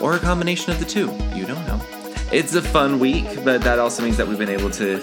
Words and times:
or 0.00 0.14
a 0.14 0.18
combination 0.18 0.72
of 0.72 0.78
the 0.78 0.86
two. 0.86 1.12
You 1.34 1.44
don't 1.44 1.66
know. 1.66 1.78
It's 2.32 2.54
a 2.54 2.62
fun 2.62 2.98
week, 2.98 3.26
but 3.44 3.60
that 3.60 3.78
also 3.78 4.02
means 4.02 4.16
that 4.16 4.26
we've 4.26 4.38
been 4.38 4.48
able 4.48 4.70
to, 4.70 4.98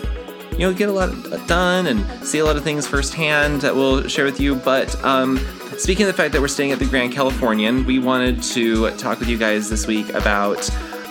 you 0.58 0.66
know, 0.66 0.74
get 0.74 0.90
a 0.90 0.92
lot 0.92 1.12
done 1.48 1.86
and 1.86 2.04
see 2.26 2.40
a 2.40 2.46
lot 2.46 2.58
of 2.58 2.64
things 2.64 2.88
firsthand 2.88 3.62
that 3.62 3.76
we'll 3.76 4.08
share 4.08 4.26
with 4.26 4.40
you. 4.40 4.56
But 4.56 5.02
um, 5.04 5.38
speaking 5.78 6.06
of 6.06 6.08
the 6.08 6.18
fact 6.18 6.34
that 6.34 6.42
we're 6.42 6.48
staying 6.48 6.72
at 6.72 6.80
the 6.80 6.86
Grand 6.86 7.14
Californian, 7.14 7.86
we 7.86 8.00
wanted 8.00 8.42
to 8.44 8.90
talk 8.98 9.20
with 9.20 9.30
you 9.30 9.38
guys 9.38 9.70
this 9.70 9.86
week 9.86 10.10
about 10.14 10.68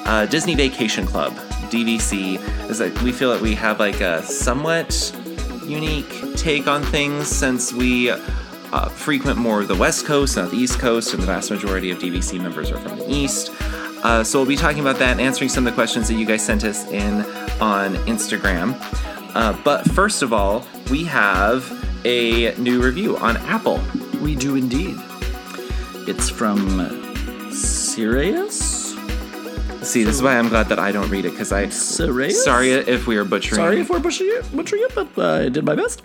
uh, 0.06 0.26
Disney 0.26 0.56
Vacation 0.56 1.06
Club 1.06 1.32
(DVC). 1.70 2.40
Is 2.68 2.78
that 2.78 3.00
we 3.02 3.12
feel 3.12 3.32
that 3.32 3.40
we 3.40 3.54
have 3.54 3.78
like 3.78 4.00
a 4.00 4.22
somewhat 4.24 5.12
unique 5.64 6.36
take 6.36 6.66
on 6.66 6.82
things 6.82 7.28
since 7.28 7.72
we. 7.72 8.10
Uh, 8.72 8.88
frequent 8.88 9.38
more 9.38 9.60
of 9.60 9.68
the 9.68 9.74
West 9.76 10.04
Coast, 10.04 10.36
not 10.36 10.50
the 10.50 10.56
East 10.56 10.80
Coast, 10.80 11.14
and 11.14 11.22
the 11.22 11.26
vast 11.26 11.52
majority 11.52 11.92
of 11.92 11.98
DVC 11.98 12.38
members 12.38 12.70
are 12.72 12.78
from 12.78 12.98
the 12.98 13.10
East. 13.10 13.52
Uh, 14.02 14.22
so 14.24 14.40
we'll 14.40 14.46
be 14.46 14.56
talking 14.56 14.80
about 14.80 14.98
that 14.98 15.12
and 15.12 15.20
answering 15.20 15.48
some 15.48 15.66
of 15.66 15.72
the 15.72 15.74
questions 15.74 16.08
that 16.08 16.14
you 16.14 16.26
guys 16.26 16.44
sent 16.44 16.64
us 16.64 16.86
in 16.90 17.20
on 17.60 17.94
Instagram. 18.06 18.74
Uh, 19.36 19.54
but 19.64 19.84
first 19.90 20.22
of 20.22 20.32
all, 20.32 20.66
we 20.90 21.04
have 21.04 21.70
a 22.06 22.54
new 22.54 22.82
review 22.82 23.18
on 23.18 23.36
Apple. 23.36 23.78
We 24.22 24.34
do 24.34 24.56
indeed. 24.56 24.96
It's 26.08 26.30
from 26.30 27.50
Sirius? 27.52 28.65
See, 29.86 30.02
this 30.02 30.16
is 30.16 30.22
why 30.22 30.36
I'm 30.36 30.48
glad 30.48 30.68
that 30.70 30.80
I 30.80 30.90
don't 30.90 31.08
read 31.10 31.26
it 31.26 31.30
because 31.30 31.52
I. 31.52 31.68
Sirius? 31.68 32.42
Sorry 32.42 32.72
if 32.72 33.06
we 33.06 33.16
are 33.18 33.24
butchering. 33.24 33.54
Sorry 33.54 33.80
if 33.80 33.88
we're 33.88 34.00
butchering 34.00 34.30
it, 34.32 34.54
butchering 34.54 34.82
it 34.82 34.92
but 34.96 35.16
uh, 35.16 35.44
I 35.44 35.48
did 35.48 35.64
my 35.64 35.76
best. 35.76 36.02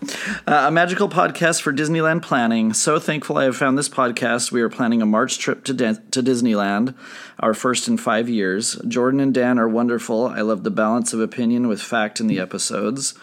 Uh, 0.48 0.66
a 0.68 0.72
magical 0.72 1.10
podcast 1.10 1.64
for 1.64 1.74
Disneyland 1.74 2.22
planning. 2.22 2.74
So 2.74 3.00
thankful 3.00 3.40
I 3.40 3.46
have 3.46 3.58
found 3.58 3.80
this 3.80 3.90
podcast. 3.90 4.52
We 4.52 4.62
are 4.62 4.70
planning 4.70 5.02
a 5.02 5.08
March 5.08 5.40
trip 5.40 5.64
to, 5.64 5.74
Dan- 5.74 6.04
to 6.12 6.22
Disneyland, 6.22 6.94
our 7.40 7.56
first 7.56 7.88
in 7.88 7.98
five 7.98 8.30
years. 8.30 8.76
Jordan 8.88 9.20
and 9.20 9.34
Dan 9.34 9.58
are 9.58 9.68
wonderful. 9.68 10.28
I 10.28 10.42
love 10.42 10.64
the 10.64 10.70
balance 10.70 11.12
of 11.12 11.20
opinion 11.20 11.68
with 11.68 11.82
fact 11.82 12.20
in 12.20 12.28
the 12.28 12.40
episodes. 12.40 13.16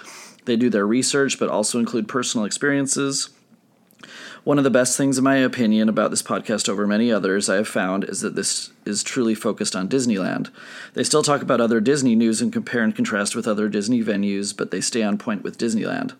They 0.45 0.57
do 0.57 0.71
their 0.71 0.87
research, 0.89 1.39
but 1.39 1.49
also 1.49 1.79
include 1.79 2.09
personal 2.09 2.45
experiences. 2.45 3.31
One 4.43 4.59
of 4.59 4.65
the 4.65 4.71
best 4.71 4.97
things, 4.97 5.19
in 5.19 5.25
my 5.25 5.37
opinion, 5.37 5.89
about 5.89 6.11
this 6.11 6.23
podcast 6.23 6.69
over 6.69 6.87
many 6.87 7.13
others 7.13 7.49
I 7.49 7.57
have 7.57 7.69
found 7.69 8.05
is 8.05 8.23
that 8.23 8.35
this 8.35 8.71
is 8.85 9.03
truly 9.03 9.35
focused 9.35 9.77
on 9.77 9.89
Disneyland. 9.89 10.51
They 10.95 11.05
still 11.05 11.23
talk 11.23 11.43
about 11.43 11.61
other 11.61 11.81
Disney 11.81 12.15
news 12.15 12.41
and 12.41 12.53
compare 12.53 12.83
and 12.83 12.95
contrast 12.95 13.37
with 13.37 13.47
other 13.47 13.69
Disney 13.69 14.03
venues, 14.03 14.57
but 14.57 14.71
they 14.71 14.81
stay 14.81 15.03
on 15.03 15.19
point 15.19 15.43
with 15.43 15.59
Disneyland. 15.59 16.15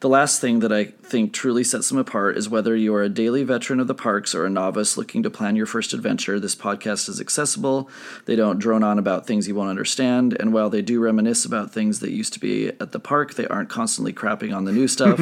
The 0.00 0.08
last 0.08 0.40
thing 0.40 0.60
that 0.60 0.72
I 0.72 0.84
think 0.84 1.32
truly 1.32 1.64
sets 1.64 1.88
them 1.88 1.98
apart 1.98 2.36
is 2.36 2.48
whether 2.48 2.74
you 2.74 2.94
are 2.94 3.02
a 3.02 3.08
daily 3.08 3.44
veteran 3.44 3.80
of 3.80 3.86
the 3.86 3.94
parks 3.94 4.34
or 4.34 4.46
a 4.46 4.50
novice 4.50 4.96
looking 4.96 5.22
to 5.22 5.30
plan 5.30 5.56
your 5.56 5.66
first 5.66 5.92
adventure, 5.92 6.38
this 6.38 6.56
podcast 6.56 7.08
is 7.08 7.20
accessible. 7.20 7.90
They 8.26 8.36
don't 8.36 8.58
drone 8.58 8.82
on 8.82 8.98
about 8.98 9.26
things 9.26 9.48
you 9.48 9.54
won't 9.54 9.70
understand, 9.70 10.36
and 10.38 10.52
while 10.52 10.70
they 10.70 10.82
do 10.82 11.00
reminisce 11.00 11.44
about 11.44 11.72
things 11.72 12.00
that 12.00 12.10
used 12.10 12.32
to 12.34 12.40
be 12.40 12.68
at 12.68 12.92
the 12.92 13.00
park, 13.00 13.34
they 13.34 13.46
aren't 13.46 13.68
constantly 13.68 14.12
crapping 14.12 14.54
on 14.54 14.64
the 14.64 14.72
new 14.72 14.88
stuff. 14.88 15.20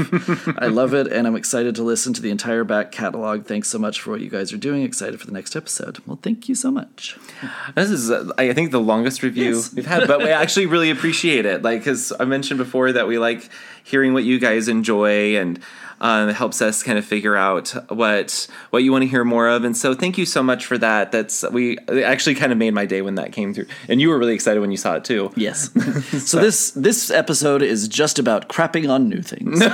I 0.59 0.67
love 0.67 0.95
it, 0.95 1.07
and 1.07 1.27
I'm 1.27 1.37
excited 1.37 1.75
to 1.77 1.83
listen 1.83 2.13
to 2.15 2.23
the 2.23 2.31
entire 2.31 2.65
back 2.65 2.93
catalog. 2.93 3.47
Thanks 3.47 3.69
so 3.69 3.79
much 3.79 4.01
for 4.01 4.11
what 4.11 4.21
you 4.21 4.31
guys 4.31 4.53
are 4.53 4.59
doing. 4.59 4.83
Excited 4.83 5.21
for 5.21 5.27
the 5.27 5.33
next 5.33 5.57
episode. 5.57 5.99
Well, 6.07 6.19
thank 6.23 6.49
you 6.49 6.55
so 6.55 6.71
much. 6.71 6.90
This 7.75 7.91
is, 7.91 8.11
uh, 8.11 8.31
I 8.37 8.53
think, 8.53 8.71
the 8.71 8.81
longest 8.81 9.23
review 9.23 9.55
Yes. 9.57 9.73
we've 9.75 9.87
had, 9.87 10.07
but 10.07 10.19
we 10.19 10.29
actually 10.31 10.67
really 10.67 10.91
appreciate 10.91 11.47
it. 11.47 11.63
Like, 11.63 11.81
because 11.81 12.13
I 12.21 12.25
mentioned 12.25 12.59
before 12.59 12.93
that 12.93 13.07
we 13.09 13.19
like 13.19 13.49
hearing 13.85 14.13
what 14.13 14.25
you 14.25 14.39
guys 14.39 14.69
enjoy, 14.69 15.37
and 15.37 15.59
um, 16.03 16.29
it 16.31 16.35
helps 16.35 16.61
us 16.63 16.83
kind 16.83 16.99
of 16.99 17.05
figure 17.05 17.37
out 17.37 17.69
what 17.91 18.47
what 18.71 18.83
you 18.83 18.93
want 18.93 19.03
to 19.03 19.09
hear 19.09 19.25
more 19.25 19.49
of. 19.49 19.65
And 19.65 19.77
so, 19.77 19.95
thank 19.95 20.19
you 20.19 20.27
so 20.27 20.43
much 20.43 20.67
for 20.67 20.77
that. 20.79 21.13
That's 21.13 21.43
we 21.51 21.79
it 21.89 22.03
actually 22.05 22.35
kind 22.35 22.53
of 22.53 22.59
made 22.59 22.73
my 22.75 22.85
day 22.87 23.01
when 23.03 23.15
that 23.17 23.33
came 23.33 23.55
through, 23.55 23.67
and 23.89 24.01
you 24.01 24.09
were 24.11 24.19
really 24.19 24.35
excited 24.35 24.61
when 24.61 24.71
you 24.71 24.77
saw 24.77 24.95
it 24.97 25.05
too. 25.05 25.31
Yes. 25.37 25.71
so 26.27 26.39
this 26.41 26.71
this 26.73 27.11
episode 27.11 27.63
is 27.63 27.89
just 27.89 28.19
about 28.19 28.49
crapping 28.49 28.89
on 28.91 29.09
new 29.09 29.23
things. 29.23 29.61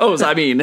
oh, 0.00 0.16
I 0.24 0.34
mean, 0.34 0.60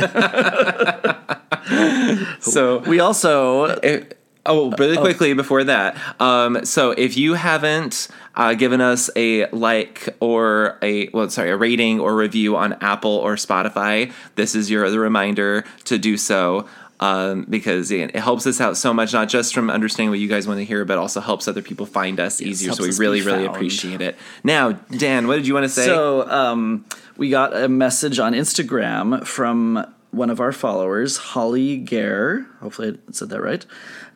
So 2.39 2.79
we 2.79 2.99
also 2.99 3.65
If- 3.83 4.13
oh, 4.47 4.71
really 4.77 4.97
quickly 4.97 5.33
before 5.33 5.63
that. 5.65 5.97
Um, 6.19 6.65
so 6.65 6.91
if 6.91 7.17
you 7.17 7.35
haven't 7.35 8.07
uh, 8.35 8.53
given 8.53 8.81
us 8.81 9.09
a 9.15 9.49
like 9.51 10.09
or 10.19 10.77
a 10.81 11.09
well, 11.09 11.29
sorry, 11.29 11.51
a 11.51 11.57
rating 11.57 11.99
or 11.99 12.15
review 12.15 12.55
on 12.55 12.73
Apple 12.81 13.11
or 13.11 13.35
Spotify, 13.35 14.11
this 14.35 14.55
is 14.55 14.69
your 14.71 14.89
the 14.89 14.99
reminder 14.99 15.63
to 15.85 15.97
do 15.97 16.17
so. 16.17 16.67
Um, 16.99 17.45
because 17.47 17.91
it 17.91 18.15
helps 18.15 18.47
us 18.47 18.59
out 18.59 18.75
so 18.75 18.91
much, 18.91 19.13
not 19.13 19.29
just 19.29 19.53
from 19.53 19.69
understanding 19.69 20.09
what 20.09 20.17
you 20.17 20.27
guys 20.27 20.47
want 20.47 20.59
to 20.61 20.65
hear, 20.65 20.83
but 20.83 20.97
also 20.97 21.21
helps 21.21 21.47
other 21.47 21.61
people 21.61 21.85
find 21.85 22.19
us 22.19 22.41
easier. 22.41 22.73
So 22.73 22.81
we 22.81 22.89
really, 22.97 23.21
really 23.21 23.45
found. 23.45 23.55
appreciate 23.55 24.01
it. 24.01 24.17
Now, 24.43 24.71
Dan, 24.71 25.27
what 25.27 25.35
did 25.35 25.45
you 25.45 25.53
want 25.53 25.65
to 25.65 25.69
say? 25.69 25.85
So 25.85 26.27
um, 26.27 26.85
we 27.15 27.29
got 27.29 27.55
a 27.55 27.69
message 27.69 28.17
on 28.17 28.33
Instagram 28.33 29.27
from 29.27 29.85
one 30.11 30.29
of 30.29 30.39
our 30.39 30.51
followers, 30.51 31.17
Holly 31.17 31.77
Gare. 31.77 32.47
Hopefully, 32.61 32.97
I 33.07 33.11
said 33.11 33.29
that 33.29 33.41
right. 33.41 33.65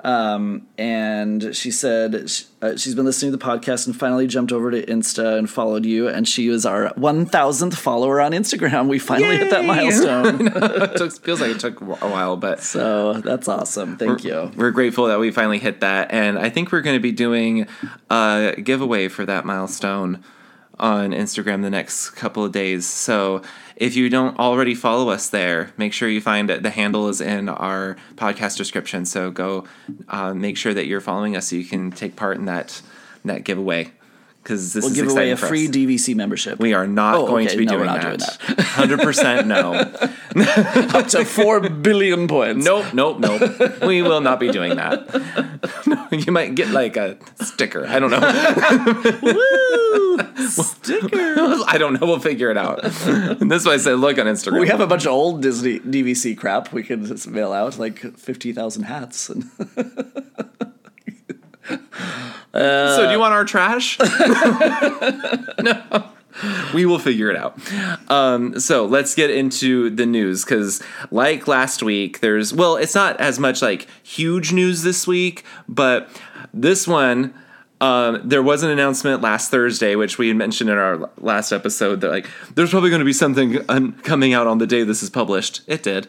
Um, 0.04 0.68
and 0.78 1.56
she 1.56 1.70
said 1.70 2.16
uh, 2.62 2.76
she's 2.76 2.96
been 2.96 3.06
listening 3.06 3.32
to 3.32 3.38
the 3.38 3.44
podcast 3.44 3.86
and 3.86 3.96
finally 3.96 4.26
jumped 4.26 4.52
over 4.52 4.72
to 4.72 4.84
Insta 4.86 5.38
and 5.38 5.50
followed 5.50 5.86
you. 5.86 6.08
And 6.08 6.28
she 6.28 6.50
was 6.50 6.66
our 6.66 6.92
1,000th 6.96 7.76
follower 7.76 8.20
on 8.20 8.32
Instagram. 8.32 8.88
We 8.88 8.98
finally 8.98 9.38
hit 9.38 9.52
that 9.52 9.66
milestone. 9.66 10.48
it 10.48 10.98
took, 10.98 11.24
feels 11.24 11.42
like 11.42 11.52
it 11.52 11.60
took 11.60 11.82
a 11.82 11.86
while, 11.86 12.36
but 12.36 12.62
so 12.62 13.14
that's 13.22 13.48
awesome. 13.48 13.98
Thank 13.98 14.24
you. 14.24 14.52
We're 14.56 14.72
grateful 14.72 15.06
that 15.08 15.20
we 15.20 15.32
finally 15.32 15.60
hit 15.60 15.82
that, 15.82 16.12
and 16.12 16.40
I 16.40 16.50
think 16.50 16.72
we're 16.72 16.82
going 16.82 16.96
to 16.96 17.02
be 17.02 17.12
doing 17.12 17.68
a 18.10 18.56
giveaway 18.64 19.08
for 19.08 19.26
that 19.26 19.46
milestone 19.46 20.24
on 20.80 21.12
Instagram 21.12 21.62
the 21.62 21.70
next 21.70 22.12
couple 22.12 22.44
of 22.44 22.52
days. 22.52 22.88
So 22.88 23.44
if 23.82 23.96
you 23.96 24.12
don't 24.12 24.38
already 24.38 24.76
follow 24.76 25.10
us 25.10 25.28
there, 25.28 25.72
make 25.76 25.92
sure 25.92 26.08
you 26.08 26.22
find. 26.22 26.48
The 26.48 26.70
handle 26.70 27.10
is 27.10 27.20
in 27.20 27.50
our 27.50 27.98
podcast 28.16 28.56
description. 28.56 29.08
So 29.08 29.32
go 29.32 29.66
uh, 30.08 30.36
make 30.36 30.56
sure 30.56 30.72
that 30.76 30.86
you're 30.86 31.02
following 31.02 31.36
us 31.36 31.48
so 31.48 31.56
you 31.56 31.66
can 31.66 31.90
take 31.90 32.16
part 32.16 32.38
in 32.38 32.46
that 32.46 32.80
that 33.26 33.44
giveaway. 33.44 33.92
Because 34.44 34.74
this 34.74 34.84
We'll 34.84 34.92
is 34.92 34.98
give 35.00 35.10
away 35.12 35.30
a 35.30 35.38
free 35.38 35.68
us. 35.68 35.72
DVC 35.76 36.16
membership. 36.16 36.58
We 36.60 36.74
are 36.74 36.88
not 36.88 37.14
Oh, 37.16 37.28
going 37.28 37.46
okay. 37.46 37.54
to 37.54 37.60
be 37.60 37.66
No, 37.66 37.74
doing, 37.74 37.86
that. 37.86 38.02
doing 38.02 38.18
that. 38.18 38.60
Hundred 38.66 39.00
percent 39.02 39.46
no. 39.46 39.74
up 40.98 41.08
to 41.10 41.24
4 41.26 41.70
billion 41.70 42.28
points. 42.28 42.66
Nope, 42.66 42.92
nope, 42.94 43.20
nope. 43.20 43.82
we 43.84 44.02
will 44.02 44.20
not 44.22 44.40
be 44.40 44.52
doing 44.52 44.78
that. 44.78 46.08
you 46.26 46.32
might 46.32 46.56
get 46.56 46.70
like 46.70 46.98
a 46.98 47.18
sticker. 47.44 47.86
I 47.86 48.00
don't 48.00 48.10
know. 48.10 49.20
Woo! 49.22 50.18
Sticker. 50.48 51.36
I 51.68 51.78
don't 51.78 51.94
know. 52.00 52.08
We'll 52.08 52.20
figure 52.20 52.50
it 52.50 52.58
out. 52.58 52.84
And 52.84 53.50
this 53.52 53.62
is 53.62 53.68
why 53.68 53.74
I 53.74 53.78
said 53.78 53.96
look 54.00 54.18
on 54.18 54.26
Instagram. 54.26 54.60
We 54.60 54.68
have 54.70 54.82
a 54.82 54.88
bunch 54.88 55.06
of 55.06 55.12
old 55.12 55.42
Disney 55.42 55.80
DVC 55.80 56.36
crap 56.38 56.74
we 56.74 56.84
can 56.84 57.06
just 57.06 57.28
mail 57.28 57.54
out, 57.54 57.78
like 57.78 58.00
50,000 58.00 58.84
hats. 58.84 59.30
And 59.30 59.50
so 62.54 63.06
do 63.06 63.12
you 63.12 63.20
want 63.20 63.34
our 63.34 63.46
trash? 63.46 63.98
no. 65.62 66.06
We 66.74 66.86
will 66.86 66.98
figure 67.00 67.30
it 67.30 67.36
out. 67.36 67.60
Um, 68.10 68.58
so 68.60 68.86
let's 68.86 69.16
get 69.16 69.30
into 69.30 69.90
the 69.90 70.06
news 70.06 70.46
because, 70.46 70.82
like 71.12 71.48
last 71.48 71.84
week, 71.84 72.22
there's 72.22 72.54
well, 72.54 72.78
it's 72.78 72.96
not 72.96 73.20
as 73.20 73.38
much 73.38 73.62
like 73.62 73.86
huge 74.02 74.54
news 74.54 74.82
this 74.82 75.06
week, 75.06 75.44
but 75.68 76.10
this 76.54 76.88
one 76.88 77.34
Um, 77.82 78.22
there 78.24 78.44
was 78.44 78.62
an 78.64 78.70
announcement 78.70 79.22
last 79.22 79.50
Thursday, 79.52 79.96
which 79.96 80.18
we 80.20 80.28
had 80.28 80.38
mentioned 80.38 80.70
in 80.70 80.78
our 80.78 81.10
last 81.18 81.52
episode, 81.52 82.02
that 82.02 82.12
like 82.12 82.28
there's 82.56 82.70
probably 82.70 82.92
going 82.92 83.00
to 83.00 83.06
be 83.06 83.14
something 83.14 83.58
un- 83.70 83.94
coming 84.04 84.34
out 84.34 84.46
on 84.48 84.60
the 84.60 84.68
day 84.68 84.84
this 84.84 85.02
is 85.02 85.10
published. 85.10 85.62
It 85.68 85.82
did. 85.84 86.08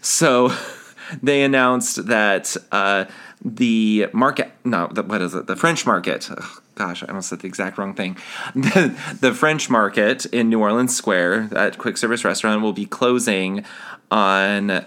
So 0.00 0.52
they 1.22 1.42
announced 1.44 2.06
that 2.06 2.56
uh, 2.72 3.04
the 3.44 4.08
market, 4.12 4.52
no, 4.64 4.88
the, 4.88 5.02
what 5.02 5.20
is 5.20 5.34
it? 5.34 5.46
The 5.46 5.56
French 5.56 5.84
market. 5.84 6.28
Oh, 6.30 6.58
gosh, 6.74 7.02
I 7.02 7.06
almost 7.06 7.28
said 7.28 7.40
the 7.40 7.48
exact 7.48 7.78
wrong 7.78 7.94
thing. 7.94 8.16
The, 8.54 9.16
the 9.20 9.34
French 9.34 9.68
market 9.68 10.26
in 10.26 10.48
New 10.48 10.60
Orleans 10.60 10.94
Square, 10.96 11.48
that 11.48 11.78
quick 11.78 11.96
service 11.96 12.24
restaurant, 12.24 12.62
will 12.62 12.72
be 12.72 12.86
closing 12.86 13.64
on, 14.10 14.84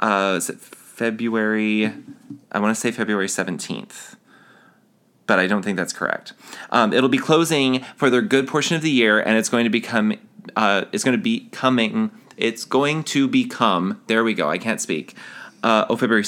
uh, 0.00 0.34
is 0.36 0.48
it 0.48 0.58
February? 0.58 1.92
I 2.50 2.60
want 2.60 2.74
to 2.74 2.80
say 2.80 2.90
February 2.90 3.26
17th 3.26 4.16
but 5.28 5.38
I 5.38 5.46
don't 5.46 5.62
think 5.62 5.76
that's 5.76 5.92
correct. 5.92 6.32
Um, 6.70 6.92
it'll 6.92 7.10
be 7.10 7.18
closing 7.18 7.84
for 7.96 8.10
their 8.10 8.22
good 8.22 8.48
portion 8.48 8.76
of 8.76 8.82
the 8.82 8.90
year, 8.90 9.20
and 9.20 9.36
it's 9.36 9.50
going 9.50 9.64
to 9.64 9.70
become. 9.70 10.14
Uh, 10.56 10.86
it's 10.90 11.04
going 11.04 11.16
to 11.16 11.22
be 11.22 11.48
coming. 11.52 12.10
It's 12.38 12.64
going 12.64 13.04
to 13.04 13.28
become. 13.28 14.00
There 14.06 14.24
we 14.24 14.32
go. 14.32 14.50
I 14.50 14.56
can't 14.58 14.80
speak. 14.80 15.14
Uh, 15.62 15.84
oh, 15.88 15.96
February. 15.96 16.24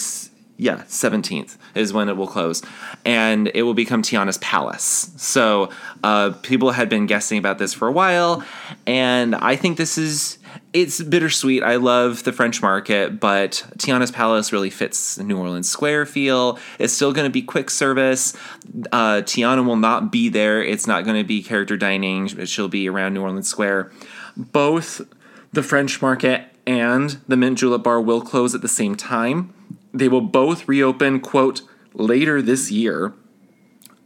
Yeah, 0.60 0.84
seventeenth 0.88 1.56
is 1.74 1.94
when 1.94 2.10
it 2.10 2.18
will 2.18 2.26
close, 2.26 2.62
and 3.06 3.50
it 3.54 3.62
will 3.62 3.72
become 3.72 4.02
Tiana's 4.02 4.36
Palace. 4.36 5.10
So 5.16 5.70
uh, 6.04 6.32
people 6.42 6.72
had 6.72 6.90
been 6.90 7.06
guessing 7.06 7.38
about 7.38 7.56
this 7.56 7.72
for 7.72 7.88
a 7.88 7.92
while, 7.92 8.44
and 8.86 9.34
I 9.34 9.56
think 9.56 9.78
this 9.78 9.96
is 9.96 10.36
it's 10.74 11.02
bittersweet. 11.02 11.62
I 11.62 11.76
love 11.76 12.24
the 12.24 12.32
French 12.32 12.60
market, 12.60 13.18
but 13.18 13.64
Tiana's 13.78 14.10
Palace 14.10 14.52
really 14.52 14.68
fits 14.68 15.14
the 15.14 15.24
New 15.24 15.38
Orleans 15.38 15.70
Square 15.70 16.04
feel. 16.04 16.58
It's 16.78 16.92
still 16.92 17.14
going 17.14 17.24
to 17.26 17.32
be 17.32 17.40
quick 17.40 17.70
service. 17.70 18.36
Uh, 18.92 19.22
Tiana 19.22 19.64
will 19.64 19.76
not 19.76 20.12
be 20.12 20.28
there. 20.28 20.62
It's 20.62 20.86
not 20.86 21.06
going 21.06 21.16
to 21.16 21.26
be 21.26 21.42
character 21.42 21.78
dining. 21.78 22.26
She'll 22.44 22.68
be 22.68 22.86
around 22.86 23.14
New 23.14 23.22
Orleans 23.22 23.48
Square. 23.48 23.92
Both 24.36 25.00
the 25.54 25.62
French 25.62 26.02
market 26.02 26.44
and 26.66 27.18
the 27.26 27.38
Mint 27.38 27.58
Julep 27.58 27.82
Bar 27.82 28.02
will 28.02 28.20
close 28.20 28.54
at 28.54 28.60
the 28.60 28.68
same 28.68 28.94
time. 28.94 29.54
They 29.92 30.08
will 30.08 30.20
both 30.20 30.68
reopen, 30.68 31.20
quote, 31.20 31.62
later 31.94 32.40
this 32.40 32.70
year. 32.70 33.14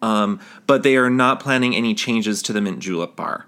Um, 0.02 0.40
but 0.66 0.82
they 0.82 0.96
are 0.96 1.08
not 1.08 1.40
planning 1.40 1.75
any 1.75 1.94
changes 1.94 2.42
to 2.42 2.52
the 2.52 2.60
Mint 2.60 2.81
Julep 2.81 3.16
Bar. 3.16 3.46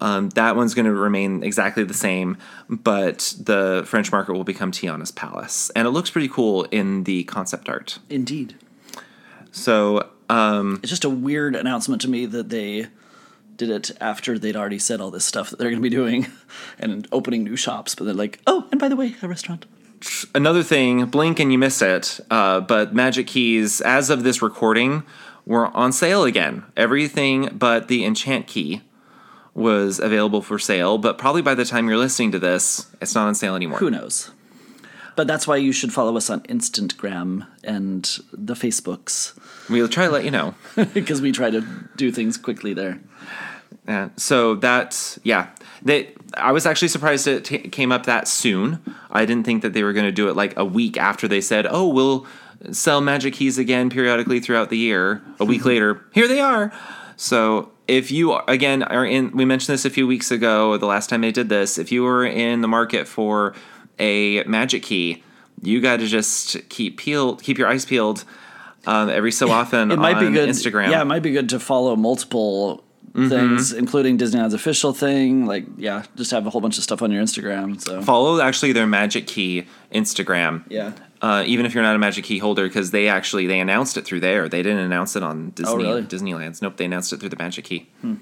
Um, 0.00 0.28
that 0.30 0.56
one's 0.56 0.74
going 0.74 0.86
to 0.86 0.92
remain 0.92 1.42
exactly 1.42 1.84
the 1.84 1.94
same, 1.94 2.36
but 2.68 3.34
the 3.40 3.84
French 3.86 4.12
market 4.12 4.34
will 4.34 4.44
become 4.44 4.70
Tiana's 4.70 5.10
Palace, 5.10 5.70
and 5.70 5.86
it 5.86 5.90
looks 5.90 6.10
pretty 6.10 6.28
cool 6.28 6.64
in 6.64 7.04
the 7.04 7.24
concept 7.24 7.68
art. 7.68 7.98
Indeed. 8.10 8.56
So 9.52 10.10
um, 10.28 10.80
it's 10.82 10.90
just 10.90 11.04
a 11.04 11.10
weird 11.10 11.56
announcement 11.56 12.02
to 12.02 12.08
me 12.08 12.26
that 12.26 12.50
they 12.50 12.88
did 13.56 13.70
it 13.70 13.90
after 14.00 14.38
they'd 14.38 14.56
already 14.56 14.78
said 14.78 15.00
all 15.00 15.10
this 15.10 15.24
stuff 15.24 15.48
that 15.48 15.58
they're 15.58 15.70
going 15.70 15.82
to 15.82 15.88
be 15.88 15.94
doing 15.94 16.26
and 16.78 17.08
opening 17.10 17.42
new 17.44 17.56
shops, 17.56 17.94
but 17.94 18.04
they're 18.04 18.12
like, 18.12 18.40
oh, 18.46 18.68
and 18.70 18.78
by 18.78 18.88
the 18.88 18.96
way, 18.96 19.14
a 19.22 19.28
restaurant. 19.28 19.64
Another 20.34 20.62
thing, 20.62 21.06
blink 21.06 21.40
and 21.40 21.50
you 21.50 21.58
miss 21.58 21.82
it, 21.82 22.20
uh, 22.30 22.60
but 22.60 22.94
Magic 22.94 23.26
Keys, 23.26 23.80
as 23.80 24.10
of 24.10 24.22
this 24.22 24.42
recording, 24.42 25.02
were 25.44 25.66
on 25.76 25.92
sale 25.92 26.24
again. 26.24 26.64
Everything 26.76 27.48
but 27.52 27.88
the 27.88 28.04
Enchant 28.04 28.46
Key 28.46 28.82
was 29.54 29.98
available 29.98 30.42
for 30.42 30.58
sale, 30.58 30.98
but 30.98 31.16
probably 31.16 31.42
by 31.42 31.54
the 31.54 31.64
time 31.64 31.88
you're 31.88 31.96
listening 31.96 32.30
to 32.32 32.38
this, 32.38 32.86
it's 33.00 33.14
not 33.14 33.26
on 33.26 33.34
sale 33.34 33.56
anymore. 33.56 33.78
Who 33.78 33.90
knows? 33.90 34.30
But 35.16 35.26
that's 35.26 35.46
why 35.46 35.56
you 35.56 35.72
should 35.72 35.94
follow 35.94 36.16
us 36.18 36.28
on 36.28 36.42
Instagram 36.42 37.46
and 37.64 38.04
the 38.32 38.52
Facebooks. 38.52 39.32
We'll 39.70 39.88
try 39.88 40.06
to 40.06 40.12
let 40.12 40.24
you 40.24 40.30
know. 40.30 40.54
Because 40.92 41.22
we 41.22 41.32
try 41.32 41.50
to 41.50 41.66
do 41.96 42.12
things 42.12 42.36
quickly 42.36 42.74
there. 42.74 43.00
Yeah. 43.88 44.10
So 44.16 44.56
that's, 44.56 45.18
yeah. 45.22 45.48
They, 45.82 46.12
I 46.34 46.52
was 46.52 46.66
actually 46.66 46.88
surprised 46.88 47.26
it 47.26 47.44
t- 47.44 47.58
came 47.58 47.92
up 47.92 48.06
that 48.06 48.28
soon. 48.28 48.80
I 49.10 49.24
didn't 49.24 49.46
think 49.46 49.62
that 49.62 49.72
they 49.72 49.82
were 49.82 49.92
going 49.92 50.06
to 50.06 50.12
do 50.12 50.28
it 50.28 50.36
like 50.36 50.56
a 50.56 50.64
week 50.64 50.96
after 50.96 51.28
they 51.28 51.40
said, 51.40 51.66
oh, 51.68 51.88
we'll 51.88 52.26
sell 52.72 53.00
magic 53.00 53.34
keys 53.34 53.58
again 53.58 53.90
periodically 53.90 54.40
throughout 54.40 54.70
the 54.70 54.78
year. 54.78 55.22
A 55.38 55.44
week 55.44 55.64
later, 55.64 56.04
here 56.12 56.26
they 56.28 56.40
are. 56.40 56.72
So 57.16 57.72
if 57.88 58.10
you 58.10 58.34
again 58.34 58.82
are 58.82 59.06
in 59.06 59.30
we 59.32 59.44
mentioned 59.44 59.72
this 59.72 59.84
a 59.84 59.90
few 59.90 60.06
weeks 60.06 60.30
ago 60.30 60.76
the 60.76 60.86
last 60.86 61.08
time 61.08 61.20
they 61.20 61.32
did 61.32 61.48
this 61.48 61.78
if 61.78 61.92
you 61.92 62.02
were 62.02 62.24
in 62.24 62.60
the 62.60 62.68
market 62.68 63.06
for 63.06 63.54
a 63.98 64.42
magic 64.44 64.82
key 64.82 65.22
you 65.62 65.80
got 65.80 65.98
to 65.98 66.06
just 66.06 66.68
keep 66.68 66.98
peeled 66.98 67.42
keep 67.42 67.58
your 67.58 67.68
eyes 67.68 67.84
peeled 67.84 68.24
um, 68.86 69.08
every 69.08 69.32
so 69.32 69.50
often 69.52 69.90
it 69.90 69.98
might 69.98 70.18
be 70.18 70.30
good 70.30 70.48
instagram 70.48 70.90
yeah 70.90 71.00
it 71.00 71.06
might 71.06 71.22
be 71.22 71.30
good 71.30 71.48
to 71.48 71.60
follow 71.60 71.94
multiple 71.96 72.82
mm-hmm. 73.16 73.28
things 73.28 73.72
including 73.72 74.18
disneyland's 74.18 74.54
official 74.54 74.92
thing 74.92 75.46
like 75.46 75.64
yeah 75.76 76.04
just 76.16 76.30
have 76.30 76.46
a 76.46 76.50
whole 76.50 76.60
bunch 76.60 76.76
of 76.78 76.84
stuff 76.84 77.02
on 77.02 77.10
your 77.10 77.22
instagram 77.22 77.80
so 77.80 78.00
follow 78.02 78.40
actually 78.40 78.72
their 78.72 78.86
magic 78.86 79.26
key 79.26 79.66
instagram 79.92 80.62
yeah 80.68 80.92
uh, 81.22 81.42
even 81.46 81.64
if 81.64 81.74
you're 81.74 81.82
not 81.82 81.96
a 81.96 81.98
Magic 81.98 82.24
Key 82.24 82.38
holder, 82.38 82.66
because 82.66 82.90
they 82.90 83.08
actually 83.08 83.46
they 83.46 83.58
announced 83.58 83.96
it 83.96 84.04
through 84.04 84.20
there. 84.20 84.48
They 84.48 84.62
didn't 84.62 84.80
announce 84.80 85.16
it 85.16 85.22
on 85.22 85.50
Disney 85.50 85.72
oh, 85.72 85.76
really? 85.76 86.02
Disneyland's. 86.02 86.60
Nope, 86.60 86.76
they 86.76 86.84
announced 86.84 87.12
it 87.12 87.20
through 87.20 87.30
the 87.30 87.38
Magic 87.38 87.64
Key. 87.64 87.88
Hmm. 88.02 88.16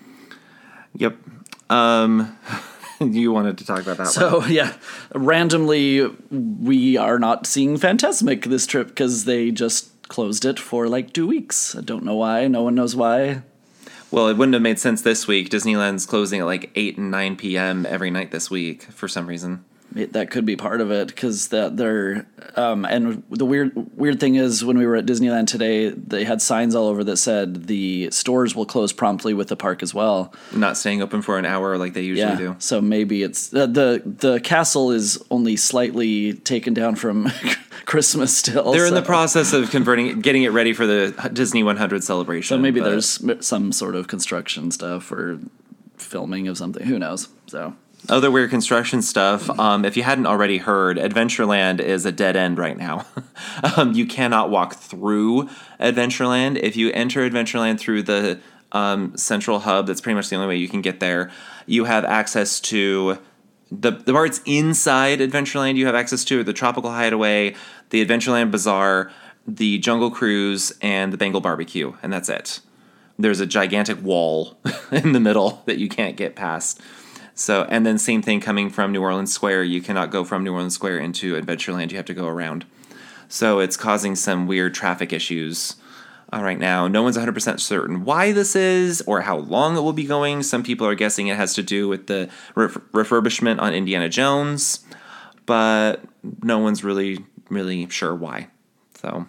Yep. 0.95 1.17
Um, 1.71 2.39
you 3.01 3.33
wanted 3.33 3.59
to 3.59 3.67
talk 3.67 3.83
about 3.83 3.97
that. 3.99 4.07
So 4.09 4.41
one. 4.41 4.53
yeah, 4.53 4.75
randomly 5.15 6.07
we 6.31 6.97
are 6.97 7.19
not 7.19 7.47
seeing 7.47 7.77
Fantasmic 7.77 8.45
this 8.45 8.67
trip 8.67 8.89
because 8.89 9.25
they 9.25 9.51
just 9.51 9.91
closed 10.09 10.45
it 10.45 10.61
for 10.61 10.89
like 10.89 11.13
two 11.13 11.27
weeks. 11.27 11.75
I 11.75 11.81
don't 11.81 12.05
know 12.05 12.15
why. 12.15 12.47
No 12.47 12.63
one 12.63 12.75
knows 12.75 12.95
why. 12.95 13.43
Well, 14.15 14.29
it 14.29 14.37
wouldn't 14.37 14.53
have 14.55 14.63
made 14.63 14.79
sense 14.79 15.03
this 15.03 15.27
week. 15.27 15.51
Disneyland's 15.51 16.07
closing 16.07 16.39
at 16.39 16.47
like 16.47 16.71
eight 16.77 16.97
and 16.97 17.11
nine 17.11 17.35
p.m. 17.35 17.85
every 17.85 18.13
night 18.13 18.31
this 18.31 18.49
week 18.49 18.85
for 18.85 19.09
some 19.09 19.27
reason. 19.27 19.65
It, 19.97 20.13
that 20.13 20.31
could 20.31 20.45
be 20.45 20.55
part 20.55 20.81
of 20.81 20.93
it 20.93 21.09
because 21.09 21.49
that 21.49 21.77
they're 21.77 22.25
um, 22.55 22.85
and 22.85 23.25
the 23.31 23.45
weird 23.45 23.73
weird 23.97 24.21
thing 24.21 24.37
is 24.37 24.65
when 24.65 24.79
we 24.79 24.87
were 24.87 24.95
at 24.95 25.05
Disneyland 25.05 25.49
today, 25.49 25.89
they 25.89 26.23
had 26.23 26.41
signs 26.41 26.77
all 26.77 26.87
over 26.87 27.03
that 27.03 27.17
said 27.17 27.67
the 27.67 28.09
stores 28.13 28.55
will 28.55 28.67
close 28.67 28.93
promptly 28.93 29.35
with 29.35 29.49
the 29.49 29.57
park 29.57 29.83
as 29.83 29.93
well. 29.93 30.33
Not 30.53 30.77
staying 30.77 31.03
open 31.03 31.21
for 31.21 31.37
an 31.37 31.45
hour 31.45 31.77
like 31.77 31.95
they 31.95 32.03
usually 32.03 32.31
yeah, 32.31 32.39
do. 32.39 32.57
So 32.61 32.81
maybe 32.81 33.25
it's 33.25 33.53
uh, 33.53 33.67
the 33.67 34.01
the 34.05 34.39
castle 34.39 34.93
is 34.93 35.21
only 35.29 35.57
slightly 35.57 36.35
taken 36.35 36.73
down 36.73 36.95
from 36.95 37.33
Christmas 37.95 38.37
still. 38.37 38.73
They're 38.73 38.81
so. 38.81 38.89
in 38.89 38.95
the 38.95 39.03
process 39.03 39.53
of 39.53 39.71
converting, 39.71 40.21
getting 40.21 40.43
it 40.43 40.49
ready 40.49 40.73
for 40.73 40.85
the 40.85 41.31
Disney 41.33 41.63
100 41.63 42.03
celebration. 42.03 42.57
So 42.57 42.61
maybe 42.61 42.81
there's 42.81 43.25
some 43.47 43.71
sort 43.71 43.95
of 43.95 44.09
construction 44.09 44.73
stuff 44.73 45.13
or 45.13 45.39
filming 45.97 46.49
of 46.49 46.59
something. 46.59 46.85
Who 46.85 46.99
knows? 46.99 47.29
So 47.47 47.77
other 48.09 48.33
weird 48.33 48.51
construction 48.51 49.01
stuff. 49.01 49.49
Um, 49.61 49.85
if 49.85 49.97
you 49.97 50.03
hadn't 50.03 50.27
already 50.27 50.59
heard, 50.59 50.97
Adventureland 50.97 51.79
is 51.79 52.05
a 52.05 52.11
dead 52.11 52.35
end 52.35 52.59
right 52.59 52.77
now. 52.77 53.07
um, 53.77 53.93
you 53.93 54.07
cannot 54.07 54.51
walk 54.51 54.75
through 54.75 55.49
Adventureland. 55.79 56.59
If 56.61 56.75
you 56.75 56.91
enter 56.91 57.21
Adventureland 57.31 57.79
through 57.79 58.03
the 58.03 58.41
um, 58.73 59.17
central 59.17 59.61
hub, 59.61 59.87
that's 59.87 60.01
pretty 60.01 60.17
much 60.17 60.31
the 60.31 60.35
only 60.35 60.49
way 60.49 60.57
you 60.57 60.69
can 60.69 60.83
get 60.83 60.99
there. 60.99 61.31
You 61.67 61.85
have 61.85 62.05
access 62.05 62.59
to 62.61 63.21
the 63.81 63.93
the 63.93 64.13
parts 64.13 64.41
inside 64.45 65.21
Adventureland. 65.21 65.77
You 65.77 65.87
have 65.87 65.95
access 65.95 66.25
to 66.27 66.41
are 66.41 66.45
the 66.45 66.53
Tropical 66.53 66.91
Hideaway, 66.91 67.55
the 67.91 68.05
Adventureland 68.05 68.51
Bazaar, 68.51 69.11
the 69.47 69.79
Jungle 69.79 70.11
Cruise, 70.11 70.73
and 70.81 71.13
the 71.13 71.17
Bengal 71.17 71.41
Barbecue, 71.41 71.95
and 72.03 72.13
that's 72.13 72.29
it. 72.29 72.61
There's 73.19 73.41
a 73.41 73.47
gigantic 73.47 74.03
wall 74.03 74.59
in 74.91 75.13
the 75.13 75.21
middle 75.21 75.63
that 75.67 75.79
you 75.79 75.89
can't 75.89 76.17
get 76.17 76.35
past. 76.35 76.81
So, 77.37 77.65
and 77.69 77.85
then 77.85 77.99
same 77.99 78.23
thing 78.23 78.41
coming 78.41 78.71
from 78.71 78.93
New 78.93 79.03
Orleans 79.03 79.33
Square. 79.33 79.65
You 79.65 79.81
cannot 79.81 80.11
go 80.11 80.25
from 80.25 80.45
New 80.45 80.53
Orleans 80.53 80.75
Square 80.75 80.99
into 80.99 81.41
Adventureland. 81.41 81.91
You 81.91 81.97
have 81.97 82.07
to 82.07 82.15
go 82.15 82.27
around. 82.27 82.65
So 83.29 83.59
it's 83.59 83.77
causing 83.77 84.15
some 84.15 84.47
weird 84.47 84.75
traffic 84.75 85.13
issues 85.13 85.77
right 86.43 86.59
now. 86.59 86.89
No 86.89 87.03
one's 87.03 87.17
100% 87.17 87.61
certain 87.61 88.05
why 88.05 88.33
this 88.33 88.57
is 88.57 89.03
or 89.07 89.21
how 89.23 89.39
long 89.39 89.77
it 89.77 89.81
will 89.81 89.93
be 89.93 90.05
going. 90.05 90.43
Some 90.43 90.63
people 90.63 90.87
are 90.87 90.95
guessing 90.95 91.29
it 91.29 91.37
has 91.37 91.55
to 91.55 91.63
do 91.63 91.89
with 91.89 92.07
the 92.07 92.29
ref- 92.55 92.79
refurbishment 92.93 93.61
on 93.61 93.75
Indiana 93.75 94.09
Jones, 94.09 94.85
but 95.47 96.03
no 96.43 96.59
one's 96.59 96.85
really, 96.85 97.25
really 97.49 97.89
sure 97.89 98.15
why. 98.15 98.49
So. 98.95 99.27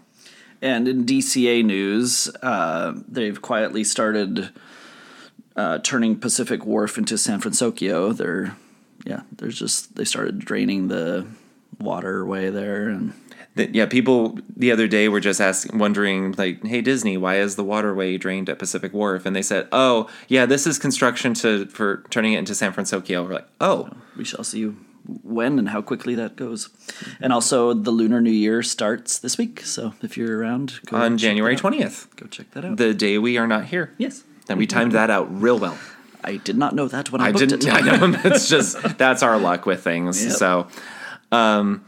And 0.62 0.88
in 0.88 1.05
DCA 1.05 1.63
news, 1.63 2.29
uh, 2.41 2.93
they've 3.07 3.41
quietly 3.41 3.83
started 3.83 4.50
uh, 5.55 5.79
turning 5.79 6.19
Pacific 6.19 6.65
Wharf 6.65 6.97
into 6.97 7.17
San 7.17 7.39
Francisco. 7.39 8.13
They're 8.13 8.55
yeah, 9.05 9.21
there's 9.31 9.57
just 9.57 9.95
they 9.95 10.03
started 10.03 10.39
draining 10.39 10.88
the 10.88 11.27
waterway 11.79 12.50
there 12.50 12.89
and 12.89 13.13
yeah, 13.55 13.85
people 13.85 14.38
the 14.55 14.71
other 14.71 14.88
day 14.88 15.07
were 15.07 15.19
just 15.19 15.39
asking, 15.39 15.77
wondering, 15.77 16.33
like, 16.38 16.65
"Hey 16.65 16.81
Disney, 16.81 17.17
why 17.17 17.38
is 17.38 17.55
the 17.55 17.63
waterway 17.63 18.17
drained 18.17 18.50
at 18.50 18.59
Pacific 18.59 18.93
Wharf?" 18.93 19.25
And 19.25 19.35
they 19.35 19.41
said, 19.41 19.67
"Oh, 19.71 20.09
yeah, 20.27 20.45
this 20.45 20.67
is 20.67 20.77
construction 20.77 21.33
to 21.35 21.65
for 21.67 22.03
turning 22.09 22.33
it 22.33 22.39
into 22.39 22.55
San 22.55 22.74
Francisco." 22.74 23.24
We're 23.24 23.33
like, 23.35 23.47
"Oh, 23.62 23.89
we 24.17 24.25
shall 24.25 24.43
see 24.43 24.65
when 25.24 25.59
and 25.59 25.69
how 25.69 25.81
quickly 25.81 26.15
that 26.15 26.35
goes." 26.35 26.69
And 27.21 27.31
also, 27.31 27.74
the 27.74 27.91
Lunar 27.91 28.19
New 28.19 28.31
Year 28.31 28.62
starts 28.62 29.19
this 29.19 29.38
week, 29.38 29.62
so 29.62 29.93
if 30.01 30.17
you're 30.17 30.38
around, 30.38 30.79
on 30.91 31.17
January 31.17 31.55
twentieth, 31.55 32.07
go 32.17 32.27
check 32.27 32.51
that 32.51 32.65
out. 32.65 32.77
The 32.77 32.93
day 32.93 33.17
we 33.17 33.38
are 33.38 33.47
not 33.47 33.65
here. 33.65 33.93
Yes. 33.97 34.24
And 34.50 34.59
we 34.59 34.67
timed 34.67 34.91
that 34.91 35.09
out 35.09 35.41
real 35.41 35.57
well. 35.57 35.77
I 36.24 36.38
did 36.38 36.57
not 36.57 36.75
know 36.75 36.88
that 36.88 37.12
when 37.12 37.21
I, 37.21 37.27
I 37.27 37.31
booked 37.31 37.50
didn't, 37.50 37.65
it. 37.65 37.74
I 37.74 37.81
know. 37.81 38.19
It's 38.25 38.50
just 38.50 38.81
that's 38.97 39.24
our 39.24 39.38
luck 39.38 39.65
with 39.65 39.83
things. 39.83 40.24
Yep. 40.24 40.33
So, 40.33 40.67
um, 41.31 41.85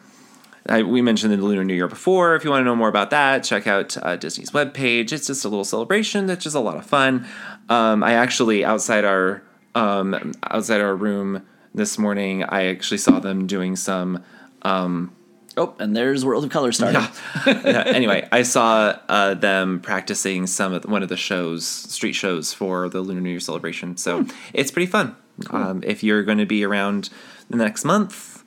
I, 0.69 0.83
we 0.83 1.01
mentioned 1.01 1.33
the 1.33 1.37
Lunar 1.37 1.63
New 1.63 1.73
Year 1.73 1.87
before. 1.87 2.35
If 2.35 2.43
you 2.43 2.49
want 2.49 2.61
to 2.61 2.65
know 2.65 2.75
more 2.75 2.89
about 2.89 3.09
that, 3.11 3.43
check 3.43 3.67
out 3.67 3.97
uh, 4.03 4.15
Disney's 4.15 4.51
webpage. 4.51 5.11
It's 5.11 5.27
just 5.27 5.45
a 5.45 5.49
little 5.49 5.63
celebration 5.63 6.25
that's 6.25 6.43
just 6.43 6.55
a 6.55 6.59
lot 6.59 6.77
of 6.77 6.85
fun. 6.85 7.27
Um, 7.69 8.03
I 8.03 8.13
actually 8.13 8.65
outside 8.65 9.05
our 9.05 9.43
um, 9.75 10.33
outside 10.43 10.81
our 10.81 10.95
room 10.95 11.45
this 11.73 11.97
morning, 11.97 12.43
I 12.43 12.65
actually 12.65 12.97
saw 12.97 13.19
them 13.19 13.47
doing 13.47 13.75
some. 13.75 14.23
Um, 14.63 15.13
Oh, 15.59 15.73
and 15.79 15.97
there's 15.97 16.23
World 16.23 16.43
of 16.43 16.51
Color 16.51 16.71
starting. 16.71 17.01
yeah. 17.47 17.83
Anyway, 17.87 18.27
I 18.31 18.43
saw 18.43 18.95
uh, 19.09 19.33
them 19.33 19.79
practicing 19.79 20.45
some 20.45 20.71
of 20.71 20.83
the, 20.83 20.87
one 20.87 21.01
of 21.01 21.09
the 21.09 21.17
shows, 21.17 21.65
street 21.65 22.13
shows 22.13 22.53
for 22.53 22.87
the 22.89 23.01
Lunar 23.01 23.21
New 23.21 23.31
Year 23.31 23.39
celebration. 23.39 23.97
So 23.97 24.27
it's 24.53 24.69
pretty 24.69 24.85
fun. 24.85 25.15
Um, 25.49 25.81
if 25.83 26.03
you're 26.03 26.21
going 26.21 26.37
to 26.37 26.45
be 26.45 26.63
around 26.63 27.09
the 27.49 27.57
next 27.57 27.85
month, 27.85 28.43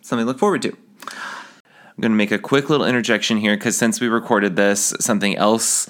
something 0.00 0.24
to 0.24 0.28
look 0.28 0.38
forward 0.38 0.62
to. 0.62 0.74
I'm 1.96 2.02
going 2.02 2.12
to 2.12 2.16
make 2.16 2.30
a 2.30 2.38
quick 2.38 2.68
little 2.68 2.84
interjection 2.84 3.38
here 3.38 3.56
because 3.56 3.74
since 3.74 4.02
we 4.02 4.08
recorded 4.08 4.54
this, 4.54 4.92
something 5.00 5.34
else 5.36 5.88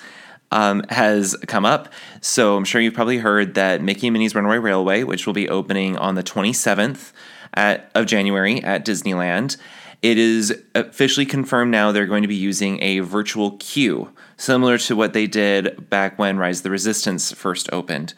um, 0.53 0.85
has 0.89 1.35
come 1.49 1.65
up. 1.65 1.93
So 2.21 2.57
I'm 2.57 2.65
sure 2.65 2.81
you've 2.81 2.95
probably 2.95 3.19
heard 3.19 3.55
that 3.55 3.83
Mickey 3.83 4.07
and 4.07 4.13
Minnie's 4.13 4.33
Runaway 4.33 4.59
Railway, 4.59 5.03
which 5.03 5.27
will 5.27 5.35
be 5.35 5.49
opening 5.49 5.97
on 5.97 6.15
the 6.15 6.23
27th 6.23 7.13
at, 7.55 7.91
of 7.97 8.07
January 8.07 8.63
at 8.63 8.87
Disneyland, 8.87 9.57
it 10.01 10.17
is 10.17 10.63
officially 10.77 11.27
confirmed 11.27 11.73
now 11.73 11.91
they're 11.91 12.07
going 12.07 12.23
to 12.23 12.29
be 12.29 12.37
using 12.37 12.81
a 12.83 13.01
virtual 13.01 13.57
queue, 13.59 14.13
similar 14.37 14.79
to 14.79 14.95
what 14.95 15.13
they 15.13 15.27
did 15.27 15.91
back 15.91 16.21
when 16.21 16.39
Rise 16.39 16.61
of 16.61 16.65
the 16.65 16.71
Resistance 16.71 17.33
first 17.33 17.69
opened. 17.73 18.15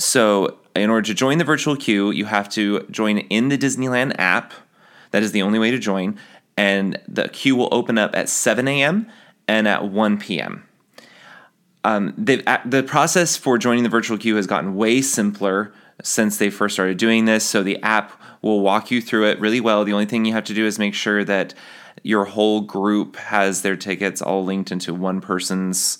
So, 0.00 0.58
in 0.74 0.90
order 0.90 1.06
to 1.06 1.14
join 1.14 1.38
the 1.38 1.44
virtual 1.44 1.76
queue, 1.76 2.10
you 2.10 2.24
have 2.24 2.48
to 2.50 2.84
join 2.90 3.18
in 3.18 3.48
the 3.48 3.58
Disneyland 3.58 4.16
app. 4.18 4.54
That 5.10 5.22
is 5.22 5.32
the 5.32 5.42
only 5.42 5.58
way 5.58 5.70
to 5.70 5.78
join. 5.78 6.18
And 6.58 6.98
the 7.06 7.28
queue 7.28 7.54
will 7.54 7.68
open 7.70 7.98
up 7.98 8.16
at 8.16 8.28
7 8.28 8.66
a.m. 8.66 9.06
and 9.46 9.68
at 9.68 9.88
1 9.88 10.18
p.m. 10.18 10.68
Um, 11.84 12.12
the 12.18 12.84
process 12.84 13.36
for 13.36 13.58
joining 13.58 13.84
the 13.84 13.88
virtual 13.88 14.18
queue 14.18 14.34
has 14.34 14.48
gotten 14.48 14.74
way 14.74 15.00
simpler 15.00 15.72
since 16.02 16.36
they 16.36 16.50
first 16.50 16.74
started 16.74 16.98
doing 16.98 17.26
this. 17.26 17.44
So 17.44 17.62
the 17.62 17.80
app 17.82 18.20
will 18.42 18.60
walk 18.60 18.90
you 18.90 19.00
through 19.00 19.26
it 19.26 19.38
really 19.38 19.60
well. 19.60 19.84
The 19.84 19.92
only 19.92 20.06
thing 20.06 20.24
you 20.24 20.32
have 20.32 20.44
to 20.44 20.54
do 20.54 20.66
is 20.66 20.80
make 20.80 20.94
sure 20.94 21.22
that 21.22 21.54
your 22.02 22.24
whole 22.24 22.60
group 22.62 23.14
has 23.16 23.62
their 23.62 23.76
tickets 23.76 24.20
all 24.20 24.44
linked 24.44 24.72
into 24.72 24.92
one 24.92 25.20
person's 25.20 25.98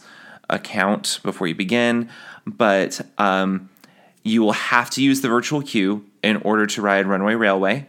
account 0.50 1.20
before 1.22 1.46
you 1.46 1.54
begin. 1.54 2.08
But 2.46 3.00
um, 3.16 3.68
you 4.24 4.42
will 4.42 4.52
have 4.52 4.90
to 4.90 5.02
use 5.02 5.20
the 5.20 5.28
virtual 5.28 5.62
queue 5.62 6.04
in 6.24 6.38
order 6.38 6.66
to 6.66 6.82
ride 6.82 7.06
Runaway 7.06 7.34
Railway, 7.34 7.86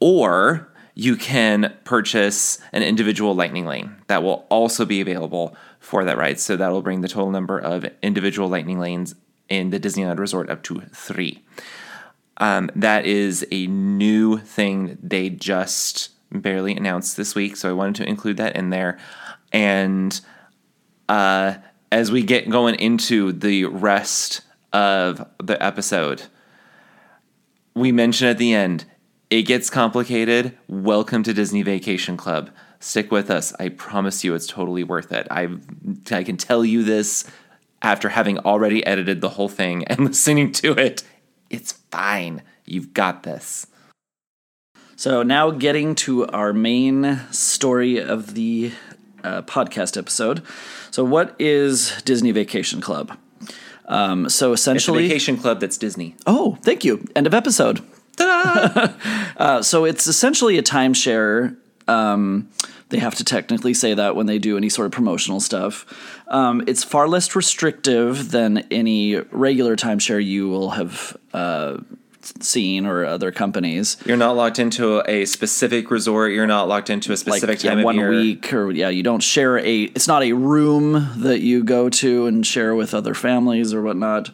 or 0.00 0.69
you 0.94 1.16
can 1.16 1.74
purchase 1.84 2.58
an 2.72 2.82
individual 2.82 3.34
lightning 3.34 3.66
lane 3.66 3.96
that 4.08 4.22
will 4.22 4.46
also 4.50 4.84
be 4.84 5.00
available 5.00 5.56
for 5.78 6.04
that 6.04 6.18
ride. 6.18 6.40
So 6.40 6.56
that 6.56 6.72
will 6.72 6.82
bring 6.82 7.00
the 7.00 7.08
total 7.08 7.30
number 7.30 7.58
of 7.58 7.86
individual 8.02 8.48
lightning 8.48 8.78
lanes 8.78 9.14
in 9.48 9.70
the 9.70 9.80
Disneyland 9.80 10.18
Resort 10.18 10.50
up 10.50 10.62
to 10.64 10.80
three. 10.92 11.42
Um, 12.36 12.70
that 12.74 13.04
is 13.04 13.46
a 13.50 13.66
new 13.66 14.38
thing 14.38 14.98
they 15.02 15.28
just 15.28 16.10
barely 16.32 16.74
announced 16.74 17.16
this 17.16 17.34
week, 17.34 17.56
so 17.56 17.68
I 17.68 17.72
wanted 17.72 17.96
to 17.96 18.08
include 18.08 18.38
that 18.38 18.56
in 18.56 18.70
there. 18.70 18.98
And 19.52 20.18
uh, 21.08 21.56
as 21.92 22.10
we 22.10 22.22
get 22.22 22.48
going 22.48 22.76
into 22.76 23.32
the 23.32 23.66
rest 23.66 24.42
of 24.72 25.26
the 25.42 25.62
episode, 25.62 26.22
we 27.74 27.92
mentioned 27.92 28.30
at 28.30 28.38
the 28.38 28.54
end 28.54 28.84
it 29.30 29.42
gets 29.42 29.70
complicated. 29.70 30.58
Welcome 30.66 31.22
to 31.22 31.32
Disney 31.32 31.62
Vacation 31.62 32.16
Club. 32.16 32.50
Stick 32.80 33.12
with 33.12 33.30
us. 33.30 33.54
I 33.60 33.68
promise 33.68 34.24
you, 34.24 34.34
it's 34.34 34.48
totally 34.48 34.82
worth 34.82 35.12
it. 35.12 35.28
I 35.30 35.48
I 36.10 36.24
can 36.24 36.36
tell 36.36 36.64
you 36.64 36.82
this 36.82 37.30
after 37.80 38.08
having 38.10 38.38
already 38.40 38.84
edited 38.84 39.20
the 39.20 39.30
whole 39.30 39.48
thing 39.48 39.84
and 39.86 40.00
listening 40.00 40.50
to 40.52 40.72
it. 40.72 41.04
It's 41.48 41.72
fine. 41.90 42.42
You've 42.64 42.92
got 42.92 43.22
this. 43.22 43.66
So, 44.96 45.22
now 45.22 45.50
getting 45.50 45.94
to 45.96 46.26
our 46.26 46.52
main 46.52 47.20
story 47.30 47.98
of 47.98 48.34
the 48.34 48.72
uh, 49.24 49.42
podcast 49.42 49.96
episode. 49.96 50.42
So, 50.90 51.04
what 51.04 51.34
is 51.38 52.02
Disney 52.02 52.32
Vacation 52.32 52.80
Club? 52.82 53.16
Um, 53.86 54.28
so, 54.28 54.52
essentially. 54.52 55.04
It's 55.04 55.06
a 55.06 55.14
vacation 55.14 55.36
club 55.38 55.60
that's 55.60 55.78
Disney. 55.78 56.16
Oh, 56.26 56.58
thank 56.62 56.84
you. 56.84 57.06
End 57.16 57.26
of 57.26 57.32
episode. 57.32 57.82
uh, 59.36 59.62
so, 59.62 59.84
it's 59.84 60.06
essentially 60.06 60.58
a 60.58 60.62
timeshare. 60.62 61.56
Um, 61.88 62.48
they 62.90 62.98
have 62.98 63.14
to 63.16 63.24
technically 63.24 63.72
say 63.72 63.94
that 63.94 64.16
when 64.16 64.26
they 64.26 64.38
do 64.38 64.56
any 64.56 64.68
sort 64.68 64.86
of 64.86 64.92
promotional 64.92 65.40
stuff. 65.40 65.86
Um, 66.28 66.62
it's 66.66 66.84
far 66.84 67.08
less 67.08 67.34
restrictive 67.34 68.30
than 68.30 68.58
any 68.70 69.16
regular 69.16 69.76
timeshare 69.76 70.24
you 70.24 70.48
will 70.48 70.70
have 70.70 71.16
uh, 71.32 71.78
seen 72.40 72.86
or 72.86 73.04
other 73.04 73.32
companies. 73.32 73.96
You're 74.04 74.16
not 74.16 74.36
locked 74.36 74.58
into 74.58 75.02
a 75.08 75.24
specific 75.24 75.90
resort. 75.90 76.32
You're 76.32 76.46
not 76.46 76.68
locked 76.68 76.90
into 76.90 77.12
a 77.12 77.16
specific 77.16 77.48
like, 77.48 77.58
time 77.60 77.78
yeah, 77.78 77.84
one 77.84 77.96
year. 77.96 78.10
week 78.10 78.52
or 78.52 78.70
yeah, 78.70 78.88
you 78.88 79.02
don't 79.02 79.22
share 79.22 79.58
a. 79.58 79.82
It's 79.82 80.08
not 80.08 80.22
a 80.22 80.32
room 80.32 81.08
that 81.16 81.40
you 81.40 81.64
go 81.64 81.88
to 81.88 82.26
and 82.26 82.46
share 82.46 82.74
with 82.74 82.94
other 82.94 83.14
families 83.14 83.72
or 83.72 83.82
whatnot. 83.82 84.30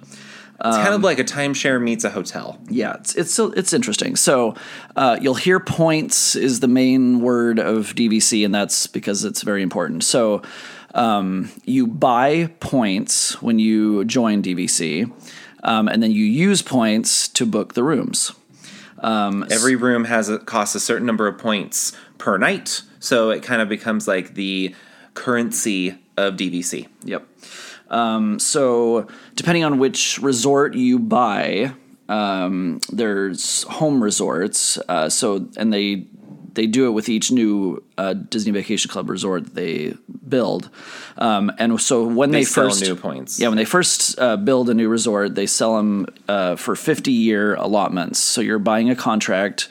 It's 0.58 0.76
um, 0.76 0.82
kind 0.82 0.94
of 0.94 1.02
like 1.02 1.18
a 1.18 1.24
timeshare 1.24 1.80
meets 1.80 2.04
a 2.04 2.10
hotel. 2.10 2.58
Yeah, 2.68 2.94
it's 2.94 3.14
it's 3.14 3.38
it's 3.38 3.72
interesting. 3.72 4.16
So 4.16 4.54
uh, 4.96 5.18
you'll 5.20 5.34
hear 5.34 5.60
points 5.60 6.34
is 6.34 6.60
the 6.60 6.68
main 6.68 7.20
word 7.20 7.58
of 7.58 7.94
DVC, 7.94 8.44
and 8.44 8.54
that's 8.54 8.86
because 8.86 9.24
it's 9.24 9.42
very 9.42 9.62
important. 9.62 10.02
So 10.02 10.42
um, 10.94 11.50
you 11.66 11.86
buy 11.86 12.46
points 12.60 13.40
when 13.42 13.58
you 13.58 14.06
join 14.06 14.42
DVC, 14.42 15.12
um, 15.62 15.88
and 15.88 16.02
then 16.02 16.10
you 16.10 16.24
use 16.24 16.62
points 16.62 17.28
to 17.28 17.44
book 17.44 17.74
the 17.74 17.84
rooms. 17.84 18.32
Um, 19.00 19.46
Every 19.50 19.76
room 19.76 20.04
has 20.04 20.30
a, 20.30 20.38
costs 20.38 20.74
a 20.74 20.80
certain 20.80 21.06
number 21.06 21.26
of 21.26 21.36
points 21.36 21.92
per 22.16 22.38
night, 22.38 22.80
so 22.98 23.28
it 23.28 23.42
kind 23.42 23.60
of 23.60 23.68
becomes 23.68 24.08
like 24.08 24.34
the 24.34 24.74
currency 25.12 25.98
of 26.16 26.36
DVC. 26.36 26.88
Yep. 27.04 27.26
Um, 27.88 28.38
so 28.38 29.06
depending 29.34 29.64
on 29.64 29.78
which 29.78 30.18
resort 30.18 30.74
you 30.74 30.98
buy, 30.98 31.72
um, 32.08 32.80
there's 32.90 33.62
home 33.64 34.02
resorts. 34.02 34.78
Uh, 34.88 35.08
so 35.08 35.48
and 35.56 35.72
they 35.72 36.06
they 36.56 36.66
do 36.66 36.86
it 36.86 36.90
with 36.90 37.08
each 37.08 37.30
new 37.30 37.84
uh, 37.98 38.14
Disney 38.14 38.50
Vacation 38.50 38.90
Club 38.90 39.10
resort 39.10 39.54
they 39.54 39.94
build. 40.26 40.70
Um, 41.18 41.52
and 41.58 41.80
so 41.80 42.04
when 42.04 42.30
they, 42.30 42.40
they 42.40 42.44
first 42.44 42.82
new 42.82 42.96
points, 42.96 43.38
yeah, 43.38 43.48
when 43.48 43.58
they 43.58 43.64
first 43.64 44.18
uh, 44.18 44.36
build 44.36 44.68
a 44.70 44.74
new 44.74 44.88
resort, 44.88 45.34
they 45.34 45.46
sell 45.46 45.76
them 45.76 46.06
uh, 46.28 46.56
for 46.56 46.74
fifty 46.74 47.12
year 47.12 47.54
allotments. 47.54 48.18
So 48.18 48.40
you're 48.40 48.58
buying 48.58 48.90
a 48.90 48.96
contract 48.96 49.68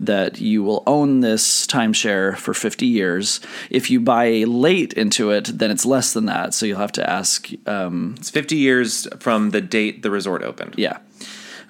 that 0.00 0.40
you 0.40 0.62
will 0.62 0.82
own 0.86 1.20
this 1.20 1.66
timeshare 1.66 2.36
for 2.36 2.54
50 2.54 2.86
years. 2.86 3.40
If 3.70 3.90
you 3.90 4.00
buy 4.00 4.44
late 4.46 4.92
into 4.94 5.30
it, 5.30 5.58
then 5.58 5.70
it's 5.70 5.86
less 5.86 6.12
than 6.12 6.26
that. 6.26 6.54
So 6.54 6.66
you'll 6.66 6.78
have 6.78 6.92
to 6.92 7.08
ask. 7.08 7.48
Um, 7.66 8.14
it's 8.18 8.30
50 8.30 8.56
years 8.56 9.06
from 9.20 9.50
the 9.50 9.60
date 9.60 10.02
the 10.02 10.10
resort 10.10 10.42
opened. 10.42 10.74
Yeah. 10.76 10.98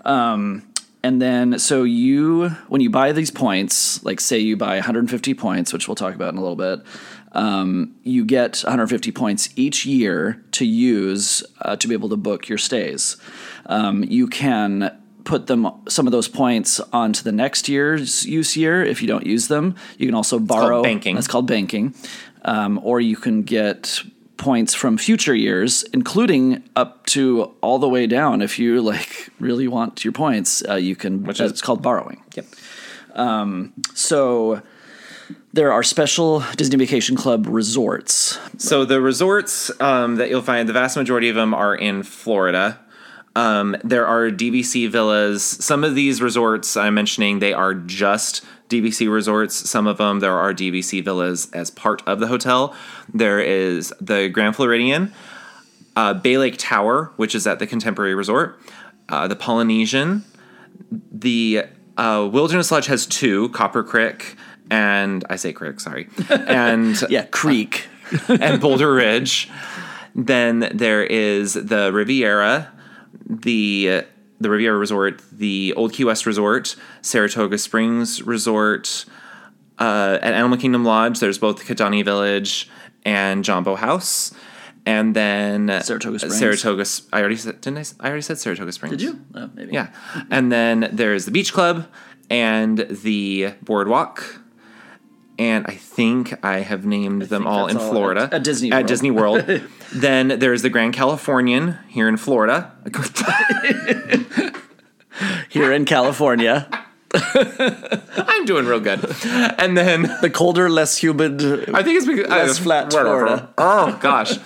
Um, 0.04 0.62
and 1.02 1.20
then, 1.20 1.58
so 1.58 1.82
you, 1.82 2.48
when 2.68 2.80
you 2.80 2.88
buy 2.88 3.12
these 3.12 3.30
points, 3.30 4.02
like 4.04 4.20
say 4.20 4.38
you 4.38 4.56
buy 4.56 4.76
150 4.76 5.34
points, 5.34 5.70
which 5.72 5.86
we'll 5.86 5.94
talk 5.94 6.14
about 6.14 6.32
in 6.32 6.38
a 6.38 6.40
little 6.40 6.56
bit, 6.56 6.80
um, 7.32 7.94
you 8.04 8.24
get 8.24 8.60
150 8.60 9.12
points 9.12 9.50
each 9.56 9.84
year 9.84 10.42
to 10.52 10.64
use 10.64 11.42
uh, 11.60 11.76
to 11.76 11.88
be 11.88 11.94
able 11.94 12.08
to 12.08 12.16
book 12.16 12.48
your 12.48 12.58
stays. 12.58 13.18
Um, 13.66 14.04
you 14.04 14.28
can 14.28 14.96
put 15.24 15.46
them 15.46 15.70
some 15.88 16.06
of 16.06 16.12
those 16.12 16.28
points 16.28 16.80
onto 16.92 17.22
the 17.22 17.32
next 17.32 17.68
year's 17.68 18.24
use 18.26 18.56
year 18.56 18.84
if 18.84 19.02
you 19.02 19.08
don't 19.08 19.26
use 19.26 19.48
them. 19.48 19.74
You 19.98 20.06
can 20.06 20.14
also 20.14 20.38
borrow. 20.38 20.82
banking. 20.82 21.14
That's 21.14 21.26
called 21.26 21.46
banking. 21.46 21.94
Um, 22.44 22.78
or 22.82 23.00
you 23.00 23.16
can 23.16 23.42
get 23.42 24.02
points 24.36 24.74
from 24.74 24.98
future 24.98 25.34
years, 25.34 25.82
including 25.92 26.62
up 26.76 27.06
to 27.06 27.54
all 27.62 27.78
the 27.78 27.88
way 27.88 28.06
down. 28.06 28.42
If 28.42 28.58
you 28.58 28.82
like 28.82 29.30
really 29.40 29.68
want 29.68 30.04
your 30.04 30.12
points, 30.12 30.62
uh, 30.68 30.74
you 30.74 30.96
can. 30.96 31.24
Which 31.24 31.40
is, 31.40 31.50
it's 31.50 31.62
called 31.62 31.82
borrowing. 31.82 32.22
Yep. 32.34 32.46
Um, 33.14 33.72
so 33.94 34.60
there 35.52 35.72
are 35.72 35.82
special 35.82 36.42
Disney 36.56 36.76
Vacation 36.76 37.16
Club 37.16 37.46
resorts. 37.46 38.38
So 38.58 38.84
the 38.84 39.00
resorts 39.00 39.70
um, 39.80 40.16
that 40.16 40.28
you'll 40.28 40.42
find, 40.42 40.68
the 40.68 40.72
vast 40.72 40.96
majority 40.96 41.28
of 41.28 41.36
them 41.36 41.54
are 41.54 41.74
in 41.74 42.02
Florida. 42.02 42.80
Um, 43.36 43.76
there 43.82 44.06
are 44.06 44.30
DVC 44.30 44.88
villas. 44.88 45.42
Some 45.42 45.82
of 45.84 45.94
these 45.94 46.22
resorts 46.22 46.76
I'm 46.76 46.94
mentioning, 46.94 47.40
they 47.40 47.52
are 47.52 47.74
just 47.74 48.44
DVC 48.68 49.12
resorts. 49.12 49.54
Some 49.68 49.86
of 49.86 49.98
them, 49.98 50.20
there 50.20 50.36
are 50.38 50.54
DVC 50.54 51.04
villas 51.04 51.50
as 51.52 51.70
part 51.70 52.02
of 52.06 52.20
the 52.20 52.28
hotel. 52.28 52.74
There 53.12 53.40
is 53.40 53.92
the 54.00 54.28
Grand 54.28 54.54
Floridian, 54.56 55.12
uh, 55.96 56.14
Bay 56.14 56.38
Lake 56.38 56.56
Tower, 56.58 57.12
which 57.16 57.34
is 57.34 57.46
at 57.46 57.58
the 57.58 57.66
Contemporary 57.66 58.14
Resort, 58.14 58.58
uh, 59.08 59.26
the 59.28 59.36
Polynesian, 59.36 60.24
the 61.12 61.64
uh, 61.96 62.28
Wilderness 62.32 62.70
Lodge 62.70 62.86
has 62.86 63.06
two, 63.06 63.48
Copper 63.50 63.82
Creek 63.82 64.36
and 64.70 65.24
I 65.28 65.36
say 65.36 65.52
Crick, 65.52 65.78
sorry, 65.78 66.08
and 66.30 67.00
Yeah, 67.10 67.24
Creek. 67.26 67.86
and 68.28 68.60
Boulder 68.60 68.92
Ridge. 68.94 69.50
Then 70.14 70.70
there 70.72 71.04
is 71.04 71.52
the 71.54 71.90
Riviera, 71.92 72.72
the 73.26 74.04
the 74.40 74.50
Riviera 74.50 74.76
Resort, 74.76 75.22
the 75.32 75.72
Old 75.76 75.92
Key 75.92 76.04
West 76.04 76.26
Resort, 76.26 76.76
Saratoga 77.02 77.56
Springs 77.58 78.22
Resort, 78.22 79.04
uh, 79.78 80.18
at 80.20 80.34
Animal 80.34 80.58
Kingdom 80.58 80.84
Lodge. 80.84 81.20
There's 81.20 81.38
both 81.38 81.64
Kidani 81.64 82.04
Village 82.04 82.68
and 83.04 83.44
Jambo 83.44 83.74
House, 83.76 84.34
and 84.86 85.14
then 85.14 85.68
Saratoga 85.82 86.18
Springs. 86.18 86.38
Saratoga. 86.38 86.84
I 87.12 87.20
already 87.20 87.36
said 87.36 87.60
didn't 87.60 87.78
I? 88.00 88.06
I 88.06 88.08
already 88.08 88.22
said 88.22 88.38
Saratoga 88.38 88.72
Springs. 88.72 88.90
Did 88.96 89.02
you? 89.02 89.20
Oh, 89.34 89.50
maybe. 89.54 89.72
Yeah, 89.72 89.88
and 90.30 90.50
then 90.50 90.88
there's 90.92 91.24
the 91.26 91.30
Beach 91.30 91.52
Club 91.52 91.86
and 92.30 92.78
the 92.90 93.52
Boardwalk. 93.62 94.40
And 95.36 95.66
I 95.66 95.72
think 95.74 96.32
I 96.44 96.60
have 96.60 96.86
named 96.86 97.22
them 97.22 97.44
all 97.44 97.66
in 97.66 97.76
all 97.76 97.90
Florida 97.90 98.22
at- 98.24 98.34
at 98.34 98.44
Disney 98.44 98.70
At 98.70 98.86
Disney 98.86 99.10
World. 99.10 99.44
then 99.94 100.38
there's 100.38 100.62
the 100.62 100.70
Grand 100.70 100.92
Californian 100.94 101.78
here 101.88 102.08
in 102.08 102.16
Florida. 102.16 102.72
Here 105.48 105.72
in 105.72 105.84
California, 105.84 106.68
I'm 107.14 108.44
doing 108.44 108.66
real 108.66 108.80
good. 108.80 108.98
And 109.24 109.76
then 109.76 110.02
the 110.20 110.28
colder, 110.28 110.68
less 110.68 110.96
humid. 110.96 111.40
I 111.72 111.84
think 111.84 111.98
it's 111.98 112.06
because 112.06 112.28
Less 112.28 112.58
uh, 112.58 112.62
flat 112.62 112.90
Florida. 112.90 113.48
Oh 113.56 113.96
gosh. 114.00 114.36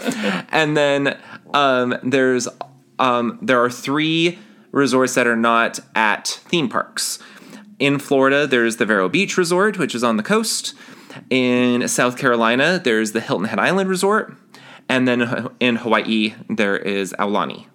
and 0.50 0.76
then 0.76 1.19
um, 1.55 1.97
there's 2.02 2.47
um, 2.99 3.38
there 3.40 3.62
are 3.62 3.71
three 3.71 4.38
resorts 4.71 5.14
that 5.14 5.26
are 5.26 5.37
not 5.37 5.81
at 5.95 6.26
theme 6.26 6.69
parks. 6.69 7.19
In 7.78 7.99
Florida, 7.99 8.47
there's 8.47 8.76
the 8.76 8.85
Vero 8.85 9.09
Beach 9.09 9.38
Resort, 9.38 9.78
which 9.78 9.95
is 9.95 10.05
on 10.05 10.17
the 10.19 10.23
coast. 10.23 10.75
In 11.31 11.88
South 11.88 12.19
Carolina, 12.19 12.78
there's 12.83 13.12
the 13.12 13.21
Hilton 13.21 13.47
Head 13.47 13.59
Island 13.59 13.88
Resort. 13.88 14.37
And 14.88 15.07
then 15.07 15.49
in 15.61 15.76
Hawaii, 15.76 16.35
there 16.49 16.76
is 16.76 17.12
Aulani. 17.18 17.66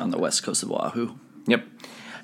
on 0.00 0.10
the 0.10 0.18
west 0.18 0.42
coast 0.42 0.62
of 0.62 0.70
Oahu. 0.70 1.14
Yep. 1.46 1.64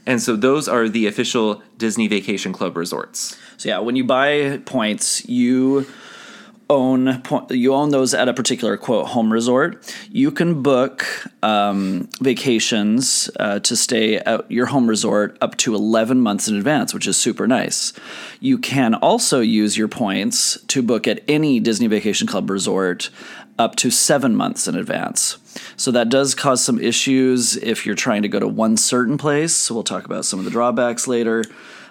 And 0.06 0.20
so 0.20 0.36
those 0.36 0.68
are 0.68 0.88
the 0.88 1.06
official 1.06 1.62
Disney 1.78 2.08
Vacation 2.08 2.52
Club 2.52 2.76
resorts. 2.76 3.38
So 3.56 3.68
yeah, 3.68 3.78
when 3.78 3.96
you 3.96 4.04
buy 4.04 4.60
points, 4.64 5.26
you 5.28 5.86
own 6.70 7.22
you 7.50 7.74
own 7.74 7.90
those 7.90 8.14
at 8.14 8.26
a 8.26 8.32
particular 8.32 8.76
quote 8.76 9.08
home 9.08 9.32
resort. 9.32 9.94
You 10.10 10.30
can 10.30 10.62
book 10.62 11.06
um, 11.42 12.08
vacations 12.20 13.30
uh, 13.38 13.60
to 13.60 13.76
stay 13.76 14.16
at 14.16 14.50
your 14.50 14.66
home 14.66 14.88
resort 14.88 15.36
up 15.40 15.56
to 15.58 15.74
eleven 15.74 16.20
months 16.20 16.48
in 16.48 16.56
advance, 16.56 16.92
which 16.92 17.06
is 17.06 17.16
super 17.16 17.46
nice. 17.46 17.92
You 18.40 18.58
can 18.58 18.94
also 18.94 19.40
use 19.40 19.76
your 19.76 19.88
points 19.88 20.58
to 20.68 20.82
book 20.82 21.06
at 21.06 21.22
any 21.28 21.60
Disney 21.60 21.86
Vacation 21.86 22.26
Club 22.26 22.50
resort 22.50 23.10
up 23.58 23.76
to 23.76 23.90
seven 23.90 24.34
months 24.34 24.66
in 24.66 24.74
advance. 24.74 25.38
So 25.76 25.90
that 25.92 26.08
does 26.08 26.34
cause 26.34 26.62
some 26.62 26.80
issues 26.80 27.56
if 27.56 27.86
you're 27.86 27.94
trying 27.94 28.22
to 28.22 28.28
go 28.28 28.40
to 28.40 28.48
one 28.48 28.76
certain 28.76 29.18
place. 29.18 29.54
So 29.54 29.74
we'll 29.74 29.84
talk 29.84 30.04
about 30.04 30.24
some 30.24 30.38
of 30.38 30.44
the 30.44 30.50
drawbacks 30.50 31.06
later. 31.06 31.44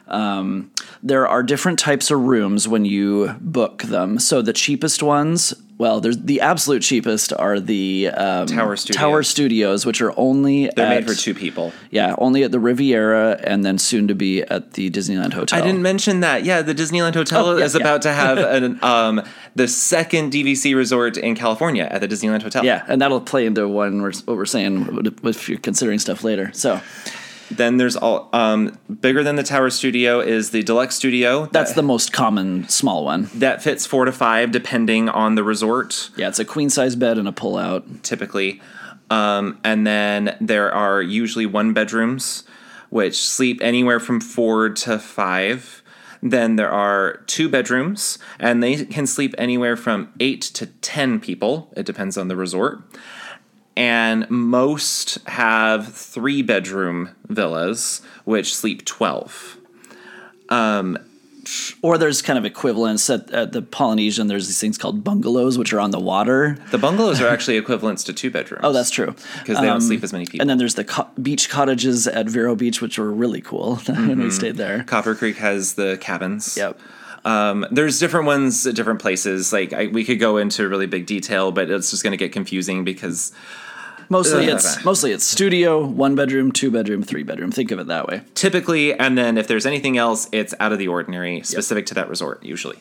Um, 0.07 0.71
there 1.01 1.27
are 1.27 1.43
different 1.43 1.79
types 1.79 2.11
of 2.11 2.19
rooms 2.19 2.67
when 2.67 2.85
you 2.85 3.35
book 3.39 3.83
them. 3.83 4.19
So 4.19 4.41
the 4.41 4.53
cheapest 4.53 5.01
ones, 5.01 5.53
well, 5.83 5.99
there's 5.99 6.17
the 6.17 6.39
absolute 6.39 6.81
cheapest 6.81 7.33
are 7.33 7.59
the 7.59 8.07
um, 8.07 8.47
Tower 8.47 8.77
Studios. 8.77 8.97
Tower 8.97 9.21
Studios, 9.21 9.85
which 9.85 10.01
are 10.01 10.17
only 10.17 10.69
They're 10.77 10.85
at, 10.85 11.03
made 11.03 11.05
for 11.05 11.13
two 11.13 11.33
people. 11.33 11.73
Yeah, 11.91 12.15
only 12.19 12.43
at 12.43 12.53
the 12.53 12.59
Riviera 12.61 13.37
and 13.43 13.65
then 13.65 13.77
soon 13.77 14.07
to 14.07 14.15
be 14.15 14.43
at 14.43 14.73
the 14.73 14.89
Disneyland 14.89 15.33
Hotel. 15.33 15.61
I 15.61 15.61
didn't 15.61 15.81
mention 15.81 16.21
that. 16.21 16.45
Yeah, 16.45 16.61
the 16.61 16.73
Disneyland 16.73 17.15
Hotel 17.15 17.47
Oh, 17.47 17.57
yeah, 17.57 17.65
is 17.65 17.75
yeah. 17.75 17.81
about 17.81 18.01
to 18.03 18.13
have 18.13 18.37
an, 18.63 18.81
um, 18.81 19.23
the 19.55 19.67
second 19.67 20.31
DVC 20.31 20.73
resort 20.73 21.17
in 21.17 21.35
California 21.35 21.83
at 21.83 21.99
the 21.99 22.07
Disneyland 22.07 22.43
Hotel. 22.43 22.63
Yeah, 22.63 22.85
and 22.87 23.01
that'll 23.01 23.19
play 23.19 23.45
into 23.45 23.67
one 23.67 24.01
we're, 24.01 24.13
what 24.23 24.37
we're 24.37 24.45
saying 24.45 25.17
if 25.25 25.49
you're 25.49 25.59
considering 25.59 25.99
stuff 25.99 26.23
later. 26.23 26.49
So 26.53 26.79
Then 27.57 27.77
there's 27.77 27.95
all 27.95 28.29
um, 28.33 28.77
bigger 29.01 29.23
than 29.23 29.35
the 29.35 29.43
Tower 29.43 29.69
Studio 29.69 30.19
is 30.19 30.51
the 30.51 30.63
Deluxe 30.63 30.95
Studio. 30.95 31.47
that's 31.47 31.71
that, 31.71 31.75
the 31.75 31.83
most 31.83 32.11
common 32.11 32.67
small 32.69 33.05
one. 33.05 33.29
that 33.35 33.61
fits 33.63 33.85
four 33.85 34.05
to 34.05 34.11
five 34.11 34.51
depending 34.51 35.09
on 35.09 35.35
the 35.35 35.43
resort. 35.43 36.09
Yeah, 36.15 36.29
it's 36.29 36.39
a 36.39 36.45
queen 36.45 36.69
size 36.69 36.95
bed 36.95 37.17
and 37.17 37.27
a 37.27 37.31
pull 37.31 37.57
out. 37.57 38.03
typically. 38.03 38.61
Um, 39.09 39.59
and 39.63 39.85
then 39.85 40.35
there 40.41 40.73
are 40.73 41.01
usually 41.01 41.45
one 41.45 41.73
bedrooms, 41.73 42.43
which 42.89 43.21
sleep 43.21 43.59
anywhere 43.61 43.99
from 43.99 44.19
four 44.19 44.69
to 44.69 44.97
five. 44.97 45.83
Then 46.21 46.55
there 46.55 46.71
are 46.71 47.17
two 47.27 47.49
bedrooms, 47.49 48.17
and 48.39 48.63
they 48.63 48.85
can 48.85 49.05
sleep 49.05 49.35
anywhere 49.37 49.75
from 49.75 50.13
eight 50.21 50.41
to 50.41 50.67
10 50.67 51.19
people. 51.19 51.71
It 51.75 51.85
depends 51.85 52.17
on 52.17 52.29
the 52.29 52.37
resort. 52.37 52.81
And 53.75 54.29
most 54.29 55.17
have 55.27 55.93
three 55.93 56.41
bedroom 56.43 57.09
villas, 57.27 58.01
which 58.25 58.55
sleep 58.55 58.85
12. 58.85 59.57
Or 61.81 61.97
there's 61.97 62.21
kind 62.21 62.39
of 62.39 62.45
equivalents 62.45 63.09
at, 63.09 63.29
at 63.31 63.51
the 63.51 63.61
Polynesian. 63.61 64.27
There's 64.27 64.47
these 64.47 64.61
things 64.61 64.77
called 64.77 65.03
bungalows, 65.03 65.57
which 65.57 65.73
are 65.73 65.79
on 65.79 65.91
the 65.91 65.99
water. 65.99 66.57
The 66.71 66.77
bungalows 66.77 67.19
are 67.19 67.27
actually 67.27 67.57
equivalents 67.57 68.03
to 68.05 68.13
two 68.13 68.31
bedrooms. 68.31 68.61
Oh, 68.63 68.71
that's 68.71 68.89
true. 68.89 69.07
Because 69.39 69.57
they 69.57 69.65
don't 69.65 69.75
Um, 69.77 69.81
sleep 69.81 70.03
as 70.03 70.13
many 70.13 70.25
people. 70.25 70.39
And 70.41 70.49
then 70.49 70.57
there's 70.57 70.75
the 70.75 70.85
co- 70.85 71.09
beach 71.21 71.49
cottages 71.49 72.07
at 72.07 72.29
Vero 72.29 72.55
Beach, 72.55 72.81
which 72.81 72.97
were 72.97 73.11
really 73.11 73.41
cool 73.41 73.75
when 73.87 74.19
we 74.19 74.31
stayed 74.31 74.55
there. 74.55 74.83
Copper 74.83 75.15
Creek 75.15 75.35
has 75.37 75.73
the 75.73 75.97
cabins. 75.99 76.55
Yep. 76.55 76.79
Um, 77.25 77.65
there's 77.71 77.99
different 77.99 78.25
ones 78.25 78.67
at 78.67 78.75
different 78.75 79.01
places. 79.01 79.53
Like 79.53 79.71
I, 79.73 79.87
we 79.87 80.03
could 80.03 80.19
go 80.19 80.37
into 80.37 80.67
really 80.67 80.87
big 80.87 81.05
detail, 81.05 81.51
but 81.51 81.69
it's 81.69 81.91
just 81.91 82.03
going 82.03 82.11
to 82.11 82.17
get 82.17 82.31
confusing 82.31 82.83
because 82.83 83.31
Mostly 84.09 84.49
Ugh. 84.49 84.55
it's 84.57 84.83
mostly 84.83 85.11
it's 85.11 85.23
studio, 85.23 85.83
one 85.83 86.13
bedroom, 86.15 86.51
two 86.51 86.69
bedroom, 86.69 87.03
three 87.03 87.23
bedroom. 87.23 87.51
Think 87.51 87.71
of 87.71 87.79
it 87.79 87.87
that 87.87 88.07
way. 88.07 88.21
typically, 88.35 88.93
and 88.93 89.17
then 89.17 89.37
if 89.37 89.47
there's 89.47 89.65
anything 89.65 89.97
else, 89.97 90.27
it's 90.31 90.53
out 90.59 90.71
of 90.71 90.77
the 90.77 90.87
ordinary, 90.87 91.41
specific 91.41 91.85
to 91.87 91.93
that 91.95 92.09
resort 92.09 92.43
usually. 92.43 92.77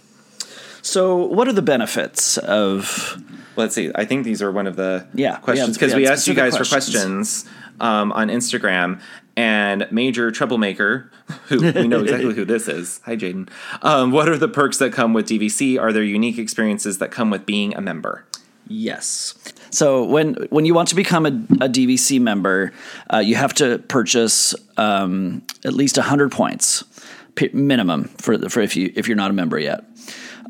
So, 0.82 1.24
what 1.24 1.48
are 1.48 1.52
the 1.52 1.62
benefits 1.62 2.38
of? 2.38 3.22
Let's 3.56 3.74
see. 3.74 3.90
I 3.94 4.04
think 4.04 4.24
these 4.24 4.42
are 4.42 4.50
one 4.50 4.66
of 4.66 4.76
the 4.76 5.06
Yeah, 5.14 5.36
questions 5.36 5.76
because 5.76 5.94
we 5.94 6.02
we 6.02 6.08
asked 6.08 6.26
you 6.26 6.34
guys 6.34 6.56
for 6.56 6.64
questions. 6.64 7.44
questions 7.44 7.44
um, 7.80 8.12
on 8.12 8.28
Instagram, 8.28 9.00
and 9.36 9.86
Major 9.90 10.30
Troublemaker, 10.30 11.10
who 11.46 11.60
we 11.60 11.86
know 11.88 12.00
exactly 12.02 12.34
who 12.34 12.44
this 12.44 12.68
is. 12.68 13.00
Hi, 13.04 13.16
Jaden. 13.16 13.48
Um, 13.82 14.10
what 14.10 14.28
are 14.28 14.36
the 14.38 14.48
perks 14.48 14.78
that 14.78 14.92
come 14.92 15.12
with 15.12 15.28
DVC? 15.28 15.80
Are 15.80 15.92
there 15.92 16.02
unique 16.02 16.38
experiences 16.38 16.98
that 16.98 17.10
come 17.10 17.30
with 17.30 17.46
being 17.46 17.74
a 17.74 17.80
member? 17.80 18.24
Yes. 18.66 19.34
So 19.70 20.04
when 20.04 20.34
when 20.50 20.64
you 20.64 20.74
want 20.74 20.88
to 20.88 20.94
become 20.94 21.26
a, 21.26 21.28
a 21.64 21.68
DVC 21.68 22.20
member, 22.20 22.72
uh, 23.12 23.18
you 23.18 23.34
have 23.36 23.54
to 23.54 23.78
purchase 23.78 24.54
um, 24.76 25.42
at 25.64 25.74
least 25.74 25.96
hundred 25.96 26.32
points 26.32 26.84
minimum 27.52 28.04
for 28.18 28.38
for 28.48 28.60
if 28.60 28.76
you 28.76 28.92
if 28.94 29.08
you're 29.08 29.16
not 29.16 29.30
a 29.30 29.34
member 29.34 29.58
yet. 29.58 29.84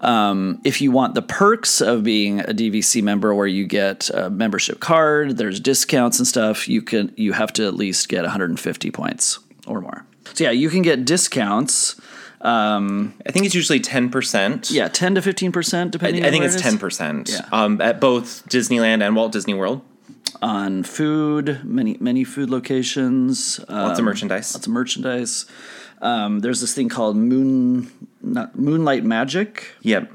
Um, 0.02 0.60
if 0.64 0.80
you 0.80 0.90
want 0.90 1.14
the 1.14 1.22
perks 1.22 1.80
of 1.80 2.02
being 2.02 2.40
a 2.40 2.46
DVC 2.52 3.02
member, 3.02 3.32
where 3.34 3.46
you 3.46 3.66
get 3.66 4.10
a 4.10 4.28
membership 4.30 4.80
card, 4.80 5.36
there's 5.38 5.60
discounts 5.60 6.18
and 6.18 6.26
stuff. 6.26 6.68
You 6.68 6.82
can 6.82 7.12
you 7.16 7.32
have 7.32 7.52
to 7.54 7.66
at 7.66 7.74
least 7.74 8.08
get 8.08 8.22
150 8.22 8.90
points 8.90 9.38
or 9.66 9.80
more. 9.80 10.04
So 10.34 10.44
yeah, 10.44 10.50
you 10.50 10.68
can 10.70 10.82
get 10.82 11.04
discounts. 11.04 12.00
Um, 12.40 13.14
I 13.24 13.30
think 13.30 13.46
it's 13.46 13.54
usually 13.54 13.78
ten 13.78 14.10
percent. 14.10 14.70
yeah, 14.72 14.88
10 14.88 15.14
to 15.14 15.22
15 15.22 15.52
percent 15.52 15.92
depending. 15.92 16.24
I 16.24 16.26
on 16.26 16.32
think 16.32 16.44
it's 16.44 16.60
ten 16.60 16.76
percent. 16.78 17.30
Yeah. 17.30 17.46
Um, 17.52 17.80
at 17.80 18.00
both 18.00 18.44
Disneyland 18.48 19.06
and 19.06 19.14
Walt 19.14 19.30
Disney 19.30 19.54
World. 19.54 19.82
on 20.42 20.82
food, 20.82 21.60
many 21.62 21.96
many 22.00 22.24
food 22.24 22.50
locations, 22.50 23.60
Lots 23.68 23.92
of 23.92 23.98
um, 24.00 24.04
merchandise. 24.06 24.54
Lots 24.54 24.66
of 24.66 24.72
merchandise. 24.72 25.46
Um, 26.02 26.40
there's 26.40 26.60
this 26.60 26.74
thing 26.74 26.88
called 26.88 27.16
Moon 27.16 27.90
not, 28.22 28.58
Moonlight 28.58 29.04
Magic. 29.04 29.74
Yep. 29.82 30.12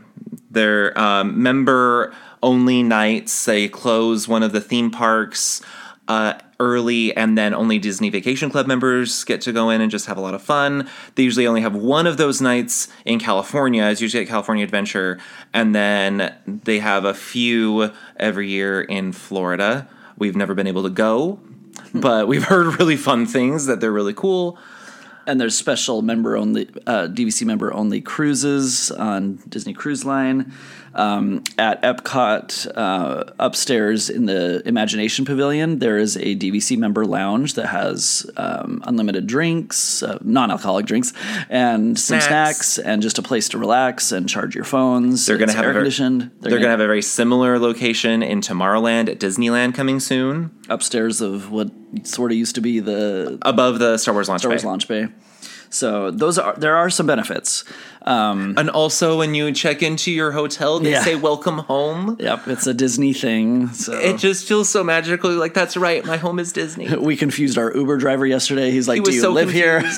They're 0.51 0.97
um, 0.99 1.41
member 1.41 2.13
only 2.43 2.83
nights. 2.83 3.45
They 3.45 3.67
close 3.67 4.27
one 4.27 4.43
of 4.43 4.51
the 4.51 4.61
theme 4.61 4.91
parks 4.91 5.61
uh, 6.07 6.35
early, 6.59 7.15
and 7.15 7.37
then 7.37 7.53
only 7.53 7.79
Disney 7.79 8.09
Vacation 8.09 8.49
Club 8.49 8.67
members 8.67 9.23
get 9.23 9.41
to 9.41 9.51
go 9.51 9.69
in 9.69 9.81
and 9.81 9.91
just 9.91 10.05
have 10.05 10.17
a 10.17 10.21
lot 10.21 10.33
of 10.33 10.41
fun. 10.41 10.89
They 11.15 11.23
usually 11.23 11.47
only 11.47 11.61
have 11.61 11.75
one 11.75 12.07
of 12.07 12.17
those 12.17 12.41
nights 12.41 12.87
in 13.05 13.19
California. 13.19 13.83
It's 13.85 14.01
usually 14.01 14.23
at 14.23 14.29
California 14.29 14.63
Adventure, 14.63 15.19
and 15.53 15.75
then 15.75 16.33
they 16.45 16.79
have 16.79 17.05
a 17.05 17.13
few 17.13 17.91
every 18.17 18.49
year 18.49 18.81
in 18.81 19.11
Florida. 19.11 19.87
We've 20.17 20.35
never 20.35 20.53
been 20.53 20.67
able 20.67 20.83
to 20.83 20.89
go, 20.89 21.39
but 21.93 22.27
we've 22.27 22.43
heard 22.45 22.79
really 22.79 22.97
fun 22.97 23.25
things 23.25 23.65
that 23.65 23.81
they're 23.81 23.91
really 23.91 24.13
cool. 24.13 24.57
And 25.27 25.39
there's 25.39 25.55
special 25.55 26.01
member 26.01 26.37
only 26.37 26.69
uh, 26.87 27.07
DVC 27.07 27.45
member 27.45 27.73
only 27.73 28.01
cruises 28.01 28.89
on 28.91 29.35
Disney 29.49 29.73
Cruise 29.73 30.05
Line. 30.05 30.53
Um, 30.93 31.43
at 31.57 31.81
Epcot, 31.81 32.67
uh, 32.75 33.23
upstairs 33.39 34.09
in 34.09 34.25
the 34.25 34.61
Imagination 34.67 35.25
Pavilion, 35.25 35.79
there 35.79 35.97
is 35.97 36.17
a 36.17 36.35
DVC 36.35 36.77
member 36.77 37.05
lounge 37.05 37.53
that 37.55 37.67
has 37.67 38.29
um, 38.37 38.81
unlimited 38.85 39.27
drinks, 39.27 40.01
uh, 40.03 40.17
non-alcoholic 40.21 40.85
drinks, 40.85 41.13
and 41.49 41.97
some 41.97 42.19
Snacks. 42.19 42.25
snacks, 42.67 42.79
and 42.79 43.01
just 43.01 43.17
a 43.17 43.21
place 43.21 43.49
to 43.49 43.57
relax 43.57 44.11
and 44.11 44.27
charge 44.27 44.55
your 44.55 44.63
phones. 44.63 45.25
They're 45.25 45.37
going 45.37 45.49
to 45.49 45.55
have 45.55 45.65
air 45.65 45.71
a 45.71 45.73
very, 45.73 45.83
conditioned. 45.83 46.31
They're, 46.39 46.51
going 46.51 46.63
to 46.63 46.69
have 46.69 46.79
a 46.79 46.87
very 46.87 47.01
similar 47.01 47.59
location 47.59 48.23
in 48.23 48.41
Tomorrowland 48.41 49.09
at 49.09 49.19
Disneyland 49.19 49.75
coming 49.75 49.99
soon, 49.99 50.51
upstairs 50.69 51.21
of 51.21 51.51
what 51.51 51.69
sort 52.03 52.31
of 52.31 52.37
used 52.37 52.55
to 52.55 52.61
be 52.61 52.79
the 52.79 53.37
above 53.43 53.79
the 53.79 53.97
Star 53.97 54.13
Wars 54.13 54.29
launch. 54.29 54.41
Star 54.41 54.51
Wars 54.51 54.63
bay. 54.63 54.67
launch 54.67 54.87
bay. 54.87 55.07
So 55.69 56.11
those 56.11 56.37
are 56.37 56.53
there 56.57 56.75
are 56.75 56.89
some 56.89 57.07
benefits. 57.07 57.63
Um, 58.05 58.53
And 58.57 58.69
also, 58.69 59.17
when 59.17 59.35
you 59.35 59.51
check 59.51 59.83
into 59.83 60.11
your 60.11 60.31
hotel, 60.31 60.79
they 60.79 60.91
Yeah. 60.91 61.03
say 61.03 61.15
"Welcome 61.15 61.59
home." 61.59 62.15
yep, 62.19 62.47
it's 62.47 62.65
a 62.65 62.73
Disney 62.73 63.11
thing. 63.13 63.69
So 63.73 63.91
It 63.93 64.17
just 64.17 64.47
feels 64.47 64.69
so 64.69 64.83
magical. 64.83 65.31
Like 65.31 65.53
that's 65.53 65.75
right, 65.75 66.05
my 66.05 66.17
home 66.17 66.39
is 66.39 66.53
Disney. 66.53 66.87
we 67.09 67.17
confused 67.17 67.57
our 67.57 67.75
Uber 67.75 67.97
driver 67.97 68.25
yesterday. 68.25 68.71
He's 68.71 68.87
like, 68.87 69.01
was 69.01 69.09
"Do 69.09 69.15
you 69.15 69.21
so 69.21 69.31
live 69.31 69.51
here?" 69.51 69.81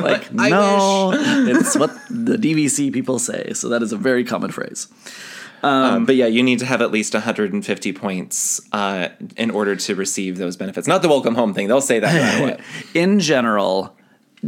like, 0.00 0.32
no, 0.32 1.12
it's 1.14 1.76
what 1.76 1.90
the 2.08 2.36
DVC 2.38 2.90
people 2.92 3.18
say. 3.18 3.52
So 3.52 3.68
that 3.68 3.82
is 3.82 3.92
a 3.92 3.96
very 3.98 4.24
common 4.24 4.50
phrase. 4.50 4.88
Um, 5.62 6.04
but 6.04 6.14
yeah, 6.16 6.26
you 6.26 6.42
need 6.42 6.58
to 6.60 6.66
have 6.66 6.80
at 6.80 6.92
least 6.92 7.14
150 7.14 7.92
points 7.92 8.60
uh, 8.72 9.08
in 9.36 9.50
order 9.50 9.74
to 9.74 9.94
receive 9.94 10.38
those 10.38 10.56
benefits. 10.56 10.86
Not 10.86 11.02
the 11.02 11.08
welcome 11.08 11.34
home 11.34 11.54
thing; 11.54 11.66
they'll 11.68 11.80
say 11.80 11.98
that 11.98 12.12
no 12.40 12.56
in 12.94 13.18
general, 13.20 13.95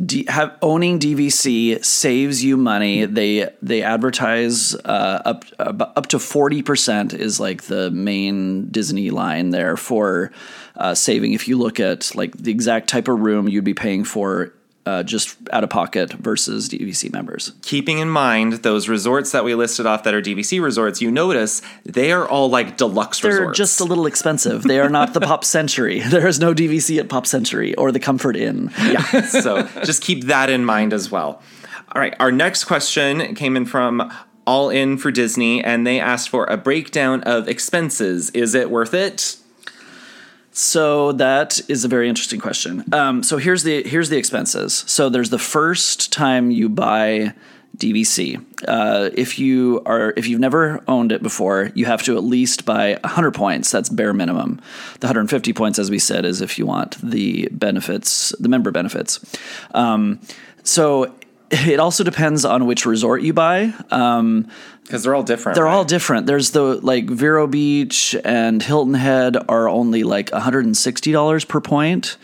D- 0.04 0.26
have, 0.28 0.56
owning 0.62 0.98
DVC 0.98 1.84
saves 1.84 2.44
you 2.44 2.56
money. 2.56 3.04
They 3.04 3.48
they 3.62 3.82
advertise 3.82 4.74
uh, 4.74 5.22
up 5.24 5.44
up 5.58 6.06
to 6.08 6.18
forty 6.18 6.62
percent 6.62 7.14
is 7.14 7.40
like 7.40 7.64
the 7.64 7.90
main 7.90 8.68
Disney 8.68 9.11
line 9.11 9.50
there 9.50 9.76
for 9.76 10.30
uh, 10.76 10.94
saving. 10.94 11.32
If 11.32 11.48
you 11.48 11.58
look 11.58 11.80
at 11.80 12.14
like 12.14 12.37
the 12.37 12.50
exact 12.50 12.88
type 12.88 13.08
of 13.08 13.20
room 13.20 13.48
you'd 13.48 13.64
be 13.64 13.74
paying 13.74 14.04
for. 14.04 14.52
Uh, 14.88 15.03
just 15.03 15.37
out 15.53 15.62
of 15.62 15.68
pocket 15.68 16.14
versus 16.14 16.66
DVC 16.66 17.12
members. 17.12 17.53
Keeping 17.61 17.98
in 17.98 18.09
mind 18.09 18.55
those 18.62 18.88
resorts 18.88 19.33
that 19.33 19.44
we 19.44 19.55
listed 19.55 19.85
off 19.85 20.03
that 20.05 20.14
are 20.14 20.22
DVC 20.22 20.62
resorts, 20.62 21.03
you 21.03 21.11
notice 21.11 21.61
they 21.85 22.11
are 22.11 22.27
all 22.27 22.48
like 22.48 22.79
deluxe 22.79 23.20
They're 23.20 23.33
resorts. 23.33 23.59
just 23.59 23.81
a 23.81 23.85
little 23.85 24.07
expensive. 24.07 24.62
They 24.62 24.81
are 24.81 24.88
not 24.88 25.12
the 25.12 25.20
Pop 25.20 25.44
Century. 25.44 26.01
There 26.09 26.27
is 26.27 26.40
no 26.40 26.55
DVC 26.55 26.98
at 26.98 27.11
Pop 27.11 27.27
Century 27.27 27.74
or 27.74 27.92
the 27.92 28.01
Comfort 28.01 28.35
Inn. 28.35 28.70
yeah. 28.79 29.03
So 29.27 29.64
just 29.85 30.01
keep 30.03 30.24
that 30.24 30.48
in 30.48 30.64
mind 30.64 30.94
as 30.94 31.11
well. 31.11 31.42
All 31.92 32.01
right. 32.01 32.14
Our 32.18 32.33
next 32.33 32.64
question 32.64 33.35
came 33.35 33.59
in 33.59 33.66
from 33.66 34.11
All 34.46 34.70
In 34.70 34.96
for 34.96 35.11
Disney, 35.11 35.62
and 35.62 35.87
they 35.87 36.01
asked 36.01 36.31
for 36.31 36.46
a 36.46 36.57
breakdown 36.57 37.22
of 37.24 37.46
expenses. 37.46 38.31
Is 38.31 38.55
it 38.55 38.70
worth 38.70 38.94
it? 38.94 39.37
So 40.58 41.12
that 41.12 41.60
is 41.68 41.84
a 41.84 41.88
very 41.88 42.08
interesting 42.08 42.40
question. 42.40 42.82
Um, 42.92 43.22
so 43.22 43.36
here's 43.36 43.62
the 43.62 43.84
here's 43.84 44.08
the 44.08 44.16
expenses. 44.16 44.82
So 44.88 45.08
there's 45.08 45.30
the 45.30 45.38
first 45.38 46.10
time 46.12 46.50
you 46.50 46.68
buy 46.68 47.32
DVC. 47.76 48.44
Uh, 48.66 49.10
if 49.14 49.38
you 49.38 49.80
are 49.86 50.12
if 50.16 50.26
you've 50.26 50.40
never 50.40 50.82
owned 50.88 51.12
it 51.12 51.22
before, 51.22 51.70
you 51.76 51.84
have 51.84 52.02
to 52.02 52.16
at 52.16 52.24
least 52.24 52.64
buy 52.64 52.98
100 53.04 53.34
points. 53.34 53.70
That's 53.70 53.88
bare 53.88 54.12
minimum. 54.12 54.60
The 54.98 55.06
150 55.06 55.52
points, 55.52 55.78
as 55.78 55.92
we 55.92 56.00
said, 56.00 56.24
is 56.24 56.40
if 56.40 56.58
you 56.58 56.66
want 56.66 57.00
the 57.08 57.48
benefits, 57.52 58.34
the 58.40 58.48
member 58.48 58.72
benefits. 58.72 59.20
Um, 59.74 60.18
so 60.64 61.14
it 61.50 61.80
also 61.80 62.04
depends 62.04 62.44
on 62.44 62.66
which 62.66 62.84
resort 62.87 63.22
you 63.22 63.32
buy. 63.32 63.72
Um, 63.90 64.48
Because 64.82 65.02
they're 65.02 65.14
all 65.14 65.22
different. 65.22 65.54
they're 65.56 65.64
right? 65.64 65.74
all 65.74 65.84
different. 65.84 66.26
There's 66.26 66.50
the 66.52 66.62
like 66.62 67.08
Vero 67.11 67.46
Beach 67.46 68.16
and 68.24 68.62
Hilton 68.62 68.94
Head 68.94 69.37
are 69.48 69.68
only 69.68 70.02
like 70.04 70.30
$160 70.30 71.48
per 71.48 71.61
point 71.61 72.16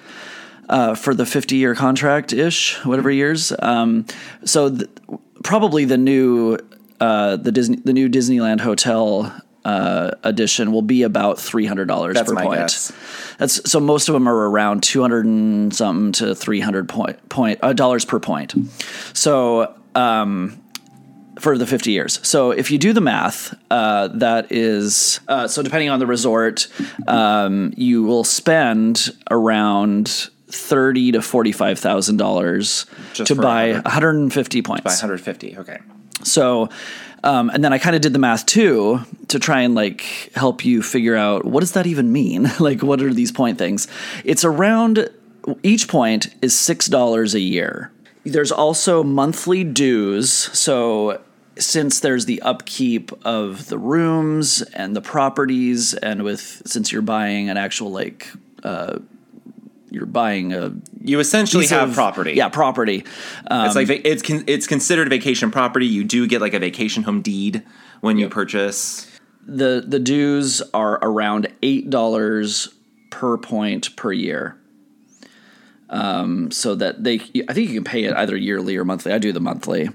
uh, 0.68 0.94
for 0.94 1.14
the 1.14 1.26
50 1.26 1.56
year 1.56 1.74
contract 1.74 2.32
ish, 2.32 2.76
whatever 2.84 3.10
years. 3.10 3.52
Um, 3.58 4.06
so 4.44 4.70
th- 4.70 4.90
probably 5.42 5.84
the 5.84 5.98
new 5.98 6.58
uh, 7.00 7.36
the 7.36 7.52
Disney 7.52 7.76
the 7.84 7.92
new 7.92 8.08
Disneyland 8.08 8.60
hotel 8.60 9.34
uh, 9.64 10.12
edition 10.22 10.72
will 10.72 10.82
be 10.82 11.02
about 11.02 11.38
three 11.38 11.66
hundred 11.66 11.86
dollars 11.86 12.20
per 12.20 12.32
my 12.32 12.44
point. 12.44 12.60
guess. 12.60 12.92
That's 13.38 13.70
so 13.70 13.80
most 13.80 14.08
of 14.08 14.12
them 14.12 14.28
are 14.28 14.50
around 14.50 14.82
two 14.82 15.00
hundred 15.00 15.26
and 15.26 15.74
something 15.74 16.12
to 16.12 16.34
three 16.34 16.60
hundred 16.60 16.88
point 16.88 17.28
point 17.28 17.58
uh, 17.62 17.72
dollars 17.72 18.04
per 18.04 18.20
point. 18.20 18.54
So 19.14 19.74
um, 19.94 20.60
for 21.38 21.58
the 21.58 21.66
50 21.66 21.90
years. 21.90 22.20
So 22.26 22.50
if 22.50 22.70
you 22.70 22.78
do 22.78 22.92
the 22.92 23.00
math, 23.00 23.54
uh, 23.70 24.08
that 24.08 24.52
is 24.52 25.20
uh, 25.28 25.48
so 25.48 25.62
depending 25.62 25.90
on 25.90 25.98
the 25.98 26.06
resort, 26.06 26.68
um, 27.06 27.72
you 27.76 28.04
will 28.04 28.24
spend 28.24 29.10
around 29.30 30.30
thirty 30.48 31.12
to 31.12 31.22
forty 31.22 31.52
five 31.52 31.78
thousand 31.78 32.18
dollars 32.18 32.86
to 33.14 33.34
buy 33.34 33.72
one 33.72 33.84
hundred 33.84 34.16
and 34.16 34.32
fifty 34.32 34.62
points. 34.62 34.84
By 34.84 34.90
150. 34.90 35.58
Okay. 35.58 35.78
So, 36.22 36.70
um, 37.24 37.48
and 37.48 37.64
then 37.64 37.72
I 37.72 37.78
kind 37.78 37.96
of 37.96 38.02
did 38.02 38.12
the 38.12 38.18
math 38.18 38.44
too 38.44 39.00
to 39.28 39.38
try 39.38 39.62
and 39.62 39.74
like 39.74 40.30
help 40.34 40.62
you 40.62 40.82
figure 40.82 41.16
out 41.16 41.46
what 41.46 41.60
does 41.60 41.72
that 41.72 41.86
even 41.86 42.12
mean? 42.12 42.50
like, 42.60 42.82
what 42.82 43.00
are 43.00 43.12
these 43.12 43.32
point 43.32 43.56
things? 43.58 43.88
It's 44.24 44.44
around 44.44 45.10
each 45.62 45.88
point 45.88 46.28
is 46.42 46.56
six 46.56 46.86
dollars 46.86 47.34
a 47.34 47.40
year. 47.40 47.90
There's 48.24 48.52
also 48.52 49.02
monthly 49.02 49.64
dues. 49.64 50.30
So 50.30 51.22
since 51.58 52.00
there's 52.00 52.26
the 52.26 52.42
upkeep 52.42 53.10
of 53.24 53.68
the 53.68 53.78
rooms 53.78 54.60
and 54.60 54.94
the 54.94 55.02
properties, 55.02 55.94
and 55.94 56.24
with 56.24 56.62
since 56.66 56.92
you're 56.92 57.02
buying 57.02 57.48
an 57.48 57.56
actual 57.56 57.90
like. 57.90 58.28
Uh, 58.62 58.98
you're 59.94 60.04
buying 60.06 60.52
a 60.52 60.72
You 61.02 61.20
essentially 61.20 61.66
have 61.68 61.90
of- 61.90 61.94
property. 61.94 62.32
Yeah, 62.34 62.48
property. 62.48 63.04
Um, 63.50 63.66
It's 63.66 63.76
like 63.76 63.88
it's 63.88 64.22
con- 64.22 64.44
it's 64.46 64.66
considered 64.66 65.08
vacation 65.08 65.50
property. 65.50 65.86
You 65.86 66.04
do 66.04 66.26
get 66.26 66.40
like 66.40 66.52
a 66.54 66.58
vacation 66.58 67.04
home 67.04 67.22
deed 67.22 67.62
when 68.00 68.18
you 68.18 68.28
purchase. 68.28 69.06
the 69.46 69.84
the 69.86 69.98
dues 69.98 70.62
are 70.72 70.98
around 71.02 71.48
eight 71.62 71.88
dollars 71.90 72.68
per 73.10 73.38
point 73.38 73.94
per 73.96 74.12
year. 74.12 74.56
Um, 75.90 76.50
so 76.50 76.74
that 76.76 77.04
they, 77.04 77.16
I 77.48 77.52
think 77.52 77.68
you 77.68 77.74
can 77.74 77.84
pay 77.84 78.04
it 78.04 78.16
either 78.16 78.36
yearly 78.36 78.76
or 78.76 78.84
monthly. 78.86 79.12
I 79.12 79.18
do 79.18 79.32
the 79.32 79.40
monthly, 79.40 79.90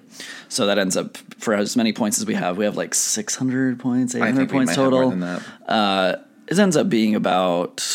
so 0.47 0.67
that 0.67 0.77
ends 0.77 0.95
up 0.95 1.17
for 1.39 1.55
as 1.55 1.75
many 1.75 1.91
points 1.93 2.19
as 2.19 2.25
we 2.27 2.35
have. 2.35 2.57
We 2.57 2.65
have 2.65 2.77
like 2.77 2.93
six 2.93 3.35
hundred 3.35 3.79
points, 3.79 4.13
eight 4.15 4.19
hundred 4.19 4.33
I 4.33 4.37
think 4.37 4.51
we 4.51 4.57
points 4.59 4.75
total. 4.75 5.01
more 5.01 5.09
than 5.09 5.19
that. 5.21 5.41
Uh, 5.67 6.15
it 6.49 6.57
ends 6.57 6.75
up 6.75 6.89
being 6.89 7.13
about 7.13 7.85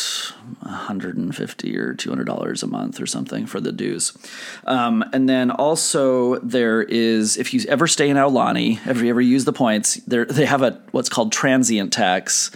150 0.61 1.77
or 1.77 1.93
200 1.93 2.23
dollars 2.23 2.63
a 2.63 2.67
month 2.67 3.01
or 3.01 3.05
something 3.05 3.45
for 3.45 3.59
the 3.59 3.71
dues. 3.71 4.17
Um, 4.65 5.03
and 5.13 5.27
then 5.27 5.51
also 5.51 6.39
there 6.39 6.81
is 6.81 7.37
if 7.37 7.53
you 7.53 7.61
ever 7.67 7.85
stay 7.85 8.09
in 8.09 8.17
Aulani 8.17 8.85
if 8.87 9.01
you 9.01 9.09
ever 9.09 9.21
use 9.21 9.45
the 9.45 9.53
points 9.53 9.95
there 10.07 10.25
they 10.25 10.45
have 10.45 10.61
a 10.61 10.81
what's 10.91 11.09
called 11.09 11.31
transient 11.31 11.91
tax 11.91 12.51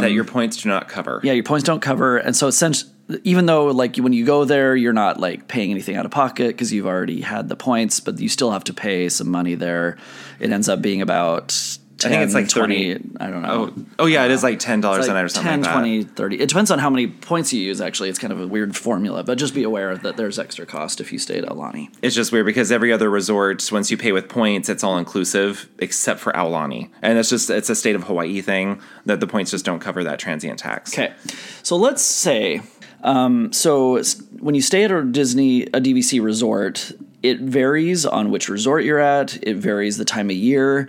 that 0.00 0.12
your 0.12 0.24
points 0.24 0.58
do 0.62 0.68
not 0.68 0.88
cover. 0.88 1.16
Um, 1.16 1.20
yeah 1.24 1.32
your 1.32 1.44
points 1.44 1.64
don't 1.64 1.80
cover. 1.80 2.18
And 2.18 2.36
so 2.36 2.46
essentially 2.46 2.92
even 3.24 3.46
though 3.46 3.68
like 3.68 3.96
when 3.96 4.12
you 4.12 4.26
go 4.26 4.44
there 4.44 4.76
you're 4.76 4.92
not 4.92 5.18
like 5.18 5.48
paying 5.48 5.70
anything 5.70 5.96
out 5.96 6.04
of 6.04 6.10
pocket 6.10 6.48
because 6.48 6.70
you've 6.70 6.86
already 6.86 7.22
had 7.22 7.48
the 7.48 7.56
points 7.56 8.00
but 8.00 8.20
you 8.20 8.28
still 8.28 8.50
have 8.50 8.64
to 8.64 8.74
pay 8.74 9.08
some 9.08 9.30
money 9.30 9.54
there. 9.54 9.96
It 10.38 10.50
ends 10.50 10.68
up 10.68 10.82
being 10.82 11.00
about 11.00 11.78
10, 11.98 12.12
I 12.12 12.14
think 12.14 12.24
it's 12.26 12.34
like 12.34 12.48
20 12.48 12.94
30 12.94 13.10
i 13.20 13.30
don't 13.30 13.42
know 13.42 13.72
Oh, 13.76 13.84
oh 14.00 14.06
yeah, 14.06 14.24
it 14.24 14.30
is 14.30 14.42
like 14.42 14.58
ten 14.58 14.80
dollars 14.80 15.00
It's 15.00 15.08
a 15.08 15.10
like 15.10 15.16
night 15.16 15.24
or 15.24 15.28
something 15.28 15.50
10, 15.50 15.60
like 15.62 15.68
that. 15.70 15.74
20, 15.74 16.02
30. 16.04 16.40
It 16.40 16.48
depends 16.48 16.70
on 16.70 16.78
how 16.78 16.90
many 16.90 17.06
points 17.08 17.52
you 17.52 17.60
use, 17.60 17.80
actually. 17.80 18.08
It's 18.08 18.18
kind 18.18 18.32
of 18.32 18.40
a 18.40 18.46
weird 18.46 18.76
formula, 18.76 19.24
but 19.24 19.36
just 19.38 19.54
be 19.54 19.62
aware 19.64 19.96
that 19.96 20.16
there's 20.16 20.38
extra 20.38 20.64
cost 20.66 21.00
if 21.00 21.12
you 21.12 21.18
stay 21.18 21.38
at 21.38 21.44
Aulani. 21.44 21.88
It's 22.02 22.14
just 22.14 22.30
weird 22.32 22.46
because 22.46 22.70
every 22.70 22.92
other 22.92 23.10
resort, 23.10 23.68
once 23.72 23.90
you 23.90 23.96
pay 23.96 24.12
with 24.12 24.28
points, 24.28 24.68
it's 24.68 24.84
all 24.84 24.96
inclusive 24.98 25.68
except 25.78 26.20
for 26.20 26.32
Aulani, 26.32 26.90
and 27.02 27.18
it's 27.18 27.30
just 27.30 27.50
it's 27.50 27.68
a 27.70 27.74
state 27.74 27.96
of 27.96 28.04
Hawaii 28.04 28.40
thing 28.42 28.80
that 29.06 29.20
the 29.20 29.26
points 29.26 29.50
just 29.50 29.64
don't 29.64 29.80
cover 29.80 30.04
that 30.04 30.18
transient 30.18 30.58
tax. 30.60 30.92
Okay. 30.92 31.12
So 31.62 31.76
let's 31.76 32.02
say, 32.02 32.62
um, 33.02 33.52
so 33.52 34.00
when 34.38 34.54
you 34.54 34.62
stay 34.62 34.84
at 34.84 34.90
a 34.90 35.02
Disney, 35.02 35.62
a 35.64 35.80
DVC 35.80 36.22
resort, 36.22 36.92
it 37.22 37.40
varies 37.40 38.06
on 38.06 38.30
which 38.30 38.48
resort 38.48 38.84
you're 38.84 39.00
at, 39.00 39.36
it 39.42 39.56
varies 39.56 39.96
the 39.98 40.04
time 40.04 40.30
of 40.30 40.36
year. 40.36 40.88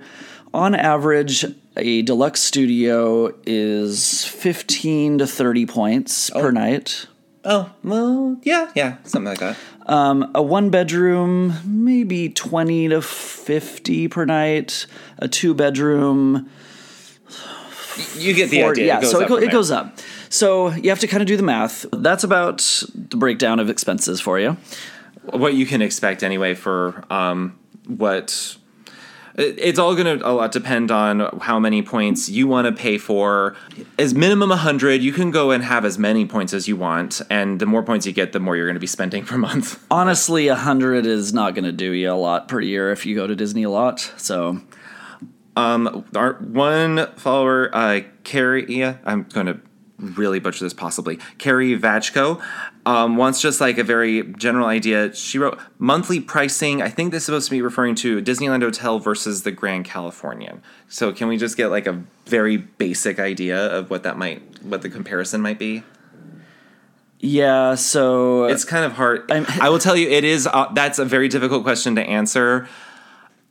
On 0.54 0.74
average, 0.74 1.46
a 1.78 2.02
deluxe 2.02 2.42
studio 2.42 3.34
is 3.46 4.26
15 4.26 5.20
to 5.20 5.28
30 5.28 5.66
points 5.68 6.30
per 6.32 6.52
night. 6.52 7.06
Oh 7.46 7.72
well, 7.84 8.38
yeah, 8.44 8.72
yeah, 8.76 8.98
something 9.04 9.30
like 9.30 9.40
that. 9.40 9.56
A 9.88 10.42
one 10.42 10.70
bedroom, 10.70 11.54
maybe 11.66 12.30
20 12.30 12.90
to 12.90 13.02
50 13.02 14.08
per 14.08 14.26
night. 14.26 14.86
A 15.20 15.28
two 15.28 15.54
bedroom, 15.54 16.50
You 18.18 18.34
get 18.34 18.50
the 18.50 18.62
40 18.62 18.82
idea. 18.82 18.94
Yeah, 18.94 18.98
it 18.98 19.02
goes 19.02 19.12
so 19.12 19.20
it, 19.20 19.24
up 19.24 19.30
go, 19.30 19.36
it 19.38 19.52
goes 19.52 19.72
up. 19.72 19.98
So 20.30 20.70
you 20.70 20.90
have 20.90 21.00
to 21.00 21.08
kind 21.08 21.22
of 21.22 21.28
do 21.28 21.38
the 21.38 21.44
math. 21.44 21.86
That's 21.92 22.24
about 22.24 22.58
the 22.94 23.18
breakdown 23.18 23.60
of 23.60 23.70
expenses 23.70 24.20
for 24.22 24.40
you. 24.40 24.58
what 25.24 25.54
you 25.54 25.66
can 25.66 25.82
expect 25.82 26.24
anyway 26.24 26.54
for 26.56 27.04
um, 27.12 27.58
what 27.88 28.32
it- 28.32 28.58
it's 29.40 29.80
all 29.80 29.96
going 29.96 30.20
to 30.20 30.28
a 30.28 30.34
lot 30.34 30.52
depend 30.52 30.92
on 30.92 31.40
how 31.40 31.60
many 31.60 31.82
points 31.82 32.28
you 32.30 32.48
want 32.48 32.66
to 32.66 32.72
pay 32.72 32.98
for. 32.98 33.56
As 33.98 34.14
minimum 34.14 34.50
100, 34.50 35.02
you 35.02 35.14
can 35.14 35.32
go 35.32 35.52
and 35.52 35.64
have 35.64 35.86
as 35.86 35.98
many 35.98 36.26
points 36.26 36.54
as 36.54 36.68
you 36.68 36.76
want, 36.76 37.22
and 37.30 37.60
the 37.60 37.66
more 37.66 37.82
points 37.82 38.06
you 38.06 38.12
get, 38.12 38.34
the 38.34 38.40
more 38.40 38.58
you're 38.58 38.68
going 38.68 38.76
to 38.76 38.82
be 38.82 38.88
spending 38.88 39.26
per 39.26 39.38
month. 39.38 39.84
Honestly, 39.92 40.48
a 40.50 40.56
hundred 40.56 41.06
is 41.06 41.34
not 41.34 41.56
going 41.56 41.64
to 41.64 41.72
do 41.72 41.92
you 41.92 42.12
a 42.12 42.14
lot 42.14 42.48
per 42.48 42.60
year 42.60 42.92
if 42.92 43.06
you 43.06 43.16
go 43.16 43.28
to 43.28 43.36
Disney 43.36 43.64
a 43.64 43.70
lot. 43.70 44.00
So 44.18 44.62
um, 45.56 46.06
Our 46.16 46.34
one 46.34 47.08
follower, 47.16 47.70
uh, 47.74 48.02
Carrie, 48.24 48.66
yeah, 48.70 48.98
I'm 49.06 49.24
going 49.24 49.48
to 49.48 49.60
really 50.00 50.40
butcher 50.40 50.64
this 50.66 50.74
possibly. 50.74 51.20
Carrie 51.38 51.78
Vachko 51.78 52.42
um, 52.86 53.18
wants 53.18 53.42
just 53.42 53.60
like 53.62 53.78
a 53.78 53.84
very 53.84 54.24
general 54.34 54.68
idea. 54.68 55.14
She 55.14 55.38
wrote 55.38 55.60
monthly 55.78 56.20
pricing. 56.20 56.82
I 56.82 56.90
think 56.90 57.12
this 57.12 57.24
is 57.24 57.26
supposed 57.26 57.46
to 57.48 57.52
be 57.52 57.62
referring 57.62 57.96
to 57.96 58.22
Disneyland 58.22 58.62
Hotel 58.64 59.00
versus 59.00 59.44
the 59.44 59.52
Grand 59.52 59.86
Californian. 59.86 60.62
So 60.88 61.12
can 61.12 61.28
we 61.28 61.38
just 61.38 61.58
get 61.58 61.68
like 61.68 61.86
a 61.88 62.02
very 62.26 62.58
basic 62.58 63.20
idea 63.20 63.58
of 63.68 63.90
what 63.90 64.04
that 64.04 64.18
might, 64.18 64.42
what 64.64 64.82
the 64.82 64.90
comparison 64.90 65.42
might 65.42 65.60
be? 65.60 65.84
yeah, 67.22 67.76
so 67.76 68.46
It's 68.46 68.64
kind 68.64 68.86
of 68.86 68.94
hard. 68.94 69.30
I'm- 69.30 69.46
I 69.60 69.70
will 69.70 69.80
tell 69.80 69.98
you, 69.98 70.08
it 70.08 70.24
is. 70.24 70.48
Uh, 70.48 70.72
that's 70.74 71.00
a 71.00 71.06
very 71.06 71.28
difficult 71.28 71.64
question 71.64 71.96
to 71.96 72.02
answer. 72.02 72.68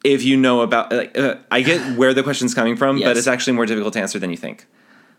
If 0.05 0.23
you 0.25 0.37
know 0.37 0.61
about, 0.63 0.91
like, 0.93 1.19
uh, 1.19 1.35
I 1.51 1.61
get 1.61 1.99
where 1.99 2.15
the 2.15 2.23
question's 2.23 2.55
coming 2.55 2.77
from, 2.77 2.99
but 3.01 3.17
it's 3.17 3.27
actually 3.27 3.55
more 3.55 3.67
difficult 3.67 3.93
to 3.95 4.01
answer 4.01 4.19
than 4.19 4.31
you 4.31 4.37
think. 4.37 4.67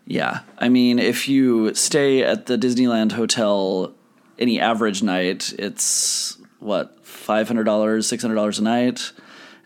Yeah. 0.06 0.40
I 0.58 0.68
mean, 0.68 0.98
if 0.98 1.28
you 1.28 1.74
stay 1.74 2.22
at 2.22 2.46
the 2.46 2.58
Disneyland 2.58 3.12
Hotel 3.12 3.94
any 4.38 4.60
average 4.60 5.02
night, 5.02 5.52
it's 5.58 6.36
what, 6.58 7.02
$500, 7.04 7.64
$600 7.64 8.58
a 8.58 8.62
night? 8.62 9.12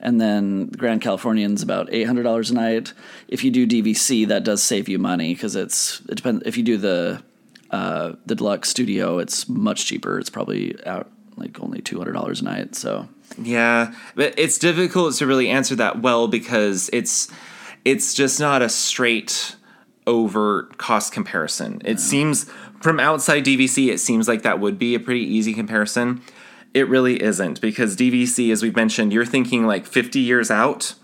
And 0.00 0.20
then 0.20 0.68
Grand 0.68 1.00
Californian's 1.00 1.62
about 1.62 1.88
$800 1.88 2.50
a 2.50 2.54
night. 2.54 2.92
If 3.26 3.42
you 3.42 3.50
do 3.50 3.66
DVC, 3.66 4.28
that 4.28 4.44
does 4.44 4.62
save 4.62 4.88
you 4.88 4.98
money 4.98 5.34
because 5.34 5.56
it's, 5.56 6.00
it 6.08 6.16
depends. 6.16 6.42
If 6.44 6.58
you 6.58 6.62
do 6.62 6.76
the, 6.76 7.22
uh, 7.70 8.12
the 8.26 8.34
deluxe 8.34 8.68
studio, 8.68 9.18
it's 9.18 9.48
much 9.48 9.86
cheaper. 9.86 10.18
It's 10.18 10.30
probably 10.30 10.76
out 10.86 11.10
like 11.36 11.58
only 11.60 11.80
$200 11.80 12.40
a 12.40 12.44
night. 12.44 12.74
So, 12.74 13.08
Yeah, 13.40 13.94
but 14.14 14.38
it's 14.38 14.58
difficult 14.58 15.14
to 15.16 15.26
really 15.26 15.48
answer 15.48 15.74
that 15.76 16.00
well 16.02 16.28
because 16.28 16.90
it's 16.92 17.28
it's 17.84 18.14
just 18.14 18.40
not 18.40 18.62
a 18.62 18.68
straight 18.68 19.56
over 20.06 20.64
cost 20.76 21.12
comparison. 21.12 21.80
It 21.84 22.00
seems 22.00 22.44
from 22.80 23.00
outside 23.00 23.44
DVC 23.44 23.88
it 23.88 23.98
seems 23.98 24.28
like 24.28 24.42
that 24.42 24.60
would 24.60 24.78
be 24.78 24.94
a 24.94 25.00
pretty 25.00 25.24
easy 25.24 25.54
comparison. 25.54 26.20
It 26.74 26.88
really 26.88 27.22
isn't 27.22 27.60
because 27.60 27.96
DVC 27.96 28.52
as 28.52 28.62
we've 28.62 28.76
mentioned, 28.76 29.12
you're 29.12 29.24
thinking 29.24 29.66
like 29.66 29.86
50 29.86 30.20
years 30.20 30.50
out 30.50 30.94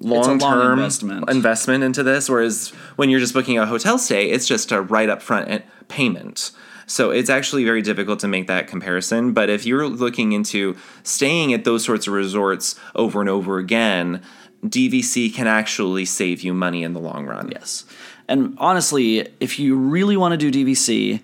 long 0.00 0.38
term 0.38 0.78
investment. 0.78 1.30
investment 1.30 1.84
into 1.84 2.02
this 2.02 2.28
whereas 2.28 2.70
when 2.96 3.10
you're 3.10 3.20
just 3.20 3.34
booking 3.34 3.58
a 3.58 3.66
hotel 3.66 3.98
stay, 3.98 4.30
it's 4.30 4.46
just 4.46 4.72
a 4.72 4.80
right 4.80 5.08
up 5.08 5.22
front 5.22 5.62
payment. 5.88 6.50
So 6.86 7.10
it's 7.10 7.30
actually 7.30 7.64
very 7.64 7.80
difficult 7.80 8.20
to 8.20 8.28
make 8.28 8.48
that 8.48 8.66
comparison. 8.66 9.32
But 9.32 9.48
if 9.48 9.64
you're 9.64 9.88
looking 9.88 10.32
into 10.32 10.76
staying 11.04 11.52
at 11.52 11.64
those 11.64 11.84
sorts 11.84 12.06
of 12.06 12.12
resorts 12.12 12.74
over 12.94 13.20
and 13.20 13.30
over 13.30 13.58
again, 13.58 14.20
DVC 14.64 15.32
can 15.34 15.46
actually 15.46 16.04
save 16.04 16.42
you 16.42 16.54
money 16.54 16.82
in 16.82 16.92
the 16.92 17.00
long 17.00 17.26
run. 17.26 17.50
Yes. 17.50 17.84
And 18.32 18.56
honestly, 18.56 19.28
if 19.40 19.58
you 19.58 19.76
really 19.76 20.16
want 20.16 20.32
to 20.32 20.50
do 20.50 20.64
DVC, 20.64 21.20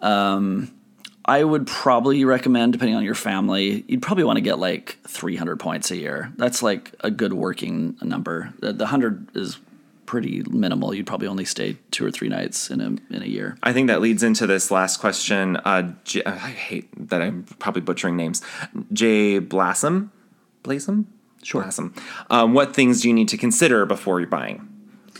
um, 0.00 0.72
I 1.26 1.44
would 1.44 1.66
probably 1.66 2.24
recommend, 2.24 2.72
depending 2.72 2.96
on 2.96 3.04
your 3.04 3.14
family, 3.14 3.84
you'd 3.86 4.00
probably 4.00 4.24
want 4.24 4.38
to 4.38 4.40
get 4.40 4.58
like 4.58 4.96
300 5.06 5.60
points 5.60 5.90
a 5.90 5.96
year. 5.96 6.32
That's 6.38 6.62
like 6.62 6.94
a 7.00 7.10
good 7.10 7.34
working 7.34 7.98
number. 8.00 8.54
The, 8.60 8.72
the 8.72 8.84
100 8.84 9.36
is 9.36 9.58
pretty 10.06 10.42
minimal. 10.48 10.94
You'd 10.94 11.06
probably 11.06 11.28
only 11.28 11.44
stay 11.44 11.76
two 11.90 12.06
or 12.06 12.10
three 12.10 12.30
nights 12.30 12.70
in 12.70 12.80
a, 12.80 12.86
in 13.14 13.22
a 13.22 13.26
year. 13.26 13.58
I 13.62 13.74
think 13.74 13.88
that 13.88 14.00
leads 14.00 14.22
into 14.22 14.46
this 14.46 14.70
last 14.70 15.00
question. 15.00 15.58
Uh, 15.58 15.92
J- 16.04 16.24
I 16.24 16.30
hate 16.48 17.10
that 17.10 17.20
I'm 17.20 17.42
probably 17.58 17.82
butchering 17.82 18.16
names. 18.16 18.40
Jay 18.90 19.38
Blossom? 19.38 20.12
Blossom? 20.62 21.08
Sure. 21.42 21.60
Blossom. 21.60 21.94
Um, 22.30 22.54
what 22.54 22.74
things 22.74 23.02
do 23.02 23.08
you 23.08 23.14
need 23.14 23.28
to 23.28 23.36
consider 23.36 23.84
before 23.84 24.18
you're 24.18 24.30
buying? 24.30 24.66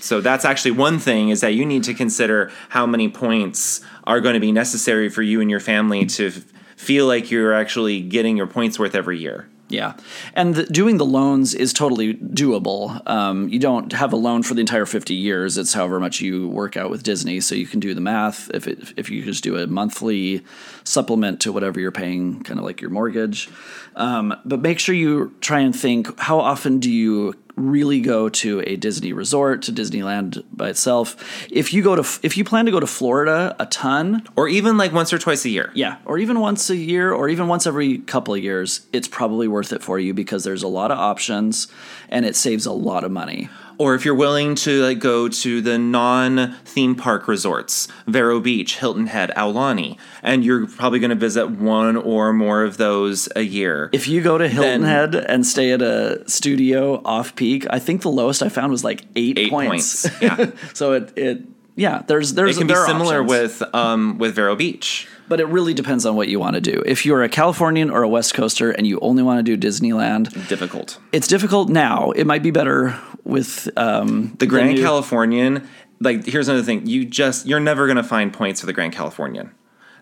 So 0.00 0.20
that's 0.20 0.44
actually 0.44 0.72
one 0.72 0.98
thing 0.98 1.28
is 1.30 1.40
that 1.40 1.54
you 1.54 1.66
need 1.66 1.84
to 1.84 1.94
consider 1.94 2.50
how 2.68 2.87
many 2.87 3.08
points 3.08 3.80
are 4.04 4.20
going 4.20 4.34
to 4.34 4.40
be 4.40 4.52
necessary 4.52 5.08
for 5.08 5.22
you 5.22 5.40
and 5.40 5.50
your 5.50 5.61
family 5.61 6.06
to 6.06 6.28
f- 6.28 6.44
feel 6.76 7.06
like 7.06 7.30
you're 7.30 7.52
actually 7.52 8.00
getting 8.00 8.37
your 8.37 8.46
points 8.46 8.78
worth 8.78 8.94
every 8.94 9.18
year. 9.18 9.48
Yeah, 9.70 9.98
and 10.32 10.54
the, 10.54 10.64
doing 10.64 10.96
the 10.96 11.04
loans 11.04 11.54
is 11.54 11.74
totally 11.74 12.14
doable. 12.14 13.06
Um, 13.06 13.50
you 13.50 13.58
don't 13.58 13.92
have 13.92 14.14
a 14.14 14.16
loan 14.16 14.42
for 14.42 14.54
the 14.54 14.61
entire 14.61 14.87
fifty 14.87 15.12
years. 15.12 15.58
It's 15.58 15.74
however 15.74 16.00
much 16.00 16.22
you 16.22 16.48
work 16.48 16.78
out 16.78 16.88
with 16.88 17.02
Disney, 17.02 17.40
so 17.40 17.54
you 17.54 17.66
can 17.66 17.78
do 17.78 17.92
the 17.92 18.00
math. 18.00 18.50
If 18.54 18.66
it, 18.66 18.94
if 18.96 19.11
you 19.11 19.22
just 19.22 19.44
do 19.44 19.58
a 19.58 19.66
monthly 19.66 20.42
supplement 20.84 21.42
to 21.42 21.52
whatever 21.52 21.80
you're 21.80 21.92
paying, 21.92 22.42
kind 22.44 22.58
of 22.58 22.64
like 22.64 22.80
your 22.80 22.88
mortgage. 22.88 23.50
Um, 23.94 24.34
but 24.46 24.62
make 24.62 24.78
sure 24.78 24.94
you 24.94 25.34
try 25.42 25.61
and 25.61 25.76
think: 25.76 26.18
how 26.18 26.40
often 26.40 26.78
do 26.78 26.90
you 26.90 27.34
really 27.58 28.00
go 28.00 28.28
to 28.28 28.62
a 28.66 28.76
Disney 28.76 29.12
resort, 29.12 29.62
to 29.62 29.72
Disneyland 29.72 30.42
by 30.52 30.68
itself? 30.68 31.16
If 31.50 31.72
you 31.72 31.82
go 31.82 31.96
to, 31.96 32.18
if 32.22 32.36
you 32.36 32.44
plan 32.44 32.64
to 32.66 32.70
go 32.70 32.80
to 32.80 32.86
Florida 32.86 33.54
a 33.58 33.66
ton, 33.66 34.22
Or 34.36 34.48
even 34.48 34.76
like 34.76 34.92
once 34.92 35.12
or 35.12 35.18
twice 35.18 35.44
a 35.44 35.50
year. 35.50 35.70
yeah, 35.74 35.96
or 36.04 36.18
even 36.18 36.40
once 36.40 36.70
a 36.70 36.76
year, 36.76 37.12
or 37.12 37.28
even 37.28 37.48
once 37.48 37.66
every 37.66 37.98
couple 37.98 38.34
of 38.34 38.42
years, 38.42 38.86
it's 38.92 39.08
probably 39.08 39.48
worth 39.48 39.72
it 39.72 39.82
for 39.82 39.98
you 39.98 40.14
because 40.14 40.44
there's 40.44 40.62
a 40.62 40.68
lot 40.68 40.90
of 40.90 40.98
options 40.98 41.68
and 42.08 42.24
it 42.24 42.36
saves 42.36 42.66
a 42.66 42.72
lot 42.72 43.04
of 43.04 43.10
money. 43.10 43.48
Or 43.78 43.94
if 43.94 44.04
you're 44.04 44.14
willing 44.16 44.56
to 44.56 44.82
like 44.82 44.98
go 44.98 45.28
to 45.28 45.60
the 45.60 45.78
non 45.78 46.54
theme 46.64 46.96
park 46.96 47.28
resorts, 47.28 47.86
Vero 48.08 48.40
Beach, 48.40 48.76
Hilton 48.78 49.06
Head, 49.06 49.30
Aulani, 49.36 49.96
and 50.22 50.44
you're 50.44 50.66
probably 50.66 50.98
going 50.98 51.10
to 51.10 51.16
visit 51.16 51.48
one 51.48 51.96
or 51.96 52.32
more 52.32 52.64
of 52.64 52.76
those 52.76 53.28
a 53.36 53.42
year. 53.42 53.88
If 53.92 54.08
you 54.08 54.20
go 54.20 54.36
to 54.36 54.48
Hilton 54.48 54.82
Then- 54.82 54.90
Head 54.90 55.14
and 55.14 55.46
stay 55.46 55.70
at 55.70 55.80
a 55.80 56.28
studio 56.28 57.00
off 57.04 57.36
peak, 57.36 57.66
I 57.70 57.78
think 57.78 58.02
the 58.02 58.10
lowest 58.10 58.42
I 58.42 58.48
found 58.48 58.72
was 58.72 58.82
like 58.82 59.04
eight, 59.14 59.38
Eight 59.38 59.50
points. 59.50 60.08
points, 60.08 60.22
yeah. 60.22 60.50
so 60.74 60.94
it, 60.94 61.12
it 61.16 61.42
yeah, 61.76 62.02
there's 62.08 62.32
it 62.32 62.34
there's 62.34 62.58
can 62.58 62.66
be 62.66 62.74
similar 62.74 63.22
options. 63.22 63.60
with 63.60 63.74
um, 63.74 64.18
with 64.18 64.34
Vero 64.34 64.56
Beach. 64.56 65.06
But 65.28 65.40
it 65.40 65.46
really 65.46 65.74
depends 65.74 66.04
on 66.06 66.16
what 66.16 66.28
you 66.28 66.38
want 66.40 66.54
to 66.54 66.60
do. 66.60 66.82
If 66.86 67.04
you're 67.06 67.22
a 67.22 67.28
Californian 67.28 67.90
or 67.90 68.02
a 68.02 68.08
West 68.08 68.34
Coaster 68.34 68.70
and 68.70 68.86
you 68.86 68.98
only 69.00 69.22
want 69.22 69.44
to 69.44 69.56
do 69.56 69.68
Disneyland, 69.68 70.48
Difficult. 70.48 70.98
it's 71.12 71.28
difficult 71.28 71.68
now. 71.68 72.10
It 72.12 72.26
might 72.26 72.42
be 72.42 72.50
better 72.50 72.98
with 73.24 73.68
um, 73.76 74.34
The 74.38 74.46
Grand 74.46 74.74
new- 74.74 74.82
Californian, 74.82 75.68
like 76.00 76.24
here's 76.26 76.48
another 76.48 76.64
thing. 76.64 76.86
You 76.86 77.04
just 77.04 77.46
you're 77.46 77.60
never 77.60 77.86
going 77.86 77.96
to 77.96 78.02
find 78.04 78.32
points 78.32 78.60
for 78.60 78.66
the 78.66 78.72
Grand 78.72 78.92
Californian. 78.92 79.50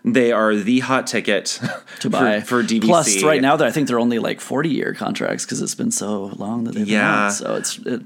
They 0.05 0.31
are 0.31 0.55
the 0.55 0.79
hot 0.79 1.07
ticket 1.07 1.59
to 1.99 2.09
buy 2.09 2.39
for, 2.39 2.61
for 2.61 2.67
DVC. 2.67 2.83
Plus, 2.85 3.23
right 3.23 3.41
now, 3.41 3.57
though, 3.57 3.65
I 3.65 3.71
think 3.71 3.87
they're 3.89 3.99
only 3.99 4.19
like 4.19 4.39
forty 4.39 4.69
year 4.69 4.93
contracts 4.93 5.43
because 5.43 5.61
it's 5.61 5.75
been 5.75 5.91
so 5.91 6.25
long 6.37 6.63
that 6.65 6.75
they've 6.75 6.87
Yeah. 6.87 7.25
been. 7.25 7.31
So 7.31 7.55
it's 7.55 7.77
it, 7.79 8.01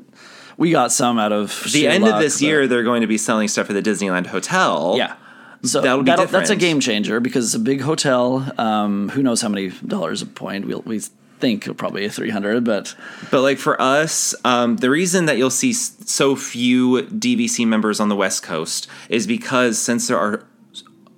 we 0.58 0.72
got 0.72 0.92
some 0.92 1.20
out 1.20 1.32
of 1.32 1.64
the 1.72 1.88
end 1.88 2.08
of 2.08 2.20
this 2.20 2.42
year, 2.42 2.66
they're 2.68 2.84
going 2.84 3.02
to 3.02 3.08
be 3.08 3.18
selling 3.18 3.48
stuff 3.48 3.68
for 3.68 3.74
the 3.74 3.82
Disneyland 3.84 4.28
Hotel. 4.28 4.96
Yeah. 4.98 5.16
So 5.64 5.82
That'll 5.82 6.04
be 6.04 6.12
that's 6.12 6.50
a 6.50 6.56
game 6.56 6.80
changer 6.80 7.20
because 7.20 7.46
it's 7.46 7.54
a 7.54 7.60
big 7.60 7.82
hotel. 7.82 8.52
Um, 8.58 9.10
who 9.10 9.22
knows 9.22 9.42
how 9.42 9.50
many 9.50 9.70
dollars 9.70 10.22
a 10.22 10.26
point? 10.26 10.66
We 10.66 10.76
we 10.76 11.02
think 11.40 11.78
probably 11.78 12.08
three 12.10 12.30
hundred, 12.30 12.64
but 12.64 12.96
But 13.30 13.42
like 13.42 13.58
for 13.60 13.80
us, 13.82 14.34
um, 14.44 14.78
the 14.78 14.90
reason 14.90 15.26
that 15.26 15.38
you'll 15.38 15.50
see 15.50 15.74
so 15.74 16.36
few 16.36 17.04
DVC 17.04 17.68
members 17.68 18.00
on 18.00 18.10
the 18.10 18.16
West 18.16 18.42
Coast 18.44 18.88
is 19.10 19.28
because 19.28 19.78
since 19.78 20.08
there 20.08 20.18
are 20.18 20.46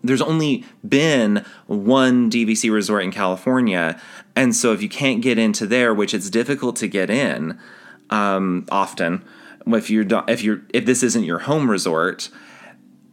there's 0.03 0.21
only 0.21 0.65
been 0.87 1.45
one 1.67 2.29
DVC 2.29 2.71
resort 2.71 3.03
in 3.03 3.11
California, 3.11 3.99
and 4.35 4.53
so 4.53 4.73
if 4.73 4.81
you 4.81 4.89
can't 4.89 5.21
get 5.21 5.37
into 5.37 5.65
there, 5.65 5.93
which 5.93 6.13
it's 6.13 6.29
difficult 6.29 6.75
to 6.77 6.87
get 6.87 7.09
in 7.09 7.57
um, 8.09 8.65
often, 8.69 9.23
if 9.67 9.89
you're 9.89 10.05
if 10.27 10.43
you're 10.43 10.61
if 10.73 10.85
this 10.85 11.03
isn't 11.03 11.23
your 11.23 11.39
home 11.39 11.69
resort, 11.69 12.29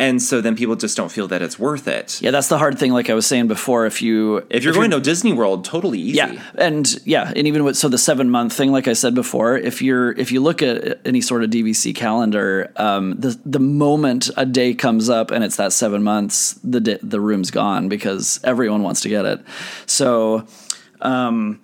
and 0.01 0.21
so 0.21 0.41
then 0.41 0.57
people 0.57 0.75
just 0.77 0.97
don't 0.97 1.13
feel 1.13 1.29
that 1.29 1.43
it's 1.43 1.59
worth 1.59 1.87
it. 1.87 2.21
yeah, 2.23 2.31
that's 2.31 2.49
the 2.49 2.57
hard 2.59 2.79
thing. 2.79 2.93
Like 2.93 3.11
I 3.11 3.15
was 3.15 3.27
saying 3.27 3.49
before, 3.49 3.85
if 3.87 4.01
you 4.01 4.45
If 4.49 4.65
you're 4.65 4.73
going 4.73 4.91
to 4.91 5.01
Disney 5.01 5.33
World, 5.35 5.65
totally 5.65 5.99
easy. 6.01 6.17
Yeah, 6.17 6.43
and 6.57 6.87
yeah, 7.05 7.33
and 7.37 7.47
even 7.47 7.63
with 7.65 7.77
so 7.77 7.89
the 7.89 7.99
seven 7.99 8.31
month 8.31 8.55
thing, 8.55 8.73
like 8.73 8.89
I 8.89 8.95
said 8.95 9.15
before, 9.15 9.57
if 9.59 9.83
you're 9.83 10.13
if 10.13 10.33
you 10.33 10.41
look 10.41 10.63
at 10.63 11.01
any 11.05 11.21
sort 11.21 11.45
of 11.45 11.51
DVC 11.51 11.95
calendar, 11.95 12.73
um, 12.77 13.15
the 13.21 13.39
the 13.45 13.61
moment 13.61 14.31
a 14.37 14.47
day 14.47 14.75
comes 14.75 15.09
up 15.11 15.31
and 15.31 15.45
it's 15.45 15.57
that 15.57 15.73
seven 15.73 16.03
months, 16.03 16.55
the 16.65 16.81
di- 16.81 16.99
the 17.03 17.21
room's 17.21 17.51
gone 17.51 17.89
because 17.89 18.41
everyone 18.43 18.83
wants 18.83 19.03
to 19.03 19.09
get 19.09 19.25
it. 19.27 19.41
So. 19.87 20.47
Um, 21.03 21.61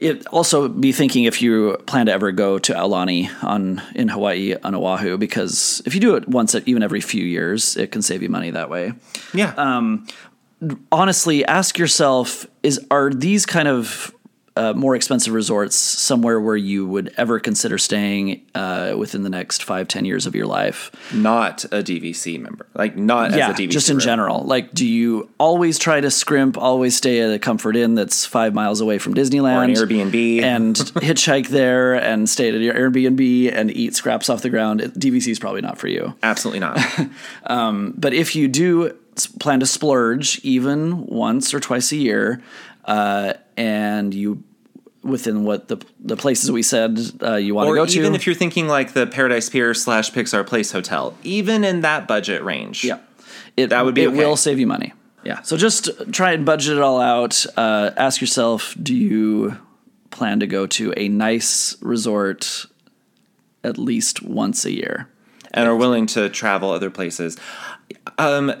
it 0.00 0.26
also 0.26 0.68
be 0.68 0.92
thinking 0.92 1.24
if 1.24 1.40
you 1.40 1.76
plan 1.86 2.06
to 2.06 2.12
ever 2.12 2.32
go 2.32 2.58
to 2.58 2.72
Aulani 2.72 3.30
on 3.42 3.82
in 3.94 4.08
Hawaii 4.08 4.54
on 4.62 4.74
Oahu 4.74 5.16
because 5.18 5.82
if 5.86 5.94
you 5.94 6.00
do 6.00 6.16
it 6.16 6.28
once 6.28 6.54
even 6.66 6.82
every 6.82 7.00
few 7.00 7.24
years, 7.24 7.76
it 7.76 7.92
can 7.92 8.02
save 8.02 8.22
you 8.22 8.28
money 8.28 8.50
that 8.50 8.70
way 8.70 8.92
yeah. 9.34 9.52
Um, 9.56 10.06
honestly, 10.90 11.44
ask 11.44 11.78
yourself: 11.78 12.46
Is 12.62 12.80
are 12.90 13.10
these 13.10 13.44
kind 13.44 13.68
of 13.68 14.13
uh, 14.56 14.72
more 14.72 14.94
expensive 14.94 15.34
resorts 15.34 15.74
somewhere 15.74 16.40
where 16.40 16.56
you 16.56 16.86
would 16.86 17.12
ever 17.16 17.40
consider 17.40 17.76
staying 17.76 18.40
uh, 18.54 18.94
within 18.96 19.22
the 19.24 19.28
next 19.28 19.64
five, 19.64 19.88
ten 19.88 20.04
years 20.04 20.26
of 20.26 20.34
your 20.36 20.46
life? 20.46 20.92
Not 21.12 21.64
a 21.64 21.82
DVC 21.82 22.38
member, 22.40 22.66
like 22.74 22.96
not 22.96 23.32
yeah, 23.34 23.48
as 23.50 23.58
a 23.58 23.62
DVC. 23.62 23.70
just 23.70 23.88
in 23.90 23.96
room. 23.96 24.00
general. 24.04 24.44
Like, 24.44 24.72
do 24.72 24.86
you 24.86 25.28
always 25.38 25.78
try 25.78 26.00
to 26.00 26.10
scrimp, 26.10 26.56
always 26.56 26.96
stay 26.96 27.20
at 27.20 27.32
a 27.32 27.38
Comfort 27.40 27.74
Inn 27.74 27.96
that's 27.96 28.24
five 28.24 28.54
miles 28.54 28.80
away 28.80 28.98
from 28.98 29.14
Disneyland, 29.14 29.76
Or 29.76 29.82
an 29.82 29.88
Airbnb. 29.88 30.42
and 30.42 30.76
hitchhike 31.02 31.48
there 31.48 31.94
and 31.94 32.28
stay 32.28 32.48
at 32.48 32.60
your 32.60 32.74
Airbnb 32.74 33.52
and 33.52 33.70
eat 33.76 33.96
scraps 33.96 34.30
off 34.30 34.42
the 34.42 34.50
ground? 34.50 34.80
DVC 34.82 35.28
is 35.32 35.38
probably 35.40 35.62
not 35.62 35.78
for 35.78 35.88
you. 35.88 36.14
Absolutely 36.22 36.60
not. 36.60 36.78
But 37.96 38.14
if 38.14 38.36
you 38.36 38.48
do 38.48 38.96
plan 39.38 39.60
to 39.60 39.66
splurge 39.66 40.40
even 40.44 41.06
once 41.06 41.54
or 41.54 41.60
twice 41.60 41.92
a 41.92 41.96
year, 41.96 42.42
uh, 42.84 43.34
and 43.56 44.12
you 44.12 44.42
within 45.02 45.44
what 45.44 45.68
the 45.68 45.76
the 46.00 46.16
places 46.16 46.50
we 46.50 46.62
said 46.62 46.98
uh, 47.22 47.34
you 47.34 47.54
want 47.54 47.68
to 47.68 47.74
go 47.74 47.86
to, 47.86 47.98
even 47.98 48.14
if 48.14 48.26
you're 48.26 48.34
thinking 48.34 48.68
like 48.68 48.92
the 48.92 49.06
Paradise 49.06 49.48
Pier 49.48 49.74
slash 49.74 50.10
Pixar 50.12 50.46
Place 50.46 50.72
Hotel, 50.72 51.16
even 51.22 51.64
in 51.64 51.82
that 51.82 52.08
budget 52.08 52.42
range. 52.42 52.84
Yeah, 52.84 52.98
it, 53.56 53.68
That 53.68 53.84
would 53.84 53.94
be 53.94 54.04
it 54.04 54.08
okay. 54.08 54.16
will 54.16 54.36
save 54.36 54.58
you 54.58 54.66
money. 54.66 54.92
Yeah, 55.24 55.42
so 55.42 55.56
just 55.56 55.90
try 56.12 56.32
and 56.32 56.44
budget 56.44 56.76
it 56.76 56.82
all 56.82 57.00
out. 57.00 57.46
Uh, 57.56 57.90
ask 57.96 58.20
yourself: 58.20 58.74
Do 58.82 58.94
you 58.94 59.58
plan 60.10 60.40
to 60.40 60.46
go 60.46 60.66
to 60.66 60.92
a 60.96 61.08
nice 61.08 61.76
resort 61.80 62.66
at 63.62 63.78
least 63.78 64.22
once 64.22 64.64
a 64.64 64.72
year? 64.72 65.08
and 65.54 65.68
are 65.68 65.76
willing 65.76 66.04
to 66.04 66.28
travel 66.28 66.70
other 66.70 66.90
places. 66.90 67.38
Um, 68.18 68.52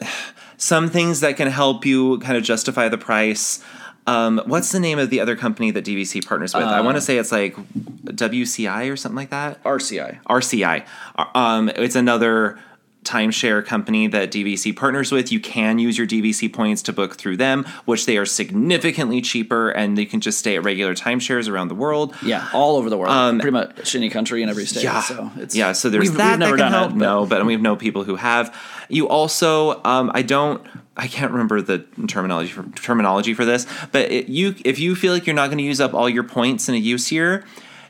some 0.56 0.88
things 0.88 1.20
that 1.20 1.36
can 1.36 1.48
help 1.48 1.84
you 1.84 2.18
kind 2.20 2.38
of 2.38 2.44
justify 2.44 2.88
the 2.88 2.96
price. 2.96 3.62
Um, 4.06 4.42
what's 4.46 4.70
the 4.72 4.80
name 4.80 4.98
of 4.98 5.10
the 5.10 5.20
other 5.20 5.36
company 5.36 5.70
that 5.70 5.84
DVC 5.84 6.26
partners 6.26 6.54
with? 6.54 6.64
I 6.64 6.80
want 6.80 6.96
to 6.96 7.00
say 7.00 7.16
it's 7.16 7.32
like 7.32 7.56
WCI 8.04 8.92
or 8.92 8.96
something 8.96 9.16
like 9.16 9.30
that. 9.30 9.62
RCI. 9.64 10.22
RCI. 10.24 10.86
Um, 11.34 11.70
it's 11.70 11.96
another 11.96 12.58
timeshare 13.04 13.64
company 13.64 14.06
that 14.08 14.30
DVC 14.30 14.74
partners 14.74 15.12
with. 15.12 15.30
You 15.30 15.40
can 15.40 15.78
use 15.78 15.96
your 15.96 16.06
DVC 16.06 16.52
points 16.52 16.82
to 16.82 16.92
book 16.92 17.16
through 17.16 17.36
them, 17.36 17.64
which 17.84 18.06
they 18.06 18.16
are 18.16 18.26
significantly 18.26 19.20
cheaper, 19.20 19.70
and 19.70 19.96
you 19.98 20.06
can 20.06 20.20
just 20.20 20.38
stay 20.38 20.56
at 20.56 20.64
regular 20.64 20.94
timeshares 20.94 21.48
around 21.48 21.68
the 21.68 21.74
world. 21.74 22.14
Yeah, 22.22 22.48
all 22.52 22.76
over 22.76 22.90
the 22.90 22.98
world, 22.98 23.40
pretty 23.40 23.52
much 23.52 23.94
any 23.94 24.10
country 24.10 24.42
in 24.42 24.48
every 24.48 24.66
state. 24.66 24.86
Um, 24.86 24.94
Yeah, 24.94 25.00
so 25.02 25.30
it's 25.36 25.54
yeah. 25.56 25.72
So 25.72 25.90
there's 25.90 26.08
we've, 26.08 26.18
that. 26.18 26.30
We've 26.32 26.38
never 26.40 26.56
that 26.56 26.62
done 26.62 26.72
help. 26.72 26.90
it. 26.90 26.98
but- 26.98 27.04
no, 27.04 27.26
but 27.26 27.46
we 27.46 27.52
have 27.52 27.62
know 27.62 27.76
people 27.76 28.04
who 28.04 28.16
have. 28.16 28.56
You 28.88 29.08
also, 29.08 29.82
um, 29.84 30.10
I 30.14 30.22
don't. 30.22 30.66
I 30.96 31.08
can't 31.08 31.32
remember 31.32 31.60
the 31.60 31.80
terminology 32.06 32.52
for 32.52 32.62
terminology 32.76 33.34
for 33.34 33.44
this, 33.44 33.66
but 33.90 34.12
it, 34.12 34.28
you, 34.28 34.54
if 34.64 34.78
you 34.78 34.94
feel 34.94 35.12
like 35.12 35.26
you're 35.26 35.34
not 35.34 35.46
going 35.46 35.58
to 35.58 35.64
use 35.64 35.80
up 35.80 35.92
all 35.92 36.08
your 36.08 36.22
points 36.22 36.68
in 36.68 36.76
a 36.76 36.78
use 36.78 37.10
year, 37.10 37.44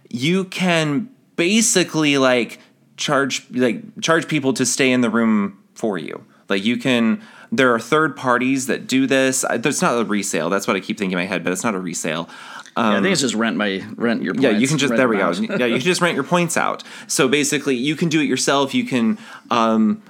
you 0.09 0.45
can 0.45 1.11
basically 1.37 2.17
like 2.17 2.61
charge 2.97 3.47
like 3.51 4.01
charge 4.01 4.29
people 4.29 4.53
to 4.55 4.67
stay 4.67 4.91
in 4.91 5.01
the 5.01 5.11
room 5.11 5.63
for 5.75 5.99
you. 5.99 6.25
Like 6.49 6.65
you 6.65 6.77
can. 6.77 7.23
There 7.53 7.73
are 7.73 7.79
third 7.79 8.17
parties 8.17 8.67
that 8.67 8.89
do 8.89 9.07
this. 9.07 9.45
It's 9.49 9.81
not 9.81 10.01
a 10.01 10.05
resale. 10.05 10.51
That's 10.51 10.67
what 10.67 10.77
I 10.77 10.81
keep 10.81 10.99
thinking 10.99 11.17
in 11.17 11.23
my 11.23 11.27
head, 11.27 11.45
but 11.45 11.53
it's 11.53 11.63
not 11.63 11.75
a 11.75 11.79
resale. 11.79 12.29
Yeah, 12.77 12.99
I 12.99 13.01
think 13.01 13.13
it's 13.13 13.21
just 13.21 13.37
rent 13.37 13.57
my 13.57 13.85
rent 13.95 14.23
your. 14.23 14.35
Points, 14.35 14.43
Yeah, 14.43 14.51
you 14.51 14.67
can 14.67 14.79
just 14.79 14.97
there 14.97 15.09
we 15.09 15.19
go. 15.19 15.31
Yeah, 15.31 15.67
you 15.67 15.77
can 15.77 15.85
just 15.85 16.01
rent 16.01 16.17
your 16.17 16.25
points 16.25 16.57
out. 16.57 16.83
So 17.07 17.29
basically, 17.29 17.77
you 17.77 17.95
can 17.95 18.09
do 18.09 18.21
it 18.21 18.25
yourself. 18.25 18.75
You 18.75 18.85
can 18.85 19.19
um, 19.51 20.03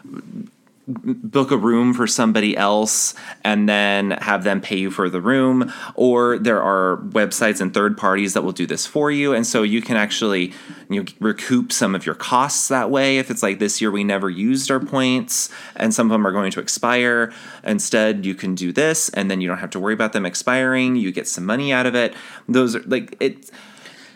book 0.86 1.50
a 1.50 1.56
room 1.56 1.94
for 1.94 2.06
somebody 2.06 2.54
else 2.56 3.14
and 3.42 3.66
then 3.66 4.10
have 4.12 4.44
them 4.44 4.60
pay 4.60 4.76
you 4.76 4.90
for 4.90 5.08
the 5.08 5.20
room 5.20 5.72
or 5.94 6.38
there 6.38 6.62
are 6.62 6.98
websites 7.08 7.60
and 7.60 7.72
third 7.72 7.96
parties 7.96 8.34
that 8.34 8.42
will 8.42 8.52
do 8.52 8.66
this 8.66 8.84
for 8.86 9.10
you 9.10 9.32
and 9.32 9.46
so 9.46 9.62
you 9.62 9.80
can 9.80 9.96
actually 9.96 10.52
you 10.90 11.02
know, 11.02 11.04
recoup 11.20 11.72
some 11.72 11.94
of 11.94 12.04
your 12.04 12.14
costs 12.14 12.68
that 12.68 12.90
way 12.90 13.16
if 13.16 13.30
it's 13.30 13.42
like 13.42 13.58
this 13.58 13.80
year 13.80 13.90
we 13.90 14.04
never 14.04 14.28
used 14.28 14.70
our 14.70 14.80
points 14.80 15.48
and 15.76 15.94
some 15.94 16.06
of 16.08 16.12
them 16.12 16.26
are 16.26 16.32
going 16.32 16.50
to 16.50 16.60
expire 16.60 17.32
instead 17.62 18.26
you 18.26 18.34
can 18.34 18.54
do 18.54 18.70
this 18.70 19.08
and 19.10 19.30
then 19.30 19.40
you 19.40 19.48
don't 19.48 19.58
have 19.58 19.70
to 19.70 19.80
worry 19.80 19.94
about 19.94 20.12
them 20.12 20.26
expiring 20.26 20.96
you 20.96 21.10
get 21.10 21.26
some 21.26 21.46
money 21.46 21.72
out 21.72 21.86
of 21.86 21.94
it 21.94 22.14
those 22.46 22.76
are 22.76 22.82
like 22.82 23.16
it 23.20 23.50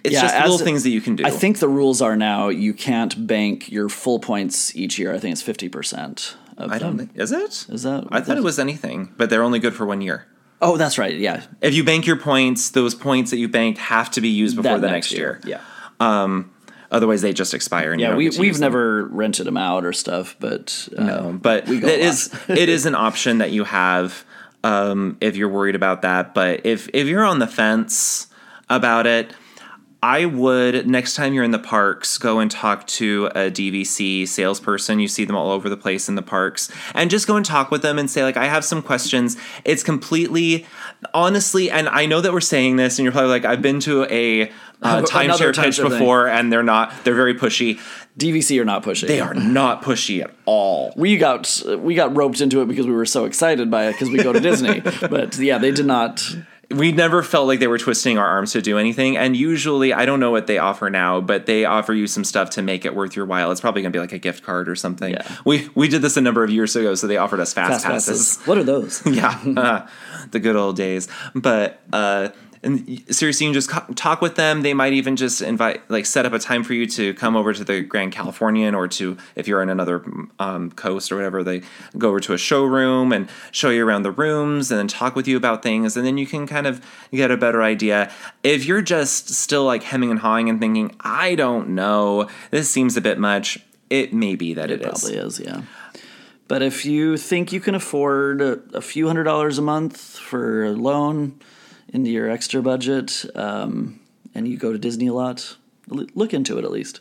it's 0.04 0.14
yeah, 0.14 0.22
just 0.22 0.40
little 0.40 0.58
things 0.58 0.84
that 0.84 0.90
you 0.90 1.00
can 1.00 1.16
do. 1.16 1.24
I 1.24 1.30
think 1.30 1.58
the 1.58 1.68
rules 1.68 2.00
are 2.00 2.16
now 2.16 2.48
you 2.48 2.72
can't 2.72 3.26
bank 3.26 3.70
your 3.70 3.88
full 3.88 4.20
points 4.20 4.74
each 4.76 4.96
year. 4.96 5.12
I 5.12 5.18
think 5.18 5.32
it's 5.32 5.42
50%. 5.42 6.36
I 6.58 6.78
them. 6.78 6.96
don't 6.96 6.98
think 6.98 7.10
is 7.14 7.32
it. 7.32 7.66
Is 7.68 7.82
that? 7.84 8.06
I 8.10 8.20
thought 8.20 8.36
it 8.36 8.42
was 8.42 8.58
anything, 8.58 9.12
but 9.16 9.30
they're 9.30 9.42
only 9.42 9.58
good 9.58 9.74
for 9.74 9.86
one 9.86 10.00
year. 10.00 10.26
Oh, 10.60 10.76
that's 10.76 10.98
right. 10.98 11.14
Yeah. 11.14 11.44
If 11.60 11.74
you 11.74 11.84
bank 11.84 12.06
your 12.06 12.16
points, 12.16 12.70
those 12.70 12.94
points 12.94 13.30
that 13.30 13.36
you 13.38 13.48
banked 13.48 13.78
have 13.78 14.10
to 14.12 14.20
be 14.20 14.28
used 14.28 14.56
before 14.56 14.72
that 14.72 14.80
the 14.80 14.90
next, 14.90 15.12
next 15.12 15.12
year. 15.12 15.40
year. 15.44 15.60
Yeah. 16.00 16.22
Um, 16.22 16.52
otherwise, 16.90 17.22
they 17.22 17.32
just 17.32 17.54
expire. 17.54 17.94
yeah, 17.94 18.16
we 18.16 18.30
we've 18.30 18.58
never 18.58 19.02
them. 19.04 19.14
rented 19.14 19.46
them 19.46 19.56
out 19.56 19.84
or 19.84 19.92
stuff, 19.92 20.36
but 20.40 20.88
uh. 20.96 21.30
But 21.32 21.68
it 21.68 21.84
is 22.00 22.34
it 22.48 22.68
is 22.68 22.86
an 22.86 22.94
option 23.06 23.38
that 23.38 23.52
you 23.52 23.64
have 23.64 24.24
um, 24.64 25.16
if 25.20 25.36
you're 25.36 25.48
worried 25.48 25.76
about 25.76 26.02
that. 26.02 26.34
But 26.34 26.66
if 26.66 26.88
if 26.92 27.06
you're 27.06 27.24
on 27.24 27.38
the 27.38 27.46
fence 27.46 28.26
about 28.68 29.06
it 29.06 29.32
I 30.02 30.26
would 30.26 30.86
next 30.86 31.14
time 31.14 31.34
you're 31.34 31.42
in 31.42 31.50
the 31.50 31.58
parks 31.58 32.18
go 32.18 32.38
and 32.38 32.48
talk 32.50 32.86
to 32.86 33.26
a 33.34 33.50
DVC 33.50 34.28
salesperson. 34.28 35.00
You 35.00 35.08
see 35.08 35.24
them 35.24 35.34
all 35.34 35.50
over 35.50 35.68
the 35.68 35.76
place 35.76 36.08
in 36.08 36.14
the 36.14 36.22
parks, 36.22 36.70
and 36.94 37.10
just 37.10 37.26
go 37.26 37.36
and 37.36 37.44
talk 37.44 37.70
with 37.70 37.82
them 37.82 37.98
and 37.98 38.08
say 38.08 38.22
like, 38.22 38.36
I 38.36 38.46
have 38.46 38.64
some 38.64 38.80
questions. 38.80 39.36
It's 39.64 39.82
completely 39.82 40.66
honestly, 41.14 41.70
and 41.70 41.88
I 41.88 42.06
know 42.06 42.20
that 42.20 42.32
we're 42.32 42.40
saying 42.40 42.76
this, 42.76 42.98
and 42.98 43.04
you're 43.04 43.12
probably 43.12 43.30
like, 43.30 43.44
I've 43.44 43.62
been 43.62 43.80
to 43.80 44.04
a 44.04 44.50
uh, 44.82 45.02
timeshare 45.02 45.54
pitch 45.54 45.78
timeshare 45.78 45.88
thing. 45.88 45.90
before, 45.90 46.28
and 46.28 46.52
they're 46.52 46.62
not. 46.62 46.92
They're 47.04 47.14
very 47.14 47.34
pushy. 47.34 47.80
DVC 48.16 48.60
are 48.60 48.64
not 48.64 48.82
pushy. 48.82 49.06
They 49.06 49.20
are 49.20 49.34
not 49.34 49.82
pushy 49.82 50.22
at 50.22 50.30
all. 50.44 50.92
We 50.96 51.16
got 51.16 51.62
we 51.78 51.94
got 51.94 52.16
roped 52.16 52.40
into 52.40 52.60
it 52.60 52.68
because 52.68 52.86
we 52.86 52.92
were 52.92 53.06
so 53.06 53.24
excited 53.24 53.70
by 53.70 53.88
it 53.88 53.92
because 53.92 54.10
we 54.10 54.22
go 54.22 54.32
to 54.32 54.40
Disney. 54.40 54.80
But 55.08 55.38
yeah, 55.38 55.58
they 55.58 55.70
did 55.70 55.86
not. 55.86 56.22
We 56.70 56.92
never 56.92 57.22
felt 57.22 57.46
like 57.46 57.60
they 57.60 57.66
were 57.66 57.78
twisting 57.78 58.18
our 58.18 58.26
arms 58.26 58.52
to 58.52 58.60
do 58.60 58.76
anything. 58.76 59.16
And 59.16 59.34
usually, 59.34 59.94
I 59.94 60.04
don't 60.04 60.20
know 60.20 60.30
what 60.30 60.46
they 60.46 60.58
offer 60.58 60.90
now, 60.90 61.20
but 61.20 61.46
they 61.46 61.64
offer 61.64 61.94
you 61.94 62.06
some 62.06 62.24
stuff 62.24 62.50
to 62.50 62.62
make 62.62 62.84
it 62.84 62.94
worth 62.94 63.16
your 63.16 63.24
while. 63.24 63.50
It's 63.50 63.60
probably 63.60 63.80
going 63.80 63.92
to 63.92 63.96
be 63.96 64.00
like 64.00 64.12
a 64.12 64.18
gift 64.18 64.42
card 64.44 64.68
or 64.68 64.74
something. 64.76 65.12
Yeah. 65.14 65.36
We 65.46 65.70
we 65.74 65.88
did 65.88 66.02
this 66.02 66.18
a 66.18 66.20
number 66.20 66.44
of 66.44 66.50
years 66.50 66.76
ago, 66.76 66.94
so 66.94 67.06
they 67.06 67.16
offered 67.16 67.40
us 67.40 67.54
fast, 67.54 67.70
Fast 67.70 67.86
passes. 67.86 68.36
passes. 68.36 68.46
What 68.46 68.58
are 68.58 68.64
those? 68.64 69.02
yeah, 69.06 69.40
uh, 69.56 69.86
the 70.30 70.40
good 70.40 70.56
old 70.56 70.76
days. 70.76 71.08
But 71.34 71.80
uh, 71.90 72.28
and 72.62 73.04
seriously, 73.14 73.46
you 73.46 73.52
can 73.52 73.60
just 73.60 73.70
talk 73.96 74.20
with 74.20 74.34
them. 74.36 74.62
They 74.62 74.74
might 74.74 74.92
even 74.92 75.16
just 75.16 75.40
invite, 75.40 75.88
like, 75.90 76.06
set 76.06 76.26
up 76.26 76.32
a 76.32 76.38
time 76.38 76.64
for 76.64 76.74
you 76.74 76.86
to 76.86 77.14
come 77.14 77.36
over 77.36 77.52
to 77.52 77.64
the 77.64 77.82
Grand 77.82 78.12
Californian, 78.12 78.74
or 78.74 78.88
to 78.88 79.16
if 79.36 79.46
you're 79.46 79.62
in 79.62 79.68
another 79.68 80.04
um, 80.38 80.70
coast 80.72 81.12
or 81.12 81.16
whatever, 81.16 81.42
they 81.42 81.62
go 81.96 82.08
over 82.08 82.20
to 82.20 82.32
a 82.32 82.38
showroom 82.38 83.12
and 83.12 83.28
show 83.52 83.70
you 83.70 83.86
around 83.86 84.02
the 84.02 84.10
rooms, 84.10 84.70
and 84.70 84.78
then 84.78 84.88
talk 84.88 85.14
with 85.14 85.28
you 85.28 85.36
about 85.36 85.62
things, 85.62 85.96
and 85.96 86.06
then 86.06 86.18
you 86.18 86.26
can 86.26 86.46
kind 86.46 86.66
of 86.66 86.80
get 87.12 87.30
a 87.30 87.36
better 87.36 87.62
idea. 87.62 88.10
If 88.42 88.64
you're 88.64 88.82
just 88.82 89.30
still 89.30 89.64
like 89.64 89.82
hemming 89.82 90.10
and 90.10 90.20
hawing 90.20 90.48
and 90.48 90.60
thinking, 90.60 90.94
I 91.00 91.34
don't 91.34 91.70
know, 91.70 92.28
this 92.50 92.70
seems 92.70 92.96
a 92.96 93.00
bit 93.00 93.18
much. 93.18 93.58
It 93.90 94.12
may 94.12 94.34
be 94.34 94.54
that 94.54 94.70
It 94.70 94.82
it 94.82 94.86
is. 94.86 95.00
probably 95.00 95.16
is, 95.18 95.40
yeah. 95.40 95.62
But 96.46 96.62
if 96.62 96.86
you 96.86 97.18
think 97.18 97.52
you 97.52 97.60
can 97.60 97.74
afford 97.74 98.40
a 98.40 98.80
few 98.80 99.06
hundred 99.06 99.24
dollars 99.24 99.58
a 99.58 99.62
month 99.62 100.00
for 100.00 100.64
a 100.64 100.72
loan 100.72 101.38
into 101.92 102.10
your 102.10 102.30
extra 102.30 102.62
budget, 102.62 103.24
um, 103.34 104.00
and 104.34 104.46
you 104.46 104.56
go 104.56 104.72
to 104.72 104.78
Disney 104.78 105.06
a 105.06 105.12
lot, 105.12 105.56
look 105.88 106.34
into 106.34 106.58
it 106.58 106.64
at 106.64 106.70
least. 106.70 107.00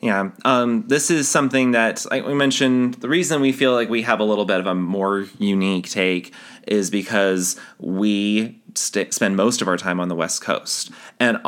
Yeah, 0.00 0.30
um, 0.44 0.84
this 0.88 1.12
is 1.12 1.28
something 1.28 1.70
that, 1.72 2.04
like 2.10 2.26
we 2.26 2.34
mentioned, 2.34 2.94
the 2.94 3.08
reason 3.08 3.40
we 3.40 3.52
feel 3.52 3.72
like 3.72 3.88
we 3.88 4.02
have 4.02 4.18
a 4.18 4.24
little 4.24 4.44
bit 4.44 4.58
of 4.58 4.66
a 4.66 4.74
more 4.74 5.26
unique 5.38 5.88
take 5.88 6.34
is 6.66 6.90
because 6.90 7.54
we 7.78 8.60
st- 8.74 9.14
spend 9.14 9.36
most 9.36 9.62
of 9.62 9.68
our 9.68 9.76
time 9.76 10.00
on 10.00 10.08
the 10.08 10.16
West 10.16 10.42
Coast. 10.42 10.90
And 11.20 11.38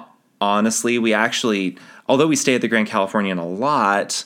honestly, 0.41 1.01
we 1.01 1.13
actually, 1.13 1.77
although 2.09 2.29
we 2.29 2.37
stay 2.37 2.55
at 2.55 2.61
the 2.61 2.69
Grand 2.69 2.87
Californian 2.87 3.39
a 3.39 3.47
lot, 3.47 4.25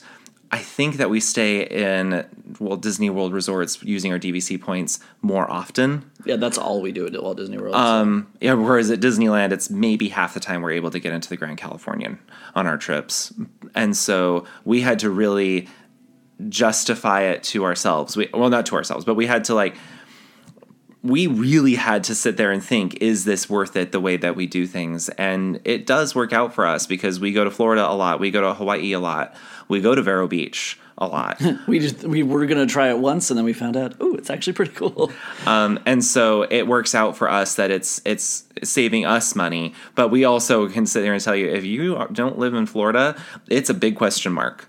I 0.51 0.57
think 0.57 0.97
that 0.97 1.11
we 1.11 1.19
stay 1.19 1.63
in 1.63 2.25
Walt 2.59 2.81
Disney 2.81 3.09
World 3.09 3.33
resorts 3.33 3.83
using 3.83 4.11
our 4.11 4.17
DVC 4.17 4.59
points 4.59 4.99
more 5.21 5.49
often. 5.49 6.09
Yeah, 6.25 6.37
that's 6.37 6.57
all 6.57 6.81
we 6.81 6.91
do 6.91 7.05
at 7.05 7.21
Walt 7.21 7.37
Disney 7.37 7.57
World. 7.57 7.75
Um, 7.75 8.31
yeah, 8.41 8.53
whereas 8.53 8.89
at 8.89 8.99
Disneyland, 8.99 9.51
it's 9.51 9.69
maybe 9.69 10.09
half 10.09 10.33
the 10.33 10.39
time 10.39 10.61
we're 10.61 10.71
able 10.71 10.89
to 10.89 10.99
get 10.99 11.13
into 11.13 11.29
the 11.29 11.37
Grand 11.37 11.57
Californian 11.57 12.17
on 12.55 12.65
our 12.65 12.77
trips, 12.77 13.31
and 13.75 13.95
so 13.95 14.45
we 14.65 14.81
had 14.81 14.97
to 14.99 15.09
really 15.11 15.67
justify 16.47 17.21
it 17.21 17.43
to 17.43 17.63
ourselves. 17.63 18.17
We 18.17 18.29
well, 18.33 18.49
not 18.49 18.65
to 18.67 18.75
ourselves, 18.75 19.05
but 19.05 19.15
we 19.15 19.27
had 19.27 19.43
to 19.45 19.53
like 19.53 19.75
we 21.01 21.27
really 21.27 21.75
had 21.75 22.03
to 22.05 22.15
sit 22.15 22.35
there 22.37 22.51
and 22.51 22.63
think, 22.63 22.95
is 22.95 23.23
this 23.23 23.49
worth 23.49 23.75
it 23.77 23.91
the 23.91 23.99
way 24.01 24.17
that 24.17 24.35
we 24.35 24.47
do 24.47 24.67
things? 24.67 25.07
And 25.09 25.61
it 25.63 25.85
does 25.85 26.13
work 26.13 26.33
out 26.33 26.53
for 26.53 26.65
us 26.65 26.85
because 26.87 27.19
we 27.19 27.31
go 27.31 27.43
to 27.45 27.51
Florida 27.51 27.89
a 27.89 27.93
lot, 27.95 28.19
we 28.19 28.31
go 28.31 28.41
to 28.41 28.53
Hawaii 28.53 28.91
a 28.91 28.99
lot, 28.99 29.33
we 29.69 29.79
go 29.79 29.95
to 29.95 30.01
Vero 30.01 30.27
Beach 30.27 30.77
a 30.97 31.07
lot. 31.07 31.41
We 31.67 31.79
just 31.79 32.03
we 32.03 32.23
were 32.23 32.45
gonna 32.45 32.65
try 32.65 32.89
it 32.89 32.99
once, 32.99 33.29
and 33.31 33.37
then 33.37 33.45
we 33.45 33.53
found 33.53 33.77
out, 33.77 33.93
oh, 34.01 34.15
it's 34.15 34.29
actually 34.29 34.51
pretty 34.53 34.73
cool. 34.73 35.09
Um, 35.45 35.79
and 35.85 36.03
so 36.03 36.41
it 36.49 36.67
works 36.67 36.93
out 36.93 37.15
for 37.15 37.29
us 37.29 37.55
that 37.55 37.71
it's 37.71 38.01
it's 38.03 38.43
saving 38.63 39.05
us 39.05 39.33
money, 39.35 39.73
but 39.95 40.09
we 40.09 40.25
also 40.25 40.67
can 40.67 40.85
sit 40.85 41.01
there 41.03 41.13
and 41.13 41.23
tell 41.23 41.35
you 41.37 41.47
if 41.47 41.63
you 41.63 42.05
don't 42.11 42.37
live 42.37 42.53
in 42.53 42.65
Florida, 42.65 43.15
it's 43.47 43.69
a 43.69 43.73
big 43.73 43.95
question 43.95 44.33
mark, 44.33 44.67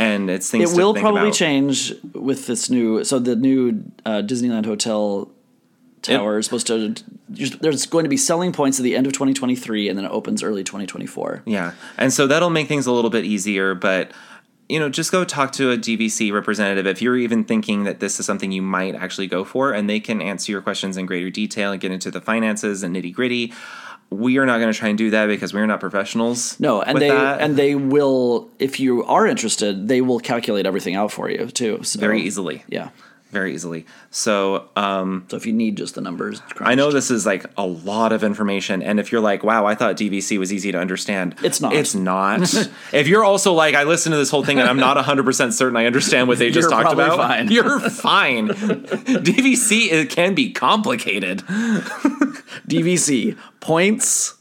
and 0.00 0.28
it's 0.28 0.50
things 0.50 0.72
It 0.72 0.74
to 0.74 0.80
will 0.80 0.94
probably 0.94 1.20
about. 1.20 1.34
change 1.34 1.92
with 2.12 2.48
this 2.48 2.68
new. 2.68 3.04
So 3.04 3.20
the 3.20 3.36
new 3.36 3.84
uh, 4.04 4.22
Disneyland 4.22 4.66
Hotel 4.66 5.30
tower 6.02 6.38
is 6.38 6.46
supposed 6.46 6.66
to. 6.66 6.94
There's 7.28 7.86
going 7.86 8.04
to 8.04 8.10
be 8.10 8.16
selling 8.16 8.52
points 8.52 8.78
at 8.78 8.82
the 8.82 8.96
end 8.96 9.06
of 9.06 9.12
2023, 9.12 9.88
and 9.88 9.96
then 9.96 10.04
it 10.04 10.10
opens 10.10 10.42
early 10.42 10.64
2024. 10.64 11.42
Yeah, 11.46 11.72
and 11.96 12.12
so 12.12 12.26
that'll 12.26 12.50
make 12.50 12.68
things 12.68 12.86
a 12.86 12.92
little 12.92 13.10
bit 13.10 13.24
easier, 13.24 13.74
but. 13.74 14.12
You 14.68 14.80
know, 14.80 14.88
just 14.88 15.12
go 15.12 15.22
talk 15.22 15.52
to 15.54 15.70
a 15.70 15.76
DVC 15.76 16.32
representative 16.32 16.86
if 16.86 17.02
you're 17.02 17.18
even 17.18 17.44
thinking 17.44 17.84
that 17.84 18.00
this 18.00 18.18
is 18.18 18.24
something 18.24 18.52
you 18.52 18.62
might 18.62 18.94
actually 18.94 19.26
go 19.26 19.44
for, 19.44 19.72
and 19.72 19.90
they 19.90 20.00
can 20.00 20.22
answer 20.22 20.50
your 20.50 20.62
questions 20.62 20.96
in 20.96 21.04
greater 21.04 21.28
detail 21.28 21.72
and 21.72 21.80
get 21.80 21.90
into 21.90 22.10
the 22.10 22.22
finances 22.22 22.82
and 22.82 22.96
nitty 22.96 23.12
gritty. 23.12 23.52
We 24.08 24.38
are 24.38 24.46
not 24.46 24.60
going 24.60 24.72
to 24.72 24.78
try 24.78 24.88
and 24.88 24.96
do 24.96 25.10
that 25.10 25.26
because 25.26 25.52
we're 25.52 25.66
not 25.66 25.80
professionals. 25.80 26.58
No, 26.58 26.80
and 26.80 26.96
they 26.96 27.08
that. 27.08 27.42
and 27.42 27.56
they 27.56 27.74
will. 27.74 28.50
If 28.58 28.80
you 28.80 29.04
are 29.04 29.26
interested, 29.26 29.88
they 29.88 30.00
will 30.00 30.20
calculate 30.20 30.64
everything 30.64 30.94
out 30.94 31.12
for 31.12 31.28
you 31.28 31.48
too. 31.48 31.82
So, 31.82 31.98
very 32.00 32.22
easily. 32.22 32.64
Yeah. 32.66 32.90
Very 33.32 33.54
easily. 33.54 33.86
So 34.10 34.68
um, 34.76 35.24
So 35.28 35.36
if 35.36 35.46
you 35.46 35.52
need 35.52 35.76
just 35.76 35.96
the 35.96 36.00
numbers, 36.00 36.40
I 36.60 36.74
know 36.74 36.92
this 36.92 37.10
is 37.10 37.26
like 37.26 37.46
a 37.56 37.66
lot 37.66 38.12
of 38.12 38.22
information, 38.22 38.82
and 38.82 39.00
if 39.00 39.10
you're 39.10 39.20
like, 39.20 39.42
"Wow, 39.42 39.66
I 39.66 39.74
thought 39.74 39.96
DVC 39.96 40.38
was 40.38 40.52
easy 40.52 40.70
to 40.70 40.78
understand," 40.78 41.34
It's 41.42 41.60
not. 41.60 41.72
It's 41.72 41.94
not. 41.94 42.42
if 42.92 43.08
you're 43.08 43.24
also 43.24 43.54
like, 43.54 43.74
"I 43.74 43.84
listened 43.84 44.12
to 44.12 44.18
this 44.18 44.30
whole 44.30 44.44
thing 44.44 44.60
and 44.60 44.68
I'm 44.68 44.76
not 44.76 44.96
100 44.96 45.24
percent 45.24 45.54
certain 45.54 45.76
I 45.76 45.86
understand 45.86 46.28
what 46.28 46.38
they 46.38 46.50
just 46.50 46.70
talked 46.70 46.92
about," 46.92 47.16
fine. 47.16 47.48
you're 47.50 47.80
fine. 47.80 48.48
DVC 48.48 49.90
it 49.90 50.10
can 50.10 50.34
be 50.34 50.52
complicated. 50.52 51.38
DVC 52.68 53.36
points, 53.60 54.36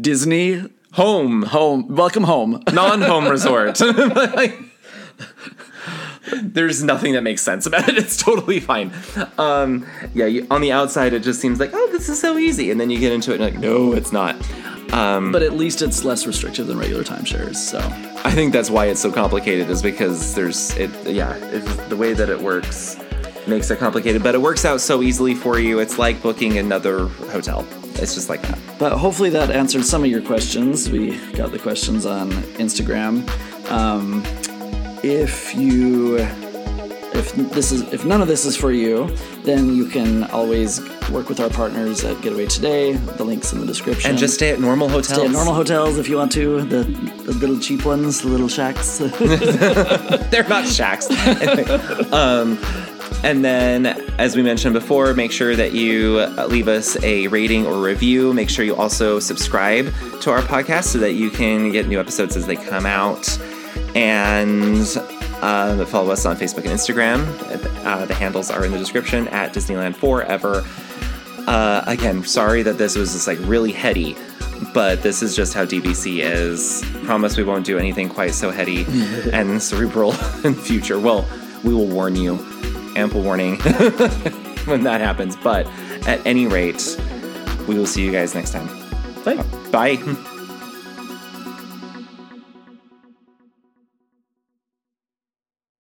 Disney 0.00 0.62
Home, 0.92 1.42
home, 1.42 1.94
welcome 1.94 2.24
home. 2.24 2.62
non-home 2.72 3.28
resort. 3.28 3.78
Like, 3.80 4.58
There's 6.42 6.82
nothing 6.82 7.12
that 7.14 7.22
makes 7.22 7.42
sense 7.42 7.66
about 7.66 7.88
it. 7.88 7.98
It's 7.98 8.16
totally 8.16 8.60
fine. 8.60 8.92
Um, 9.38 9.86
yeah, 10.14 10.26
you, 10.26 10.46
on 10.50 10.60
the 10.60 10.72
outside, 10.72 11.12
it 11.12 11.22
just 11.22 11.40
seems 11.40 11.60
like, 11.60 11.70
oh, 11.72 11.88
this 11.92 12.08
is 12.08 12.20
so 12.20 12.38
easy, 12.38 12.70
and 12.70 12.80
then 12.80 12.90
you 12.90 12.98
get 12.98 13.12
into 13.12 13.32
it 13.32 13.40
and 13.40 13.44
like, 13.44 13.58
no, 13.58 13.92
it's 13.92 14.12
not. 14.12 14.36
Um, 14.92 15.32
But 15.32 15.42
at 15.42 15.52
least 15.52 15.82
it's 15.82 16.04
less 16.04 16.26
restrictive 16.26 16.66
than 16.66 16.78
regular 16.78 17.04
timeshares. 17.04 17.56
So 17.56 17.78
I 18.24 18.30
think 18.30 18.52
that's 18.52 18.70
why 18.70 18.86
it's 18.86 19.00
so 19.00 19.12
complicated 19.12 19.68
is 19.68 19.82
because 19.82 20.34
there's 20.34 20.74
it 20.76 20.90
yeah, 21.06 21.34
the 21.88 21.96
way 21.96 22.14
that 22.14 22.28
it 22.30 22.40
works 22.40 22.96
makes 23.46 23.70
it 23.70 23.78
complicated, 23.78 24.22
but 24.22 24.34
it 24.34 24.40
works 24.40 24.64
out 24.64 24.80
so 24.80 25.02
easily 25.02 25.34
for 25.34 25.58
you. 25.58 25.78
It's 25.78 25.98
like 25.98 26.22
booking 26.22 26.58
another 26.58 27.06
hotel. 27.06 27.66
It's 28.00 28.14
just 28.14 28.28
like 28.28 28.42
that. 28.42 28.58
But 28.78 28.92
hopefully 28.92 29.30
that 29.30 29.50
answered 29.50 29.84
some 29.84 30.04
of 30.04 30.10
your 30.10 30.22
questions. 30.22 30.88
We 30.88 31.16
got 31.32 31.50
the 31.50 31.58
questions 31.58 32.06
on 32.06 32.30
Instagram. 32.58 33.28
Um, 33.70 34.22
if 35.02 35.54
you, 35.54 36.18
if 36.18 37.32
this 37.52 37.72
is, 37.72 37.82
if 37.92 38.04
none 38.04 38.20
of 38.20 38.28
this 38.28 38.44
is 38.44 38.56
for 38.56 38.72
you, 38.72 39.08
then 39.44 39.74
you 39.74 39.86
can 39.86 40.24
always 40.24 40.80
work 41.10 41.28
with 41.28 41.40
our 41.40 41.48
partners 41.48 42.04
at 42.04 42.20
Get 42.20 42.32
Away 42.32 42.46
Today. 42.46 42.92
The 42.92 43.24
links 43.24 43.52
in 43.52 43.60
the 43.60 43.66
description. 43.66 44.10
And 44.10 44.18
just 44.18 44.34
stay 44.34 44.50
at 44.50 44.60
normal 44.60 44.88
hotels. 44.88 45.14
stay 45.14 45.24
at 45.24 45.30
normal 45.30 45.54
hotels 45.54 45.98
if 45.98 46.08
you 46.08 46.16
want 46.16 46.32
to. 46.32 46.62
The, 46.62 46.84
the 46.84 47.32
little 47.32 47.58
cheap 47.58 47.84
ones, 47.84 48.20
the 48.20 48.28
little 48.28 48.48
shacks. 48.48 48.98
They're 50.30 50.48
not 50.48 50.66
shacks. 50.66 51.08
Um, 52.12 52.58
and 53.24 53.44
then, 53.44 53.86
as 54.18 54.36
we 54.36 54.42
mentioned 54.42 54.74
before, 54.74 55.12
make 55.12 55.32
sure 55.32 55.56
that 55.56 55.72
you 55.72 56.18
uh, 56.18 56.46
leave 56.46 56.68
us 56.68 56.96
a 57.02 57.26
rating 57.28 57.66
or 57.66 57.82
review. 57.82 58.32
Make 58.32 58.48
sure 58.48 58.64
you 58.64 58.76
also 58.76 59.18
subscribe 59.18 59.92
to 60.20 60.30
our 60.30 60.40
podcast 60.40 60.84
so 60.84 60.98
that 60.98 61.14
you 61.14 61.30
can 61.30 61.70
get 61.72 61.88
new 61.88 61.98
episodes 61.98 62.36
as 62.36 62.46
they 62.46 62.56
come 62.56 62.86
out. 62.86 63.26
And 63.98 64.86
uh, 65.42 65.84
follow 65.86 66.12
us 66.12 66.24
on 66.24 66.36
Facebook 66.36 66.58
and 66.58 66.66
Instagram. 66.66 67.26
Uh, 67.84 68.06
the 68.06 68.14
handles 68.14 68.48
are 68.48 68.64
in 68.64 68.70
the 68.70 68.78
description 68.78 69.26
at 69.28 69.52
Disneyland 69.52 69.96
Forever. 69.96 70.64
Uh, 71.48 71.82
again, 71.84 72.22
sorry 72.22 72.62
that 72.62 72.78
this 72.78 72.94
was 72.94 73.12
just 73.12 73.26
like 73.26 73.38
really 73.40 73.72
heady, 73.72 74.16
but 74.72 75.02
this 75.02 75.20
is 75.20 75.34
just 75.34 75.52
how 75.52 75.64
DVC 75.64 76.20
is. 76.20 76.84
Promise 77.06 77.36
we 77.36 77.42
won't 77.42 77.66
do 77.66 77.76
anything 77.76 78.08
quite 78.08 78.34
so 78.34 78.52
heady 78.52 78.84
and 79.32 79.60
cerebral 79.60 80.12
in 80.44 80.54
the 80.54 80.62
future. 80.62 81.00
Well, 81.00 81.28
we 81.64 81.74
will 81.74 81.88
warn 81.88 82.14
you, 82.14 82.34
ample 82.94 83.22
warning 83.22 83.56
when 84.66 84.84
that 84.84 85.00
happens. 85.00 85.34
But 85.34 85.66
at 86.06 86.24
any 86.24 86.46
rate, 86.46 86.96
we 87.66 87.76
will 87.76 87.86
see 87.86 88.04
you 88.04 88.12
guys 88.12 88.36
next 88.36 88.52
time. 88.52 88.68
Bye. 89.24 89.42
Bye. 89.72 90.34